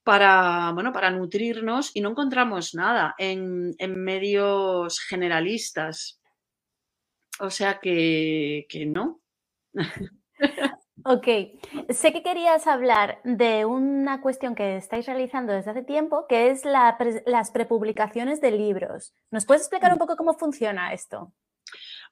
para, 0.04 0.72
bueno, 0.74 0.92
para 0.92 1.10
nutrirnos 1.12 1.92
y 1.96 2.02
no 2.02 2.10
encontramos 2.12 2.76
nada 2.76 3.16
en, 3.18 3.76
medios 3.80 5.00
generalistas. 5.00 6.22
O 7.40 7.50
sea 7.50 7.80
que, 7.80 8.66
que 8.70 8.86
no. 8.86 9.22
Ok, 11.06 11.28
sé 11.90 12.14
que 12.14 12.24
querías 12.24 12.66
hablar 12.66 13.20
de 13.26 13.66
una 13.66 14.22
cuestión 14.22 14.56
que 14.56 14.78
estáis 14.78 15.06
realizando 15.06 15.52
desde 15.52 15.72
hace 15.72 15.84
tiempo, 15.84 16.28
que 16.30 16.50
es 16.50 16.64
las 16.64 17.52
prepublicaciones 17.52 18.40
de 18.40 18.52
libros. 18.52 19.14
¿Nos 19.30 19.46
puedes 19.46 19.64
explicar 19.64 19.92
un 19.92 20.00
poco 20.00 20.16
cómo 20.16 20.34
funciona 20.36 20.94
esto? 20.94 21.34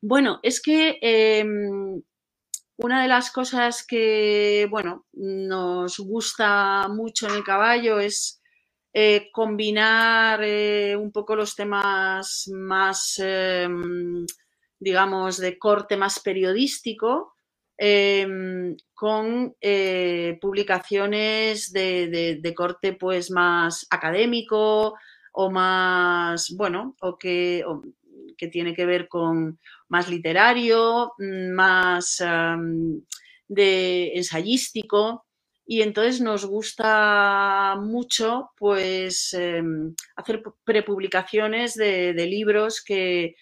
Bueno, 0.01 0.39
es 0.43 0.61
que 0.61 0.97
em, 1.01 2.01
una 2.78 3.01
de 3.01 3.07
las 3.07 3.32
cosas 3.32 3.86
que, 3.86 4.67
bueno, 4.69 5.05
nos 5.13 5.97
gusta 5.99 6.88
mucho 6.89 7.28
en 7.28 7.36
el 7.36 7.43
caballo 7.43 7.99
es 7.99 8.41
eh, 8.93 9.30
combinar 9.32 10.41
eh, 10.43 10.97
un 10.97 11.11
poco 11.11 11.36
los 11.36 11.55
temas 11.55 12.49
más, 12.53 13.15
em, 13.19 14.26
digamos, 14.80 15.38
de 15.38 15.57
corte 15.57 15.95
más 15.95 16.19
periodístico 16.19 17.34
em, 17.78 18.76
con 18.93 19.55
eh, 19.61 20.38
publicaciones 20.41 21.72
de, 21.72 22.53
corte 22.55 22.93
pues 22.93 23.32
más 23.32 23.88
académico 23.89 24.95
o 25.34 25.49
más, 25.49 26.53
bueno, 26.57 26.95
o 27.01 27.17
que, 27.17 27.63
que 28.38 28.47
tiene 28.47 28.73
que 28.73 28.86
ver 28.86 29.07
con 29.07 29.59
más 29.89 30.09
literario, 30.09 31.13
mm, 31.17 31.51
más 31.51 32.23
de 33.47 34.11
ensayístico. 34.15 35.25
Y 35.65 35.82
entonces 35.82 36.21
nos 36.21 36.45
gusta 36.45 37.77
mucho 37.79 38.51
pues 38.57 39.34
em, 39.34 39.93
hacer 40.15 40.41
prepublicaciones 40.63 41.75
de, 41.75 42.13
libros 42.27 42.84
que, 42.84 43.36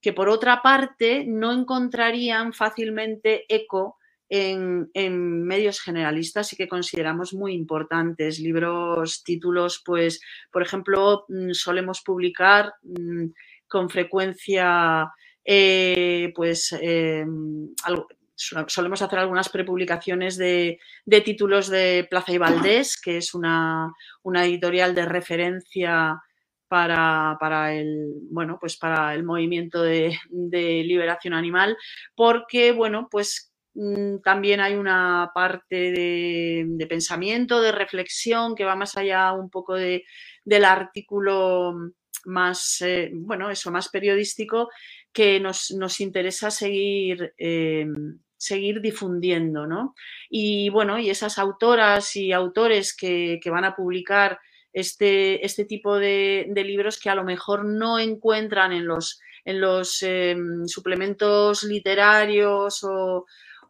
que, 0.00 0.12
por 0.12 0.28
otra 0.28 0.62
parte 0.62 1.24
no 1.26 1.52
encontrarían 1.52 2.52
fácilmente 2.52 3.44
eco 3.48 3.98
en, 4.28 5.42
medios 5.44 5.80
generalistas 5.80 6.52
y 6.52 6.56
que 6.56 6.68
consideramos 6.68 7.34
muy 7.34 7.54
importantes. 7.54 8.40
Libros, 8.40 9.22
títulos, 9.22 9.82
pues, 9.84 10.20
por 10.50 10.62
ejemplo, 10.62 11.24
mm, 11.28 11.52
solemos 11.52 12.02
publicar 12.02 12.74
mm, 12.82 13.26
con 13.74 13.90
frecuencia 13.90 15.10
eh, 15.44 16.32
pues 16.32 16.70
em, 16.80 17.74
solemos 18.36 19.02
hacer 19.02 19.18
algunas 19.18 19.48
prepublicaciones 19.48 20.36
de, 20.36 20.78
títulos 21.24 21.68
de 21.68 22.06
Plaza 22.08 22.30
y 22.30 22.38
Valdés, 22.38 22.96
que 23.00 23.16
es 23.16 23.34
una, 23.34 23.92
editorial 24.24 24.94
de 24.94 25.06
referencia 25.06 26.22
para, 26.68 27.74
el, 27.74 28.12
bueno, 28.30 28.58
pues 28.60 28.76
para 28.76 29.12
el 29.12 29.24
movimiento 29.24 29.82
de, 29.82 30.16
liberación 30.30 31.34
animal, 31.34 31.76
porque 32.14 32.70
bueno, 32.70 33.08
pues 33.10 33.52
mm, 33.74 34.18
también 34.22 34.60
hay 34.60 34.76
una 34.76 35.32
parte 35.34 35.90
de, 35.90 36.86
pensamiento, 36.88 37.60
de 37.60 37.72
reflexión 37.72 38.54
que 38.54 38.64
va 38.64 38.76
más 38.76 38.96
allá 38.96 39.32
un 39.32 39.50
poco 39.50 39.74
del 39.74 40.64
artículo 40.64 41.74
más, 42.26 42.80
eh, 42.82 43.10
bueno, 43.12 43.50
eso, 43.50 43.70
más 43.70 43.88
periodístico 43.88 44.70
que 45.12 45.40
nos, 45.40 46.00
interesa 46.00 46.50
seguir, 46.50 47.34
eh, 47.38 47.86
seguir 48.36 48.80
difundiendo, 48.80 49.66
¿no? 49.66 49.94
Y 50.28 50.68
bueno, 50.70 50.98
y 50.98 51.10
esas 51.10 51.38
autoras 51.38 52.16
y 52.16 52.32
autores 52.32 52.96
que, 52.96 53.40
van 53.46 53.64
a 53.64 53.76
publicar 53.76 54.38
este, 54.72 55.44
este 55.44 55.64
tipo 55.64 55.96
de, 55.96 56.50
libros 56.54 56.98
que 56.98 57.10
a 57.10 57.14
lo 57.14 57.24
mejor 57.24 57.64
no 57.64 57.98
encuentran 57.98 58.72
en 58.72 58.86
los, 58.86 59.20
en 59.44 59.60
los 59.60 60.02
em, 60.02 60.66
suplementos 60.66 61.62
literarios 61.62 62.82
o, 62.82 63.24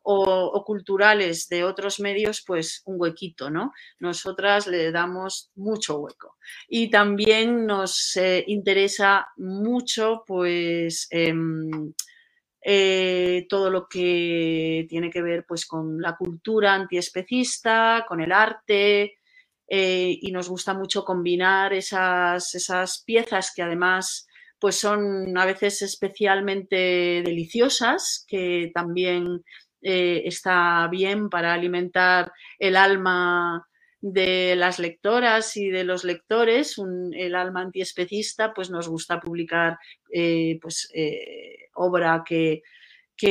o, 0.05 0.65
culturales 0.65 1.49
de 1.49 1.65
otros 1.65 1.99
medios, 1.99 2.45
pues 2.47 2.83
un 2.85 2.97
huequito, 3.01 3.51
¿no? 3.51 3.73
Nosotras 3.99 4.67
le 4.67 4.93
damos 4.93 5.51
mucho 5.55 5.99
hueco. 5.99 6.37
Y 6.69 6.91
también 6.91 7.67
nos 7.67 8.17
eh, 8.17 8.45
interesa 8.47 9.27
mucho, 9.37 10.23
pues, 10.27 11.09
em, 11.11 11.93
eh, 12.63 13.47
todo 13.49 13.71
lo 13.71 13.89
que 13.89 14.87
tiene 14.89 15.11
que 15.11 15.23
ver, 15.23 15.45
pues, 15.49 15.67
con 15.67 16.01
la 16.01 16.17
cultura 16.17 16.75
antiespecista, 16.75 18.05
con 18.07 18.21
el 18.21 18.33
arte, 18.33 19.15
eh, 19.69 20.19
y 20.21 20.33
nos 20.33 20.49
gusta 20.49 20.75
mucho 20.75 21.05
combinar 21.05 21.73
esas, 21.73 22.55
esas 22.55 23.03
piezas 23.05 23.53
que 23.55 23.63
además 23.63 24.27
pues 24.59 24.77
son 24.77 25.37
a 25.37 25.45
veces 25.45 25.83
especialmente 25.83 27.23
deliciosas, 27.23 28.25
que 28.27 28.71
también 28.75 29.45
eh, 29.87 30.23
está 30.25 30.89
bien 30.89 31.29
para 31.29 31.53
alimentar 31.53 32.33
el 32.59 32.75
alma 32.75 33.69
de 34.01 34.57
las 34.57 34.79
lectoras 34.79 35.59
y 35.59 35.69
de 35.69 35.85
los 35.85 36.05
lectores, 36.05 36.77
el 37.13 37.35
alma 37.35 37.61
antiespecista, 37.61 38.55
pues 38.55 38.71
nos 38.71 38.89
gusta 38.89 39.21
publicar 39.21 39.77
eh, 40.11 40.59
pues, 40.63 40.91
eh, 40.95 41.69
obra 41.75 42.25
que, 42.27 42.63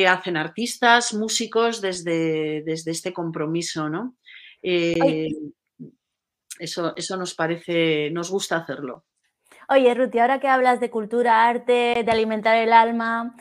hacen 0.08 0.38
artistas, 0.38 1.16
músicos 1.16 1.82
desde, 1.82 2.62
desde 2.64 2.92
este 2.92 3.14
compromiso, 3.14 3.90
¿no? 3.90 4.16
eso, 6.60 6.94
eso 6.96 7.18
nos 7.18 7.34
parece, 7.34 8.12
nos 8.12 8.30
gusta 8.30 8.58
hacerlo. 8.58 9.06
Oye, 9.70 9.94
Ruth, 9.94 10.16
ahora 10.16 10.40
que 10.40 10.48
hablas 10.48 10.80
de 10.80 10.90
cultura, 10.90 11.48
arte, 11.48 12.04
de 12.04 12.12
alimentar 12.12 12.58
el 12.58 12.74
alma, 12.74 13.36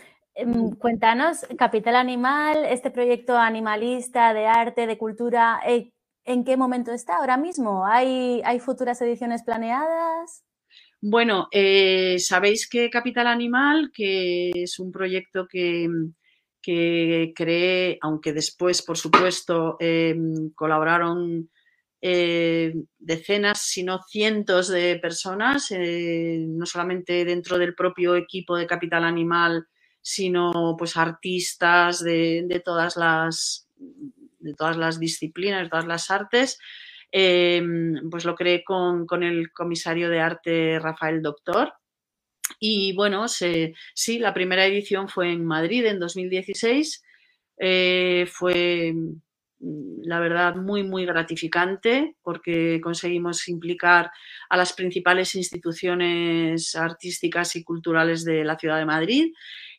cuéntanos, 0.78 1.46
Capital 1.58 1.96
Animal, 1.96 2.64
este 2.64 2.90
proyecto 2.90 3.36
animalista 3.36 4.32
de 4.32 4.46
arte, 4.46 4.86
de 4.86 4.98
cultura, 4.98 5.60
eh, 5.66 5.92
¿en 6.24 6.44
qué 6.44 6.56
momento 6.56 6.92
está 6.92 7.16
ahora 7.16 7.36
mismo? 7.36 7.86
¿Hay, 7.86 8.40
hay 8.44 8.60
futuras 8.60 9.00
ediciones 9.02 9.42
planeadas? 9.42 10.44
Bueno, 11.00 11.48
eh, 11.50 12.18
sabéis 12.18 12.68
que 12.68 12.88
Capital 12.88 13.26
Animal, 13.26 13.90
que 13.92 14.50
es 14.54 14.78
un 14.78 14.92
proyecto 14.92 15.46
que, 15.48 15.88
que 16.62 17.32
creé, 17.34 17.98
aunque 18.00 18.32
después, 18.32 18.82
por 18.82 18.96
supuesto, 18.96 19.76
em, 19.80 20.50
colaboraron 20.54 21.50
eh, 22.00 22.72
decenas, 22.98 23.62
si 23.62 23.82
no 23.82 24.00
cientos 24.08 24.68
de 24.68 24.98
personas, 25.00 25.68
no 25.72 26.66
solamente 26.66 27.24
dentro 27.24 27.58
del 27.58 27.74
propio 27.74 28.16
equipo 28.16 28.56
de 28.56 28.66
Capital 28.66 29.04
Animal, 29.04 29.66
sino 30.02 30.74
pues 30.76 30.96
artistas 30.96 32.02
de, 32.02 32.60
todas, 32.64 32.96
las, 32.96 33.68
de 33.78 34.52
todas 34.54 34.76
las 34.76 34.98
disciplinas, 34.98 35.62
de 35.62 35.70
todas 35.70 35.86
las 35.86 36.10
artes. 36.10 36.58
Em, 37.12 38.10
pues 38.10 38.24
lo 38.24 38.34
creé 38.34 38.64
con, 38.64 39.06
el 39.22 39.52
comisario 39.52 40.10
de 40.10 40.20
arte 40.20 40.78
Rafael 40.80 41.22
Doctor. 41.22 41.72
Y 42.58 42.94
bueno, 42.94 43.28
sí, 43.28 44.18
la 44.18 44.34
primera 44.34 44.66
edición 44.66 45.08
fue 45.08 45.30
en 45.30 45.44
Madrid 45.44 45.86
en 45.86 46.00
2016. 46.00 47.02
Eh, 47.58 48.26
fue 48.30 48.94
la 49.62 50.18
verdad 50.18 50.56
muy 50.56 50.82
muy 50.82 51.06
gratificante 51.06 52.16
porque 52.22 52.80
conseguimos 52.82 53.46
implicar 53.48 54.10
a 54.48 54.56
las 54.56 54.72
principales 54.72 55.36
instituciones 55.36 56.74
artísticas 56.74 57.54
y 57.54 57.62
culturales 57.62 58.24
de 58.24 58.42
la 58.44 58.58
ciudad 58.58 58.78
de 58.78 58.86
Madrid 58.86 59.32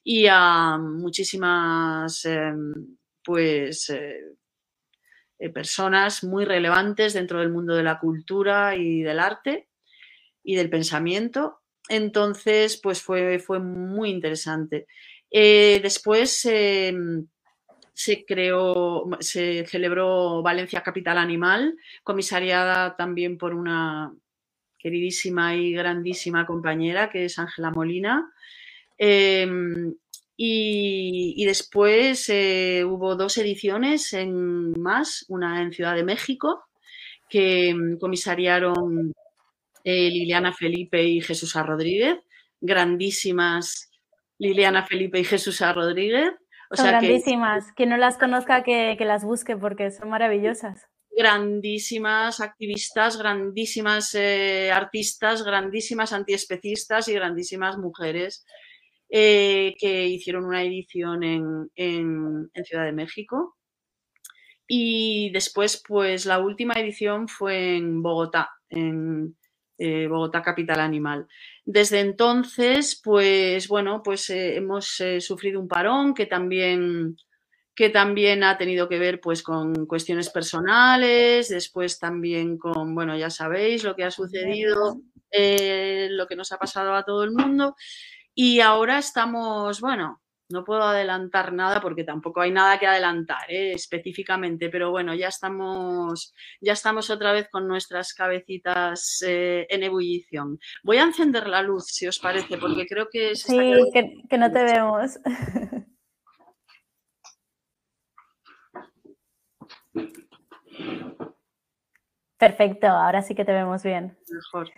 y 0.03 0.27
a 0.29 0.77
muchísimas 0.77 2.25
em, 2.25 2.97
pues 3.23 3.89
eh, 3.89 5.49
personas 5.53 6.23
muy 6.23 6.45
relevantes 6.45 7.13
dentro 7.13 7.39
del 7.39 7.51
mundo 7.51 7.75
de 7.75 7.83
la 7.83 7.99
cultura 7.99 8.75
y 8.75 9.01
del 9.01 9.19
arte 9.19 9.69
y 10.43 10.55
del 10.55 10.69
pensamiento. 10.69 11.61
Entonces, 11.89 12.79
pues 12.81 13.01
fue, 13.01 13.39
fue 13.39 13.59
muy 13.59 14.09
interesante. 14.09 14.87
Eh, 15.29 15.79
después 15.81 16.45
em, 16.45 17.27
se 17.93 18.25
creó, 18.25 19.09
se 19.19 19.65
celebró 19.65 20.41
Valencia 20.41 20.81
Capital 20.81 21.17
Animal, 21.17 21.75
comisariada 22.03 22.95
también 22.95 23.37
por 23.37 23.53
una 23.53 24.13
queridísima 24.77 25.55
y 25.55 25.71
grandísima 25.73 26.45
compañera 26.45 27.09
que 27.09 27.25
es 27.25 27.39
Ángela 27.39 27.71
Molina. 27.71 28.31
Em, 28.97 29.95
y, 30.35 31.45
después 31.45 32.29
eh, 32.29 32.83
hubo 32.85 33.15
dos 33.15 33.37
ediciones 33.37 34.13
en 34.13 34.71
más, 34.79 35.25
una 35.29 35.61
en 35.61 35.71
Ciudad 35.71 35.95
de 35.95 36.03
México, 36.03 36.63
que 37.29 37.69
em, 37.69 37.97
comisariaron 37.97 39.13
eh, 39.83 40.09
Liliana 40.09 40.53
Felipe 40.53 41.03
y 41.03 41.21
Jesús 41.21 41.55
A. 41.55 41.63
Rodríguez, 41.63 42.17
grandísimas 42.61 43.91
Liliana 44.39 44.85
Felipe 44.85 45.19
y 45.19 45.23
Jesús 45.23 45.61
A. 45.61 45.73
Rodríguez. 45.73 46.31
son 46.71 46.87
grandísimas. 46.87 47.67
Que... 47.67 47.73
Quien 47.75 47.89
no 47.89 47.97
las 47.97 48.17
conozca, 48.17 48.63
que, 48.63 48.97
las 48.99 49.23
busque 49.23 49.55
porque 49.55 49.91
son 49.91 50.09
maravillosas. 50.09 50.87
grandísimas 51.15 52.39
activistas, 52.39 53.17
grandísimas 53.17 54.15
eh, 54.15 54.71
artistas, 54.73 55.43
grandísimas 55.43 56.11
antiespecistas 56.11 57.07
y 57.07 57.13
grandísimas 57.13 57.77
mujeres 57.77 58.45
eh, 59.15 59.75
que 59.77 60.07
hicieron 60.07 60.45
una 60.45 60.63
edición 60.63 61.21
en, 61.23 62.49
Ciudad 62.65 62.85
de 62.85 62.93
México. 62.93 63.55
Y 64.67 65.29
después, 65.31 65.83
pues 65.87 66.25
la 66.25 66.39
última 66.39 66.73
edición 66.73 67.27
fue 67.27 67.75
en 67.75 68.01
Bogotá, 68.01 68.49
en 68.69 69.37
eh, 69.77 70.07
Bogotá 70.07 70.41
Capital 70.41 70.79
Animal. 70.79 71.27
Desde 71.63 71.99
entonces, 71.99 72.99
pues 73.03 73.67
bueno, 73.67 74.01
pues 74.03 74.31
hemos 74.31 75.03
sufrido 75.19 75.59
un 75.59 75.67
parón 75.67 76.15
que 76.15 76.25
también 76.25 77.15
que 77.75 77.89
también 77.89 78.43
ha 78.43 78.57
tenido 78.57 78.87
que 78.87 78.99
ver 78.99 79.19
pues 79.19 79.41
con 79.43 79.85
cuestiones 79.85 80.29
personales, 80.29 81.49
después 81.49 81.99
también 81.99 82.57
con, 82.57 82.93
bueno, 82.93 83.17
ya 83.17 83.29
sabéis 83.29 83.83
lo 83.83 83.95
que 83.95 84.03
ha 84.03 84.11
sucedido, 84.11 85.01
eh, 85.31 86.07
lo 86.11 86.27
que 86.27 86.35
nos 86.35 86.51
ha 86.51 86.57
pasado 86.57 86.93
a 86.93 87.03
todo 87.03 87.23
el 87.23 87.31
mundo. 87.31 87.75
Y 88.35 88.59
ahora 88.61 88.97
estamos, 88.97 89.79
bueno, 89.79 90.23
no 90.49 90.63
puedo 90.63 90.83
adelantar 90.83 91.53
nada 91.53 91.81
porque 91.81 92.03
tampoco 92.03 92.41
hay 92.41 92.51
nada 92.51 92.77
que 92.79 92.87
adelantar 92.87 93.49
¿eh? 93.49 93.73
específicamente, 93.73 94.69
pero 94.69 94.91
bueno, 94.91 95.13
ya 95.13 95.27
estamos, 95.27 96.33
ya 96.61 96.73
estamos 96.73 97.09
otra 97.09 97.31
vez 97.31 97.49
con 97.49 97.67
nuestras 97.67 98.13
cabecitas 98.13 99.23
eh, 99.25 99.65
en 99.69 99.83
ebullición. 99.83 100.59
Voy 100.83 100.97
a 100.97 101.03
encender 101.03 101.47
la 101.47 101.61
luz, 101.61 101.85
si 101.87 102.07
os 102.07 102.19
parece, 102.19 102.57
porque 102.57 102.85
creo 102.85 103.07
que... 103.11 103.35
sí, 103.35 103.57
que, 103.93 104.21
que 104.29 104.37
no 104.37 104.51
te 104.51 104.63
vemos. 104.63 105.19
Perfecto, 112.37 112.87
ahora 112.87 113.21
sí 113.21 113.35
que 113.35 113.45
te 113.45 113.53
vemos 113.53 113.83
bien. 113.83 114.17
Mejor. 114.29 114.69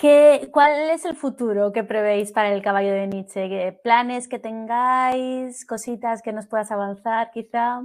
¿Qué, 0.00 0.48
¿Cuál 0.50 0.88
es 0.88 1.04
el 1.04 1.14
futuro 1.14 1.72
que 1.72 1.84
prevéis 1.84 2.32
para 2.32 2.54
el 2.54 2.62
caballo 2.62 2.90
de 2.90 3.06
Nietzsche? 3.06 3.78
¿Planes 3.84 4.28
que 4.28 4.38
tengáis? 4.38 5.66
¿Cositas 5.66 6.22
que 6.22 6.32
nos 6.32 6.46
puedas 6.46 6.70
avanzar 6.70 7.30
quizá? 7.30 7.82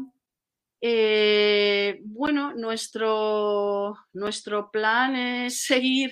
Eh, 0.79 1.99
bueno, 2.05 2.53
nuestro, 2.53 3.97
nuestro 4.13 4.71
plan 4.71 5.13
es 5.17 5.65
seguir 5.65 6.11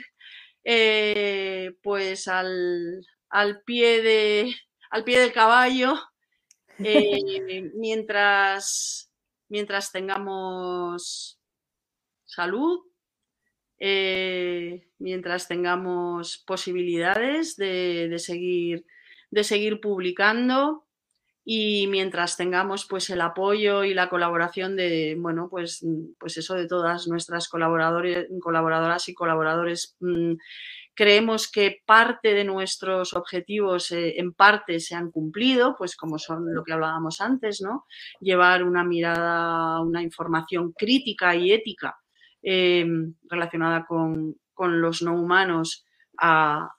eh, 0.66 1.72
pues 1.82 2.28
al, 2.28 3.06
pie 3.66 4.02
de, 4.02 4.54
al 4.90 5.06
pie 5.06 5.22
del 5.22 5.32
caballo 5.32 5.96
eh, 6.80 7.72
mientras 7.76 9.10
mientras 9.48 9.92
tengamos 9.92 11.40
salud, 12.26 12.82
eh, 13.86 14.88
mientras 14.98 15.50
tengamos 15.50 16.42
posibilidades 16.48 17.58
de, 17.58 18.18
seguir, 18.18 19.82
publicando 19.82 20.86
y 21.44 21.88
mientras 21.88 22.38
tengamos 22.38 22.86
pues 22.86 23.10
el 23.10 23.20
apoyo 23.20 23.84
y 23.84 23.94
la 23.94 24.08
colaboración 24.08 24.78
de 24.78 25.18
bueno 25.20 25.50
pues 25.50 25.86
pues 26.18 26.38
eso 26.38 26.54
de 26.54 26.66
todas 26.66 27.10
nuestras 27.10 27.50
colaboradores 27.50 28.28
colaboradoras 28.40 29.10
y 29.10 29.14
colaboradores 29.14 29.98
mm, 30.00 30.36
Creemos 30.96 31.52
que 31.52 31.82
parte 31.88 32.36
de 32.36 32.44
nuestros 32.44 33.16
objetivos 33.16 33.92
eh, 33.92 34.20
en 34.20 34.32
parte 34.32 34.80
se 34.80 34.94
han 34.94 35.10
cumplido, 35.10 35.76
pues 35.76 35.96
como 35.96 36.20
son 36.20 36.54
lo 36.54 36.64
que 36.64 36.72
hablábamos 36.72 37.20
antes, 37.20 37.62
¿no? 37.62 37.88
Llevar 38.22 38.64
una 38.64 38.84
mirada, 38.84 39.82
una 39.82 40.04
información 40.04 40.72
crítica 40.72 41.36
y 41.36 41.52
ética 41.52 41.98
em, 42.44 43.16
relacionada 43.24 43.86
con, 43.86 44.38
los 44.56 45.02
no 45.02 45.20
humanos 45.20 45.86
a, 46.18 46.74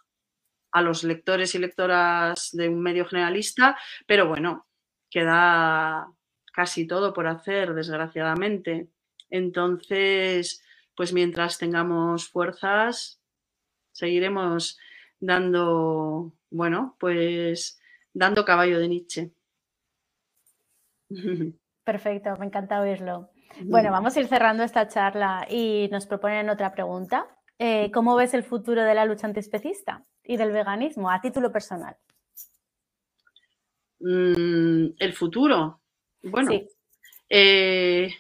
a 0.71 0.83
los 0.83 1.05
lectores 1.05 1.55
y 1.55 1.59
lectoras 1.59 2.51
de 2.53 2.69
un 2.69 2.81
medio 2.81 3.05
generalista, 3.05 3.77
pero 4.07 4.27
bueno, 4.27 4.67
queda 5.11 6.09
casi 6.53 6.87
todo 6.87 7.12
por 7.12 7.27
hacer, 7.27 7.75
desgraciadamente. 7.75 8.89
Entonces, 9.29 10.62
pues 10.97 11.12
mientras 11.12 11.59
tengamos 11.59 12.29
fuerzas, 12.29 13.21
seguiremos 13.93 14.79
dando, 15.21 16.33
bueno, 16.51 16.97
pues 16.99 17.81
dando 18.12 18.45
caballo 18.45 18.79
de 18.79 18.89
Nietzsche. 18.89 19.33
Perfecto, 21.85 22.37
me 22.39 22.47
encanta 22.47 22.81
oírlo. 22.81 23.34
Bueno, 23.62 23.90
vamos 23.90 24.16
a 24.16 24.20
ir 24.20 24.26
cerrando 24.26 24.62
esta 24.62 24.88
charla 24.88 25.46
y 25.48 25.88
nos 25.90 26.07
proponen 26.07 26.50
otra 26.50 26.72
pregunta. 26.72 27.26
Eh, 27.59 27.90
¿Cómo 27.92 28.16
ves 28.16 28.34
el 28.34 28.42
futuro 28.42 28.82
de 28.82 28.94
la 28.94 29.05
lucha 29.05 29.26
antiespecista 29.26 30.05
y 30.24 30.36
del 30.36 30.50
veganismo 30.50 31.11
a 31.11 31.20
título 31.20 31.52
personal? 31.52 31.96
Mm, 34.00 34.94
el 34.98 35.12
futuro. 35.12 35.80
Bueno, 36.22 36.50
sí. 36.50 36.68
Eh, 37.28 38.12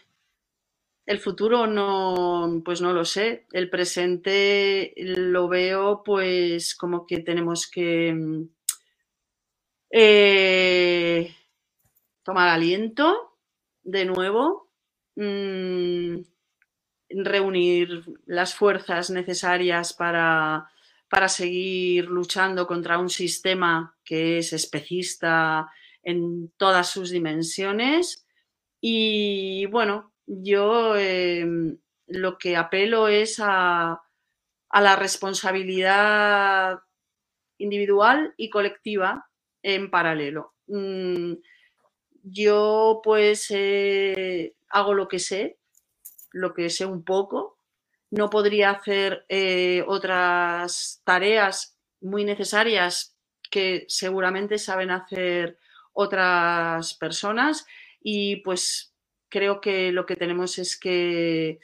el 1.06 1.18
futuro 1.18 1.66
no, 1.66 2.62
pues 2.64 2.80
no 2.80 2.92
lo 2.92 3.04
sé. 3.04 3.46
El 3.52 3.68
presente 3.68 4.94
lo 4.96 5.48
veo 5.48 6.02
pues 6.02 6.74
como 6.74 7.06
que 7.06 7.18
tenemos 7.18 7.70
que 7.70 8.14
mm, 8.14 8.48
eh, 9.90 11.34
tomar 12.22 12.48
aliento 12.48 13.38
de 13.82 14.06
nuevo, 14.06 14.63
mm, 15.16 16.16
reunir 17.10 18.04
las 18.26 18.54
fuerzas 18.54 19.10
necesarias 19.10 19.92
para, 19.92 20.68
para 21.08 21.28
seguir 21.28 22.06
luchando 22.06 22.66
contra 22.66 22.98
un 22.98 23.10
sistema 23.10 23.96
que 24.04 24.38
es 24.38 24.52
especista 24.52 25.70
en 26.02 26.50
todas 26.56 26.90
sus 26.90 27.10
dimensiones. 27.10 28.26
Y 28.80 29.66
bueno, 29.66 30.12
yo 30.26 30.96
em, 30.96 31.78
lo 32.06 32.38
que 32.38 32.56
apelo 32.56 33.08
es 33.08 33.40
a, 33.40 34.00
la 34.72 34.96
responsabilidad 34.96 36.80
individual 37.58 38.34
y 38.36 38.50
colectiva 38.50 39.30
en 39.62 39.90
paralelo. 39.90 40.54
Mm, 40.66 41.34
yo 42.24 43.00
pues 43.04 43.46
eh, 43.50 44.54
hago 44.74 44.92
lo 44.92 45.08
que 45.08 45.20
sé, 45.20 45.58
lo 46.32 46.52
que 46.52 46.68
sé 46.68 46.84
un 46.84 47.04
poco. 47.04 47.58
No 48.10 48.28
podría 48.28 48.70
hacer 48.70 49.24
eh, 49.28 49.84
otras 49.86 51.00
tareas 51.04 51.78
muy 52.00 52.24
necesarias 52.24 53.16
que 53.50 53.84
seguramente 53.88 54.58
saben 54.58 54.90
hacer 54.90 55.58
otras 55.92 56.94
personas 56.94 57.66
y 58.00 58.36
pues 58.36 58.94
creo 59.28 59.60
que 59.60 59.92
lo 59.92 60.06
que 60.06 60.16
tenemos 60.16 60.58
es 60.58 60.78
que 60.78 61.60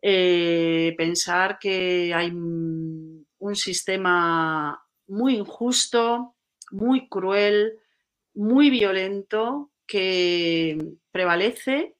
eh, 0.00 0.94
pensar 0.96 1.58
que 1.58 2.14
hay 2.14 2.30
un 2.30 3.56
sistema 3.56 4.80
muy 5.08 5.36
injusto, 5.36 6.36
muy 6.70 7.08
cruel, 7.08 7.78
muy 8.34 8.70
violento 8.70 9.72
que 9.86 10.78
prevalece 11.10 11.97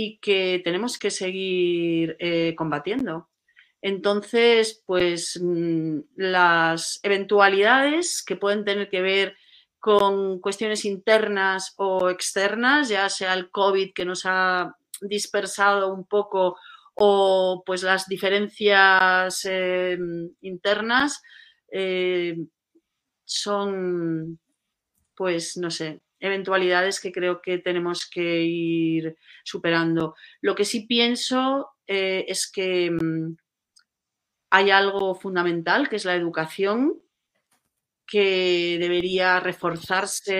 y 0.00 0.20
que 0.20 0.60
tenemos 0.62 0.96
que 0.96 1.10
seguir 1.10 2.16
eh, 2.20 2.54
combatiendo. 2.56 3.28
Entonces, 3.82 4.80
pues 4.86 5.40
mm, 5.42 6.00
las 6.14 7.00
eventualidades 7.02 8.22
que 8.24 8.36
pueden 8.36 8.64
tener 8.64 8.88
que 8.90 9.02
ver 9.02 9.36
con 9.80 10.38
cuestiones 10.40 10.84
internas 10.84 11.74
o 11.78 12.10
externas, 12.10 12.88
ya 12.88 13.08
sea 13.08 13.34
el 13.34 13.50
COVID 13.50 13.92
que 13.92 14.04
nos 14.04 14.22
ha 14.24 14.76
dispersado 15.00 15.92
un 15.92 16.06
poco 16.06 16.56
o 16.94 17.64
pues 17.66 17.82
las 17.82 18.06
diferencias 18.06 19.44
em, 19.46 20.30
internas 20.42 21.22
eh, 21.72 22.36
son 23.24 24.38
pues 25.16 25.56
no 25.56 25.70
sé 25.70 26.00
eventualidades 26.20 27.00
que 27.00 27.12
creo 27.12 27.40
que 27.40 27.58
tenemos 27.58 28.08
que 28.08 28.42
ir 28.42 29.16
superando. 29.44 30.14
Lo 30.40 30.54
que 30.54 30.64
sí 30.64 30.86
pienso 30.86 31.70
eh, 31.86 32.24
es 32.28 32.50
que 32.50 32.90
mm, 32.90 33.36
hay 34.50 34.70
algo 34.70 35.14
fundamental 35.14 35.88
que 35.88 35.96
es 35.96 36.04
la 36.04 36.14
educación 36.14 37.00
que 38.06 38.78
debería 38.80 39.38
reforzarse 39.38 40.32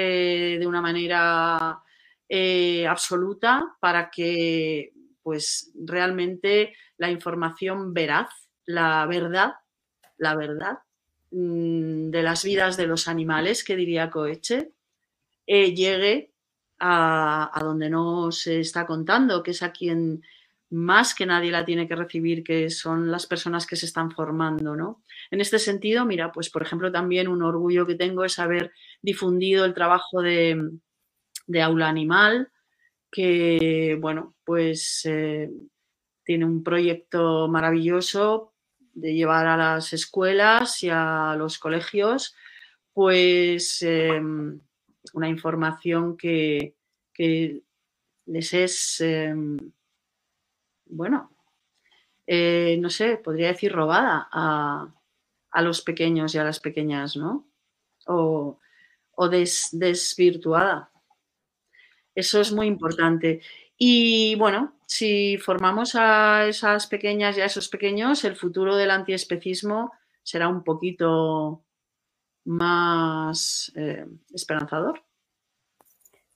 de 0.58 0.66
una 0.66 0.80
manera 0.80 1.82
eh, 2.28 2.86
absoluta 2.86 3.76
para 3.80 4.10
que 4.10 4.92
pues 5.22 5.70
realmente 5.74 6.74
la 6.96 7.10
información 7.10 7.92
veraz, 7.92 8.30
la 8.64 9.04
verdad, 9.06 9.52
la 10.16 10.34
verdad 10.34 10.78
mm, 11.30 12.08
de 12.08 12.22
las 12.22 12.42
vidas 12.44 12.78
de 12.78 12.86
los 12.86 13.08
animales, 13.08 13.62
que 13.62 13.76
diría 13.76 14.10
Coeche, 14.10 14.72
eh, 15.49 15.74
llegue 15.74 16.34
a, 16.78 17.59
donde 17.62 17.88
no 17.88 18.30
se 18.30 18.61
está 18.61 18.86
contando, 18.86 19.42
que 19.42 19.53
es 19.53 19.62
aquí 19.62 19.88
en, 19.88 20.22
más 20.68 21.14
que 21.14 21.24
nadie 21.24 21.51
la 21.51 21.64
tiene 21.64 21.88
que 21.88 21.96
recibir, 21.96 22.44
que 22.44 22.68
son 22.68 23.11
las 23.11 23.26
personas 23.26 23.66
que 23.66 23.74
se 23.74 23.86
están 23.86 24.11
formando, 24.11 24.76
¿no? 24.76 25.03
En 25.30 25.40
este 25.40 25.59
sentido, 25.59 26.05
mira, 26.05 26.32
pues 26.32 26.51
por 26.51 26.61
ejemplo 26.61 26.92
también 26.92 27.28
un 27.28 27.42
orgullo 27.42 27.86
que 27.86 27.94
tengo 27.94 28.24
es 28.26 28.38
haber 28.38 28.72
difundido 29.01 29.64
el 29.64 29.72
trabajo 29.72 30.20
de, 30.20 30.70
Aula 31.62 31.88
Animal, 31.88 32.51
que, 33.11 33.96
bueno, 33.99 34.34
pues 34.44 35.01
eh, 35.07 35.51
tiene 36.24 36.44
un 36.44 36.62
proyecto 36.62 37.49
maravilloso 37.49 38.53
de 38.92 39.14
llevar 39.14 39.46
a 39.46 39.57
las 39.57 39.94
escuelas 39.94 40.82
y 40.82 40.90
a 40.92 41.34
los 41.38 41.59
colegios, 41.59 42.36
pues 42.92 43.80
em, 43.80 44.61
una 45.14 45.28
información 45.28 46.16
que, 46.16 46.74
les 48.26 48.54
es, 48.54 49.00
em, 49.00 49.56
bueno, 50.86 51.30
eh, 52.26 52.76
no 52.80 52.90
sé, 52.90 53.16
podría 53.16 53.48
decir 53.48 53.72
robada 53.72 54.28
a, 54.30 54.92
los 55.62 55.82
pequeños 55.82 56.34
y 56.34 56.38
a 56.38 56.44
las 56.44 56.61
pequeñas, 56.61 57.16
¿no? 57.16 57.48
O, 58.06 58.59
desvirtuada. 59.72 60.92
Eso 62.14 62.40
es 62.40 62.52
muy 62.52 62.66
importante. 62.66 63.40
Y 63.76 64.36
bueno, 64.36 64.76
si 64.86 65.38
formamos 65.38 65.94
a 65.94 66.46
esas 66.46 66.86
pequeñas 66.86 67.36
y 67.36 67.40
a 67.40 67.46
esos 67.46 67.68
pequeños, 67.68 68.24
el 68.24 68.36
futuro 68.36 68.76
del 68.76 68.90
antiespecismo 68.90 69.92
será 70.22 70.48
un 70.48 70.62
poquito 70.64 71.64
más 72.45 73.72
eh, 73.74 74.07
esperanzador. 74.32 75.03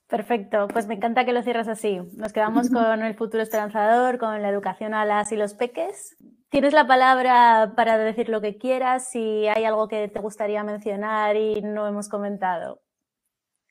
Perfecto, 0.07 0.67
pues 0.67 0.85
me 0.85 0.93
encanta 0.93 1.25
que 1.25 1.33
lo 1.33 1.41
cierres 1.41 1.67
así. 1.67 1.99
Nos 2.15 2.33
quedamos 2.33 2.69
con 2.71 3.01
el 3.01 3.15
futuro 3.15 3.41
esperanzador, 3.41 4.19
con 4.19 4.41
la 4.41 4.49
educación 4.49 4.93
a 4.93 5.05
las 5.05 5.31
y 5.31 5.35
los 5.35 5.55
peques. 5.55 6.15
Tienes 6.49 6.73
la 6.73 6.85
palabra 6.85 7.73
para 7.75 7.97
decir 7.97 8.29
lo 8.29 8.39
que 8.39 8.57
quieras, 8.57 9.09
si 9.09 9.47
hay 9.47 9.63
algo 9.65 9.87
que 9.87 10.07
te 10.09 10.19
gustaría 10.19 10.63
mencionar 10.63 11.35
y 11.35 11.61
no 11.63 11.87
hemos 11.87 12.09
comentado. 12.09 12.83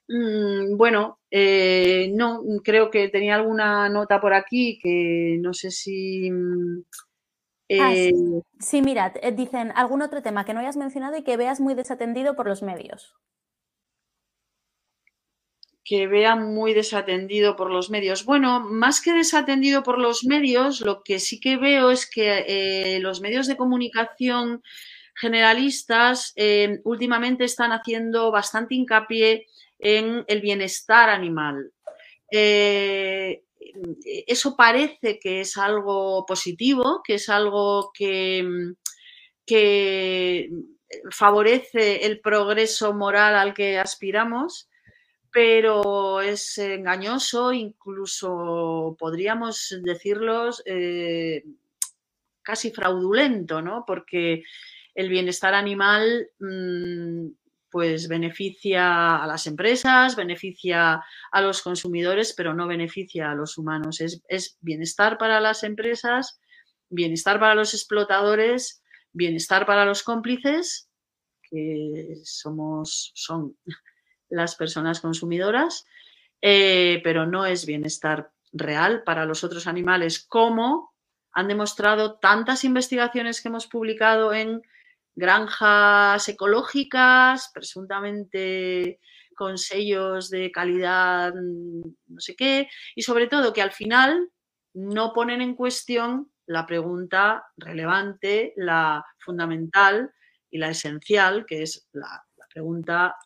Mm, 0.09 0.77
bueno, 0.77 1.21
eh, 1.31 2.11
no, 2.15 2.43
creo 2.65 2.91
que 2.91 3.09
tenía 3.09 3.37
alguna 3.37 3.89
nota 3.89 4.21
por 4.21 4.35
aquí 4.35 4.79
que 4.83 5.39
no 5.41 5.55
sé 5.55 5.71
si... 5.71 6.29
Ah, 7.81 7.95
eh, 7.95 8.13
sí. 8.59 8.83
mirad, 8.83 9.13
eh, 9.23 9.33
dicen 9.33 9.73
algún 9.75 10.03
otro 10.03 10.23
tema 10.23 10.45
que 10.45 10.55
no 10.55 10.61
hayas 10.61 10.77
mencionado 10.77 11.17
y 11.17 11.23
que 11.23 11.37
veas 11.37 11.61
muy 11.61 11.75
desatendido 11.75 12.35
por 12.35 12.47
los 12.47 12.63
medios. 12.63 13.15
Que 15.85 16.07
vea 16.07 16.37
muy 16.37 16.75
desatendido 16.75 17.57
por 17.57 17.71
los 17.71 17.91
medios. 17.91 18.25
Bueno, 18.25 18.61
más 18.61 19.01
que 19.01 19.13
desatendido 19.13 19.83
por 19.83 19.99
los 19.99 20.25
medios, 20.25 20.81
lo 20.81 21.03
que 21.03 21.19
sí 21.19 21.41
que 21.41 21.57
veo 21.57 21.91
es 21.91 22.09
que 22.09 22.99
los 23.01 23.21
medios 23.21 23.49
de 23.49 23.57
comunicación 23.57 24.63
generalistas 25.15 26.35
últimamente 26.85 27.45
están 27.45 27.73
haciendo 27.73 28.31
bastante 28.31 28.77
hincapié 28.77 29.47
en 29.81 30.25
el 30.29 30.41
bienestar 30.41 31.11
animal. 31.11 31.73
Eh, 32.31 33.43
eso 34.27 34.57
parece 34.57 35.19
que 35.19 35.41
es 35.41 35.57
algo 35.57 36.25
positivo, 36.27 37.03
que 37.05 37.15
es 37.15 37.29
algo 37.29 37.91
que, 37.95 38.45
que 39.47 40.49
favorece 41.11 42.07
el 42.07 42.21
progreso 42.21 42.95
moral 42.95 43.35
al 43.37 43.55
que 43.55 43.79
aspiramos, 43.79 44.69
pero 45.31 46.21
es 46.21 46.59
engañoso, 46.59 47.53
incluso 47.53 48.97
podríamos 48.99 49.75
decirlo 49.83 50.51
eh, 50.67 51.43
casi 52.43 52.71
fraudulento, 52.71 53.63
¿no? 53.63 53.85
Porque 53.87 54.43
el 54.95 55.09
bienestar 55.09 55.55
animal 55.55 56.29
mm, 56.39 57.29
pues 57.73 58.07
beneficia 58.07 59.17
a 59.17 59.27
las 59.27 59.47
empresas, 59.47 60.15
beneficia 60.15 61.03
a 61.33 61.41
los 61.41 61.63
consumidores, 61.63 62.35
pero 62.37 62.53
no 62.53 62.69
beneficia 62.69 63.31
a 63.31 63.35
los 63.35 63.57
humanos. 63.57 64.01
Es, 64.01 64.59
bienestar 64.61 65.17
para 65.17 65.41
las 65.41 65.65
empresas, 65.65 66.39
bienestar 66.91 67.41
para 67.41 67.55
los 67.55 67.73
explotadores, 67.73 68.83
bienestar 69.13 69.65
para 69.65 69.87
los 69.87 70.03
cómplices, 70.03 70.91
que 71.43 72.17
somos, 72.25 73.11
son 73.15 73.57
las 74.29 74.55
personas 74.55 75.01
consumidoras, 75.01 75.87
eh, 76.43 77.01
pero 77.03 77.27
no 77.27 77.47
es 77.47 77.65
bienestar 77.65 78.33
real 78.53 79.03
para 79.03 79.25
los 79.25 79.45
otros 79.45 79.67
animales, 79.67 80.21
como 80.21 80.93
han 81.33 81.49
demostrado 81.49 82.19
tantas 82.19 82.65
investigaciones 82.65 83.41
que 83.41 83.49
hemos 83.49 83.67
publicado 83.67 84.35
en 84.35 84.61
granjas 85.15 86.29
ecológicas, 86.29 87.51
presuntamente 87.53 89.01
con 89.35 89.59
sellos 89.59 90.31
de 90.31 90.51
calidad, 90.53 91.33
no 91.35 92.21
sé 92.21 92.37
qué, 92.37 92.69
y 92.95 93.03
sobre 93.03 93.27
todo 93.27 93.53
que 93.53 93.63
al 93.63 93.73
final 93.73 94.31
no 94.75 95.13
ponen 95.13 95.41
en 95.41 95.55
cuestión 95.55 96.31
la 96.47 96.67
pregunta 96.67 97.45
relevante, 97.57 98.53
la 98.57 99.05
fundamental 99.19 100.13
y 100.51 100.59
la 100.59 100.71
esencial, 100.71 101.47
que 101.47 101.63
es 101.63 101.89
la, 101.93 102.25
la 102.37 102.47
pregunta 102.53 103.17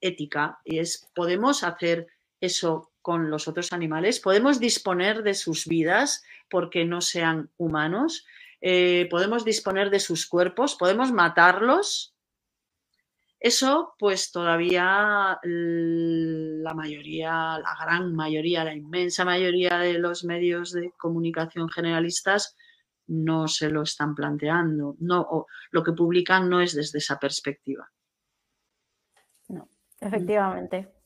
ética, 0.00 0.58
y 0.64 0.78
es, 0.78 1.08
¿podemos 1.14 1.64
hacer 1.64 2.06
eso 2.40 2.92
con 3.02 3.30
los 3.30 3.48
otros 3.48 3.72
animales? 3.72 4.20
¿Podemos 4.20 4.60
disponer 4.60 5.22
de 5.22 5.34
sus 5.34 5.66
vidas 5.66 6.22
porque 6.48 6.84
no 6.84 7.00
sean 7.00 7.50
humanos? 7.56 8.24
Eh, 8.60 9.06
podemos 9.10 9.44
disponer 9.44 9.90
de 9.90 10.00
sus 10.00 10.26
cuerpos, 10.26 10.76
podemos 10.76 11.12
matarlos. 11.12 12.14
Eso, 13.40 13.94
pues 13.98 14.32
todavía 14.32 15.38
la 15.44 16.74
mayoría, 16.74 17.58
la 17.58 17.76
gran 17.80 18.14
mayoría, 18.14 18.64
la 18.64 18.74
inmensa 18.74 19.24
mayoría 19.24 19.78
de 19.78 19.94
los 19.94 20.24
medios 20.24 20.72
de 20.72 20.92
comunicación 20.98 21.68
generalistas 21.68 22.56
no 23.06 23.46
se 23.46 23.70
lo 23.70 23.82
están 23.82 24.16
planteando. 24.16 24.96
No, 24.98 25.46
lo 25.70 25.84
que 25.84 25.92
publican 25.92 26.48
no 26.48 26.60
es 26.60 26.74
desde 26.74 26.98
esa 26.98 27.18
perspectiva. 27.18 27.88
No, 29.48 29.68
efectivamente. 30.00 30.97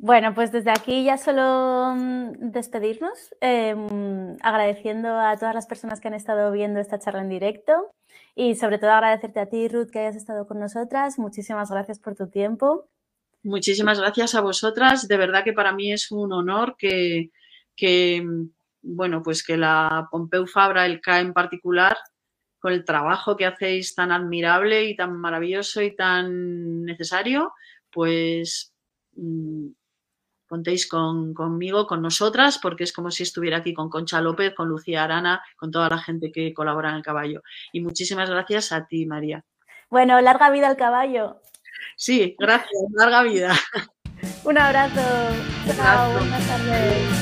Bueno, 0.00 0.32
pues 0.32 0.52
desde 0.52 0.70
aquí 0.70 1.04
ya 1.04 1.18
solo 1.18 1.92
mm, 1.96 2.52
despedirnos, 2.52 3.34
em, 3.40 4.36
agradeciendo 4.42 5.08
a 5.18 5.36
todas 5.36 5.56
las 5.56 5.66
personas 5.66 6.00
que 6.00 6.06
han 6.06 6.14
estado 6.14 6.52
viendo 6.52 6.78
esta 6.78 7.00
charla 7.00 7.22
en 7.22 7.28
directo 7.28 7.72
y 8.36 8.54
sobre 8.54 8.78
todo 8.78 8.92
agradecerte 8.92 9.40
a 9.40 9.48
ti, 9.48 9.66
Ruth, 9.66 9.90
que 9.90 9.98
hayas 9.98 10.14
estado 10.14 10.46
con 10.46 10.60
nosotras. 10.60 11.18
Muchísimas 11.18 11.70
gracias 11.70 11.98
por 11.98 12.14
tu 12.14 12.28
tiempo. 12.28 12.88
Muchísimas 13.42 13.98
gracias 13.98 14.36
a 14.36 14.40
vosotras. 14.40 15.08
De 15.08 15.16
verdad 15.16 15.42
que 15.42 15.52
para 15.52 15.72
mí 15.72 15.92
es 15.92 16.12
un 16.12 16.32
honor 16.32 16.76
que, 16.78 17.30
que 17.74 18.24
bueno, 18.82 19.22
pues 19.24 19.42
que 19.44 19.56
la 19.56 20.06
Pompeu 20.12 20.46
Fabra, 20.46 20.86
el 20.86 21.00
CA 21.00 21.18
en 21.18 21.32
particular, 21.32 21.96
con 22.60 22.72
el 22.72 22.84
trabajo 22.84 23.36
que 23.36 23.46
hacéis 23.46 23.96
tan 23.96 24.12
admirable 24.12 24.84
y 24.84 24.94
tan 24.94 25.16
maravilloso 25.16 25.82
y 25.82 25.94
tan 25.96 26.84
necesario, 26.84 27.52
pues 27.90 28.72
mm, 29.16 29.68
contéis 30.48 30.88
con, 30.88 31.34
conmigo, 31.34 31.86
con 31.86 32.02
nosotras, 32.02 32.58
porque 32.58 32.84
es 32.84 32.92
como 32.92 33.10
si 33.10 33.22
estuviera 33.22 33.58
aquí 33.58 33.74
con 33.74 33.88
Concha 33.88 34.20
López, 34.20 34.54
con 34.54 34.68
Lucía 34.68 35.04
Arana, 35.04 35.42
con 35.56 35.70
toda 35.70 35.88
la 35.88 35.98
gente 35.98 36.32
que 36.32 36.52
colabora 36.54 36.90
en 36.90 36.96
el 36.96 37.02
caballo. 37.02 37.42
Y 37.72 37.80
muchísimas 37.80 38.28
gracias 38.30 38.72
a 38.72 38.86
ti, 38.86 39.06
María. 39.06 39.44
Bueno, 39.90 40.20
larga 40.20 40.50
vida 40.50 40.68
al 40.68 40.76
caballo. 40.76 41.40
Sí, 41.96 42.34
gracias, 42.38 42.82
larga 42.96 43.22
vida. 43.22 43.54
Un 44.44 44.58
abrazo. 44.58 45.00
Chao, 45.76 46.12
buenas 46.12 46.46
tardes. 46.46 47.17